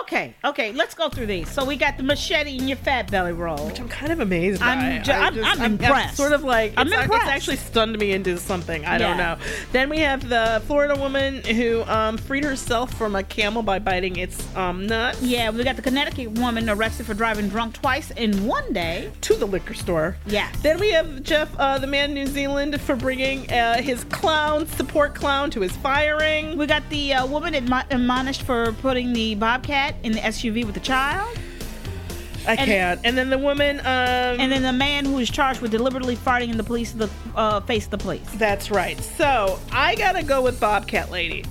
Okay, 0.00 0.34
okay, 0.44 0.72
let's 0.72 0.94
go 0.94 1.08
through 1.10 1.26
these. 1.26 1.50
So 1.50 1.64
we 1.66 1.76
got 1.76 1.96
the 1.98 2.02
machete 2.02 2.56
in 2.56 2.66
your 2.66 2.78
fat 2.78 3.10
belly 3.10 3.32
roll. 3.32 3.66
Which 3.66 3.78
I'm 3.78 3.88
kind 3.88 4.10
of 4.10 4.20
amazed 4.20 4.60
by. 4.60 4.68
I'm, 4.68 5.02
ju- 5.04 5.12
I'm, 5.12 5.34
just- 5.34 5.60
I'm 5.60 5.72
impressed. 5.72 6.16
sort 6.16 6.32
of 6.32 6.44
like 6.44 6.72
I'm 6.78 6.86
it's, 6.86 6.94
it's 6.96 7.04
impressed. 7.04 7.26
actually 7.26 7.56
stunned 7.56 7.98
me 7.98 8.12
into 8.12 8.38
something. 8.38 8.86
I 8.86 8.96
don't 8.96 9.18
know. 9.18 9.36
Then 9.72 9.90
we 9.90 9.98
have 9.98 10.28
the 10.28 10.62
Florida 10.66 10.94
woman 10.98 11.42
who 11.44 11.82
um, 11.82 12.16
freed 12.16 12.44
herself 12.44 12.94
from 12.94 13.14
a 13.16 13.22
camel 13.22 13.62
by 13.62 13.78
biting 13.80 14.16
its 14.16 14.54
um, 14.56 14.86
nut 14.86 15.18
Yeah, 15.20 15.50
we 15.50 15.62
got 15.62 15.76
the 15.76 15.82
Connecticut 15.82 16.30
woman 16.38 16.70
arrested 16.70 17.04
for 17.04 17.12
driving 17.14 17.48
drunk 17.50 17.74
twice 17.74 18.10
in 18.12 18.46
one 18.46 18.72
day. 18.72 19.10
to 19.22 19.34
the 19.34 19.46
liquor 19.46 19.74
store. 19.74 20.16
Yeah. 20.26 20.50
Then 20.62 20.78
we 20.80 20.90
have 20.92 21.22
Jeff, 21.22 21.54
uh, 21.58 21.76
the 21.78 21.86
man 21.86 22.10
in 22.10 22.14
New 22.14 22.26
Zealand, 22.26 22.80
for 22.80 22.96
bringing 22.96 23.50
uh, 23.52 23.82
his 23.82 24.04
clown 24.04 24.66
support 24.68 25.14
clown 25.14 25.50
to 25.50 25.60
his 25.60 25.72
firing. 25.72 26.56
We 26.56 26.66
got 26.66 26.88
the 26.88 27.12
uh, 27.12 27.26
woman 27.26 27.52
admo- 27.52 27.84
admonished 27.90 28.42
for 28.42 28.72
putting 28.80 29.12
the 29.12 29.34
bobcat 29.34 29.81
in 30.02 30.12
the 30.12 30.20
SUV 30.20 30.64
with 30.64 30.74
the 30.74 30.80
child. 30.80 31.36
I 32.46 32.54
And- 32.56 32.60
can't. 32.66 33.00
And 33.04 33.16
then 33.16 33.30
the 33.30 33.38
woman. 33.38 33.78
Um, 33.80 33.86
And 33.86 34.50
then 34.50 34.62
the 34.62 34.72
man 34.72 35.04
who 35.04 35.18
is 35.18 35.30
charged 35.30 35.60
with 35.60 35.70
deliberately 35.70 36.16
farting 36.16 36.50
in 36.50 36.56
the 36.56 36.64
police, 36.64 36.90
the 36.92 37.08
uh, 37.36 37.60
face 37.60 37.86
the 37.86 37.98
police. 37.98 38.26
That's 38.34 38.70
right. 38.70 39.00
So 39.00 39.60
I 39.70 39.94
gotta 39.94 40.22
go 40.24 40.42
with 40.42 40.58
Bobcat 40.58 41.10
Lady. 41.10 41.44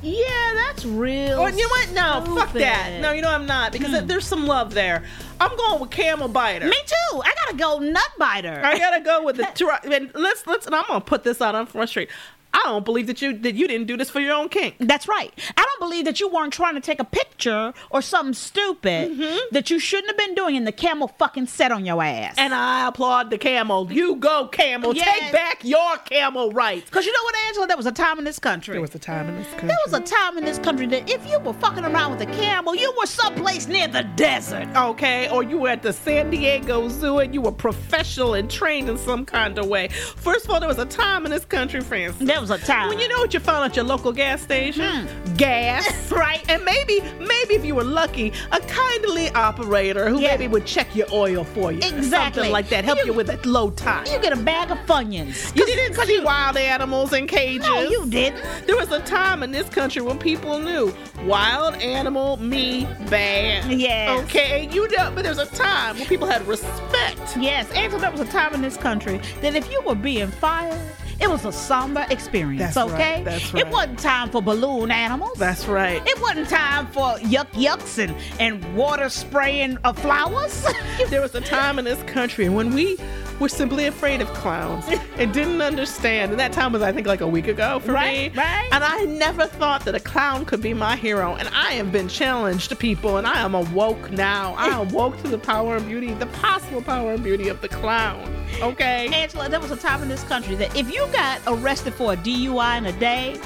Yeah, 0.00 0.24
that's 0.54 0.84
real. 0.84 1.40
Oh, 1.40 1.46
you 1.46 1.56
know 1.62 1.68
what? 1.68 1.90
No, 2.26 2.36
fuck 2.36 2.52
that. 2.52 3.00
No, 3.00 3.10
you 3.12 3.20
know 3.20 3.30
I'm 3.30 3.46
not 3.46 3.72
because 3.72 3.98
Hmm. 3.98 4.06
there's 4.06 4.26
some 4.26 4.46
love 4.46 4.72
there. 4.74 5.02
I'm 5.40 5.56
going 5.56 5.80
with 5.80 5.90
Camel 5.90 6.28
Biter. 6.28 6.66
Me 6.68 6.76
too. 6.86 7.20
I 7.24 7.32
gotta 7.44 7.56
go 7.56 7.78
nut 7.80 8.10
biter. 8.18 8.60
I 8.64 8.78
gotta 8.78 9.00
go 9.00 9.24
with 9.24 9.36
the. 9.38 9.48
Dri- 9.56 9.96
and 9.96 10.10
let's 10.14 10.46
let's. 10.46 10.66
And 10.66 10.74
I'm 10.74 10.84
gonna 10.86 11.00
put 11.00 11.24
this 11.24 11.40
out 11.40 11.54
on 11.56 11.66
Front 11.66 11.88
Street. 11.90 12.10
I 12.58 12.62
don't 12.70 12.84
believe 12.84 13.06
that 13.06 13.22
you 13.22 13.36
that 13.38 13.54
you 13.54 13.68
didn't 13.68 13.86
do 13.86 13.96
this 13.96 14.10
for 14.10 14.20
your 14.20 14.34
own 14.34 14.48
kink. 14.48 14.74
That's 14.80 15.06
right. 15.06 15.32
I 15.56 15.62
don't 15.64 15.80
believe 15.80 16.04
that 16.06 16.18
you 16.20 16.28
weren't 16.28 16.52
trying 16.52 16.74
to 16.74 16.80
take 16.80 16.98
a 17.00 17.04
picture 17.04 17.72
or 17.90 18.02
something 18.02 18.34
stupid 18.34 18.88
Mm-hmm. 19.12 19.38
that 19.52 19.70
you 19.70 19.78
shouldn't 19.78 20.08
have 20.08 20.16
been 20.18 20.34
doing, 20.34 20.56
and 20.56 20.66
the 20.66 20.72
camel 20.72 21.08
fucking 21.18 21.46
set 21.46 21.70
on 21.72 21.84
your 21.84 22.02
ass. 22.02 22.34
And 22.38 22.52
I 22.54 22.88
applaud 22.88 23.30
the 23.30 23.38
camel. 23.38 23.90
You 23.92 24.16
go, 24.16 24.48
camel. 24.48 24.94
Yes. 24.94 25.08
Take 25.20 25.32
back 25.32 25.64
your 25.64 25.96
camel 25.98 26.50
rights. 26.52 26.86
Because 26.90 27.06
you 27.06 27.12
know 27.12 27.22
what, 27.22 27.34
Angela? 27.46 27.66
There 27.66 27.76
was 27.76 27.86
a 27.86 27.92
time 27.92 28.18
in 28.18 28.24
this 28.24 28.38
country. 28.38 28.72
There 28.72 28.80
was 28.80 28.94
a 28.94 28.98
time 28.98 29.28
in 29.28 29.36
this 29.36 29.46
country. 29.50 29.68
There 29.68 29.78
was 29.84 29.94
a 29.94 30.00
time 30.00 30.36
in 30.38 30.44
this 30.44 30.58
country 30.58 30.86
that 30.88 31.08
if 31.08 31.26
you 31.28 31.38
were 31.40 31.52
fucking 31.54 31.84
around 31.84 32.12
with 32.18 32.28
a 32.28 32.32
camel, 32.32 32.74
you 32.74 32.92
were 32.98 33.06
someplace 33.06 33.66
near 33.68 33.88
the 33.88 34.02
desert. 34.16 34.68
Okay, 34.76 35.28
or 35.30 35.42
you 35.42 35.58
were 35.58 35.68
at 35.70 35.82
the 35.82 35.92
San 35.92 36.30
Diego 36.30 36.88
Zoo 36.88 37.18
and 37.18 37.32
you 37.34 37.40
were 37.40 37.52
professional 37.52 38.34
and 38.34 38.50
trained 38.50 38.88
in 38.88 38.98
some 38.98 39.24
kind 39.24 39.58
of 39.58 39.66
way. 39.66 39.88
First 39.88 40.44
of 40.44 40.50
all, 40.50 40.60
there 40.60 40.68
was 40.68 40.78
a 40.78 40.86
time 40.86 41.24
in 41.24 41.30
this 41.30 41.44
country, 41.44 41.80
Frances. 41.80 42.26
There 42.26 42.40
was 42.40 42.47
a 42.50 42.58
time. 42.58 42.88
When 42.88 42.98
you 42.98 43.08
know 43.08 43.18
what 43.18 43.32
you 43.34 43.40
found 43.40 43.64
at 43.70 43.76
your 43.76 43.84
local 43.84 44.12
gas 44.12 44.40
station? 44.42 45.06
Hmm. 45.06 45.34
Gas. 45.34 46.10
right. 46.12 46.44
And 46.48 46.64
maybe, 46.64 47.00
maybe 47.18 47.54
if 47.54 47.64
you 47.64 47.74
were 47.74 47.84
lucky, 47.84 48.32
a 48.52 48.60
kindly 48.60 49.30
operator 49.30 50.08
who 50.08 50.20
Yeah. 50.20 50.30
maybe 50.32 50.48
would 50.48 50.66
check 50.66 50.94
your 50.96 51.06
oil 51.12 51.44
for 51.44 51.72
you. 51.72 51.78
Exactly. 51.78 52.08
Something 52.08 52.52
like 52.52 52.68
that. 52.70 52.84
Help 52.84 52.98
you, 53.00 53.06
You- 53.06 53.12
with 53.12 53.30
a 53.30 53.38
low 53.48 53.70
tide. 53.70 54.08
You 54.08 54.18
get 54.20 54.32
a 54.32 54.36
bag 54.42 54.70
of 54.70 54.78
Funyuns. 54.86 55.54
You 55.56 55.64
didn't 55.66 55.96
see 56.06 56.20
wild 56.20 56.56
animals 56.56 57.12
in 57.12 57.26
cages. 57.26 57.66
No, 57.66 57.80
you 57.82 58.06
didn't. 58.06 58.42
There 58.66 58.76
was 58.76 58.90
a 58.92 59.00
time 59.00 59.42
in 59.42 59.50
this 59.52 59.68
country 59.68 60.02
when 60.02 60.18
people 60.18 60.58
knew 60.58 60.92
wild 61.24 61.74
animal 61.76 62.36
me 62.38 62.86
bad. 63.10 63.70
Yes. 63.70 64.24
Okay, 64.24 64.68
you 64.72 64.88
know, 64.88 65.10
but 65.14 65.22
there 65.22 65.34
was 65.34 65.38
a 65.38 65.46
time 65.54 65.96
when 65.98 66.06
people 66.06 66.26
had 66.26 66.46
respect. 66.46 67.36
Yes, 67.38 67.70
Angela, 67.72 68.00
there 68.00 68.10
was 68.10 68.20
a 68.20 68.24
time 68.26 68.54
in 68.54 68.62
this 68.62 68.76
country 68.76 69.20
that 69.40 69.54
if 69.54 69.70
you 69.70 69.80
were 69.82 69.94
being 69.94 70.28
fired, 70.28 70.78
it 71.20 71.28
was 71.28 71.44
a 71.44 71.52
somber 71.52 72.06
experience, 72.10 72.74
That's 72.74 72.92
okay? 72.92 73.16
right, 73.16 73.24
that's 73.24 73.54
It 73.54 73.68
wasn't 73.68 73.98
time 73.98 74.30
for 74.30 74.40
balloon 74.40 74.90
animals. 74.90 75.36
That's 75.38 75.66
right. 75.66 76.00
It 76.06 76.20
wasn't 76.20 76.48
time 76.48 76.86
for 76.88 77.14
yuck 77.18 77.50
yucks 77.52 77.98
and, 77.98 78.14
and 78.38 78.76
water 78.76 79.08
spraying 79.08 79.78
of 79.84 79.98
flowers. 79.98 80.66
There 81.10 81.20
was 81.20 81.34
a 81.34 81.40
time 81.40 81.78
in 81.78 81.84
this 81.84 82.02
country 82.04 82.48
when 82.48 82.72
we 82.74 82.96
were 83.40 83.48
simply 83.48 83.86
afraid 83.86 84.20
of 84.20 84.28
clowns 84.34 84.84
and 85.16 85.32
didn't 85.32 85.60
understand. 85.62 86.30
And 86.32 86.40
that 86.40 86.52
time 86.52 86.72
was, 86.72 86.82
I 86.82 86.92
think, 86.92 87.06
like 87.06 87.20
a 87.20 87.26
week 87.26 87.46
ago 87.48 87.78
for 87.80 87.92
Right, 87.92 88.32
me. 88.34 88.38
right. 88.40 88.68
And 88.72 88.82
I 88.82 89.04
never 89.04 89.46
thought 89.46 89.84
that 89.84 89.94
a 89.94 90.00
clown 90.00 90.44
could 90.44 90.60
be 90.60 90.74
my 90.74 90.96
hero. 90.96 91.36
And 91.36 91.48
I 91.54 91.72
have 91.72 91.92
been 91.92 92.08
challenged 92.08 92.68
to 92.70 92.76
people, 92.76 93.16
and 93.16 93.26
I 93.26 93.40
am 93.40 93.54
awoke 93.54 94.10
now. 94.10 94.54
I 94.56 94.66
am 94.68 94.88
woke 94.90 95.16
to 95.22 95.28
the 95.28 95.38
power 95.38 95.76
and 95.76 95.86
beauty, 95.86 96.12
the 96.14 96.26
possible 96.26 96.82
power 96.82 97.12
and 97.12 97.22
beauty 97.22 97.48
of 97.48 97.60
the 97.60 97.68
clown. 97.68 98.34
Okay? 98.60 99.08
Angela, 99.12 99.48
there 99.48 99.60
was 99.60 99.70
a 99.70 99.76
time 99.76 100.02
in 100.02 100.08
this 100.08 100.24
country 100.24 100.54
that 100.56 100.74
if 100.76 100.92
you 100.92 101.06
got 101.12 101.40
arrested 101.46 101.94
for 101.94 102.12
a 102.14 102.16
DUI 102.16 102.78
in 102.78 102.86
a 102.86 102.92
day 102.98 103.38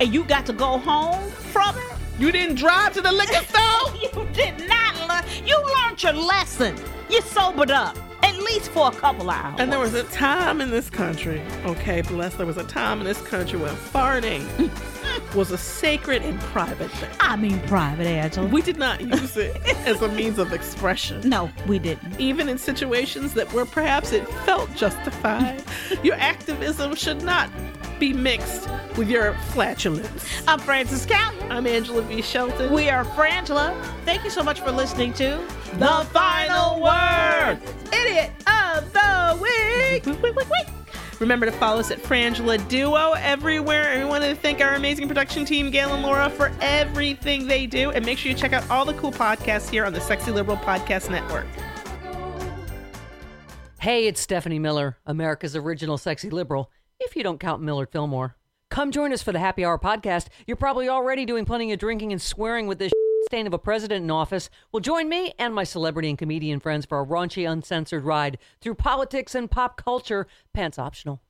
and 0.00 0.12
you 0.14 0.24
got 0.24 0.46
to 0.46 0.52
go 0.52 0.78
home 0.78 1.28
from 1.30 1.76
it, 1.76 1.84
You 2.18 2.30
didn't 2.30 2.54
drive 2.56 2.92
to 2.94 3.00
the 3.00 3.10
liquor 3.10 3.44
store? 3.48 3.92
you 4.00 4.26
did 4.32 4.68
not 4.68 4.94
learn. 5.08 5.24
You 5.44 5.56
learned 5.76 6.00
your 6.02 6.12
lesson. 6.12 6.76
You 7.10 7.20
sobered 7.22 7.72
up 7.72 7.96
least 8.44 8.70
for 8.70 8.88
a 8.88 8.92
couple 8.92 9.30
hours. 9.30 9.56
And 9.58 9.72
there 9.72 9.78
was 9.78 9.94
a 9.94 10.04
time 10.04 10.60
in 10.60 10.70
this 10.70 10.90
country, 10.90 11.42
okay, 11.64 12.02
bless, 12.02 12.34
there 12.34 12.46
was 12.46 12.56
a 12.56 12.64
time 12.64 13.00
in 13.00 13.04
this 13.04 13.20
country 13.22 13.58
when 13.58 13.74
farting 13.74 14.44
was 15.34 15.50
a 15.50 15.58
sacred 15.58 16.22
and 16.22 16.38
private 16.40 16.90
thing. 16.92 17.10
I 17.20 17.36
mean, 17.36 17.60
private, 17.60 18.06
Angela. 18.06 18.46
We 18.48 18.62
did 18.62 18.78
not 18.78 19.00
use 19.00 19.36
it 19.36 19.56
as 19.86 20.00
a 20.02 20.08
means 20.08 20.38
of 20.38 20.52
expression. 20.52 21.20
no, 21.28 21.50
we 21.66 21.78
didn't. 21.78 22.20
Even 22.20 22.48
in 22.48 22.58
situations 22.58 23.34
that 23.34 23.52
were 23.52 23.66
perhaps 23.66 24.12
it 24.12 24.28
felt 24.44 24.74
justified, 24.74 25.62
your 26.02 26.16
activism 26.16 26.94
should 26.94 27.22
not 27.22 27.50
be 27.98 28.12
mixed 28.12 28.68
with 28.96 29.08
your 29.08 29.34
flatulence. 29.50 30.26
I'm 30.46 30.58
Frances 30.58 31.06
Callier. 31.06 31.50
I'm 31.50 31.66
Angela 31.66 32.02
V. 32.02 32.22
Shelton. 32.22 32.72
We 32.72 32.88
are 32.88 33.04
Frangela. 33.04 33.74
Thank 34.04 34.24
you 34.24 34.30
so 34.30 34.42
much 34.42 34.60
for 34.60 34.70
listening 34.70 35.12
to 35.14 35.40
The 35.74 36.06
Final 36.12 36.82
Word. 36.82 37.58
Idiot 37.92 38.30
of 38.46 38.92
the 38.92 39.38
Week. 39.40 40.06
Wait, 40.06 40.22
wait, 40.22 40.36
wait, 40.36 40.50
wait. 40.50 40.66
Remember 41.20 41.46
to 41.46 41.52
follow 41.52 41.80
us 41.80 41.90
at 41.90 42.02
Frangela 42.02 42.66
Duo 42.68 43.12
everywhere. 43.12 43.92
And 43.92 44.02
we 44.02 44.08
want 44.08 44.24
to 44.24 44.34
thank 44.34 44.60
our 44.60 44.74
amazing 44.74 45.06
production 45.06 45.44
team, 45.44 45.70
Gail 45.70 45.94
and 45.94 46.02
Laura, 46.02 46.28
for 46.28 46.52
everything 46.60 47.46
they 47.46 47.66
do. 47.66 47.90
And 47.90 48.04
make 48.04 48.18
sure 48.18 48.30
you 48.32 48.36
check 48.36 48.52
out 48.52 48.68
all 48.68 48.84
the 48.84 48.94
cool 48.94 49.12
podcasts 49.12 49.70
here 49.70 49.84
on 49.84 49.92
the 49.92 50.00
Sexy 50.00 50.32
Liberal 50.32 50.56
Podcast 50.56 51.10
Network. 51.10 51.46
Hey, 53.80 54.06
it's 54.06 54.20
Stephanie 54.20 54.58
Miller, 54.58 54.96
America's 55.04 55.54
original 55.54 55.98
sexy 55.98 56.30
liberal, 56.30 56.70
if 57.00 57.16
you 57.16 57.22
don't 57.22 57.40
count 57.40 57.62
Millard 57.62 57.90
Fillmore. 57.90 58.36
Come 58.70 58.90
join 58.90 59.12
us 59.12 59.22
for 59.22 59.32
the 59.32 59.38
Happy 59.38 59.64
Hour 59.64 59.78
podcast. 59.78 60.26
You're 60.46 60.56
probably 60.56 60.88
already 60.88 61.24
doing 61.24 61.44
plenty 61.44 61.72
of 61.72 61.78
drinking 61.78 62.12
and 62.12 62.20
swearing 62.20 62.66
with 62.66 62.78
this 62.78 62.92
stain 63.26 63.46
of 63.46 63.52
a 63.52 63.58
president 63.58 64.02
in 64.02 64.10
office. 64.10 64.50
Well, 64.72 64.80
join 64.80 65.08
me 65.08 65.32
and 65.38 65.54
my 65.54 65.64
celebrity 65.64 66.08
and 66.08 66.18
comedian 66.18 66.60
friends 66.60 66.86
for 66.86 67.00
a 67.00 67.06
raunchy, 67.06 67.48
uncensored 67.48 68.04
ride 68.04 68.38
through 68.60 68.74
politics 68.74 69.34
and 69.34 69.50
pop 69.50 69.76
culture, 69.76 70.26
pants 70.52 70.78
optional. 70.78 71.20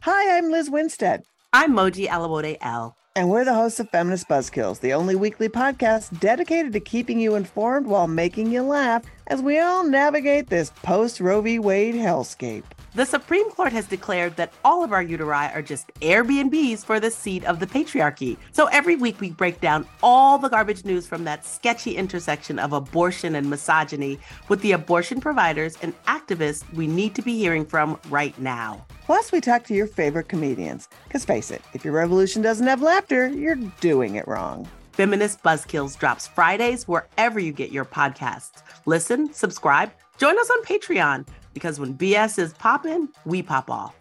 Hi, 0.00 0.38
I'm 0.38 0.50
Liz 0.50 0.70
Winstead. 0.70 1.24
I'm 1.52 1.72
Moji 1.72 2.06
Alawode-El. 2.06 2.96
And 3.16 3.28
we're 3.28 3.44
the 3.44 3.54
hosts 3.54 3.80
of 3.80 3.90
Feminist 3.90 4.28
Buzzkills, 4.28 4.80
the 4.80 4.94
only 4.94 5.16
weekly 5.16 5.48
podcast 5.48 6.20
dedicated 6.20 6.72
to 6.72 6.80
keeping 6.80 7.18
you 7.18 7.34
informed 7.34 7.86
while 7.86 8.06
making 8.06 8.52
you 8.52 8.62
laugh 8.62 9.04
as 9.30 9.40
we 9.40 9.60
all 9.60 9.84
navigate 9.84 10.48
this 10.48 10.70
post 10.82 11.20
Roe 11.20 11.40
v. 11.40 11.60
Wade 11.60 11.94
hellscape. 11.94 12.64
The 12.96 13.06
Supreme 13.06 13.48
Court 13.52 13.72
has 13.72 13.86
declared 13.86 14.34
that 14.34 14.52
all 14.64 14.82
of 14.82 14.92
our 14.92 15.04
uteri 15.04 15.54
are 15.54 15.62
just 15.62 15.94
Airbnbs 16.00 16.84
for 16.84 16.98
the 16.98 17.12
seat 17.12 17.44
of 17.44 17.60
the 17.60 17.66
patriarchy. 17.66 18.36
So 18.50 18.66
every 18.66 18.96
week 18.96 19.20
we 19.20 19.30
break 19.30 19.60
down 19.60 19.86
all 20.02 20.36
the 20.36 20.48
garbage 20.48 20.84
news 20.84 21.06
from 21.06 21.22
that 21.22 21.46
sketchy 21.46 21.96
intersection 21.96 22.58
of 22.58 22.72
abortion 22.72 23.36
and 23.36 23.48
misogyny 23.48 24.18
with 24.48 24.60
the 24.62 24.72
abortion 24.72 25.20
providers 25.20 25.78
and 25.82 25.94
activists 26.06 26.68
we 26.74 26.88
need 26.88 27.14
to 27.14 27.22
be 27.22 27.38
hearing 27.38 27.64
from 27.64 27.96
right 28.08 28.36
now. 28.40 28.84
Plus, 29.06 29.30
we 29.30 29.40
talk 29.40 29.62
to 29.64 29.74
your 29.74 29.86
favorite 29.86 30.28
comedians. 30.28 30.88
Because 31.04 31.24
face 31.24 31.52
it, 31.52 31.62
if 31.72 31.84
your 31.84 31.94
revolution 31.94 32.42
doesn't 32.42 32.66
have 32.66 32.82
laughter, 32.82 33.28
you're 33.28 33.54
doing 33.80 34.16
it 34.16 34.26
wrong. 34.26 34.68
Feminist 34.92 35.42
Buzzkills 35.42 35.98
drops 35.98 36.26
Fridays 36.26 36.86
wherever 36.86 37.40
you 37.40 37.52
get 37.52 37.72
your 37.72 37.84
podcasts. 37.84 38.62
Listen, 38.86 39.32
subscribe, 39.32 39.90
join 40.18 40.38
us 40.38 40.50
on 40.50 40.62
Patreon, 40.64 41.26
because 41.54 41.80
when 41.80 41.94
BS 41.94 42.38
is 42.38 42.52
poppin', 42.54 43.08
we 43.24 43.42
pop 43.42 43.70
off. 43.70 43.96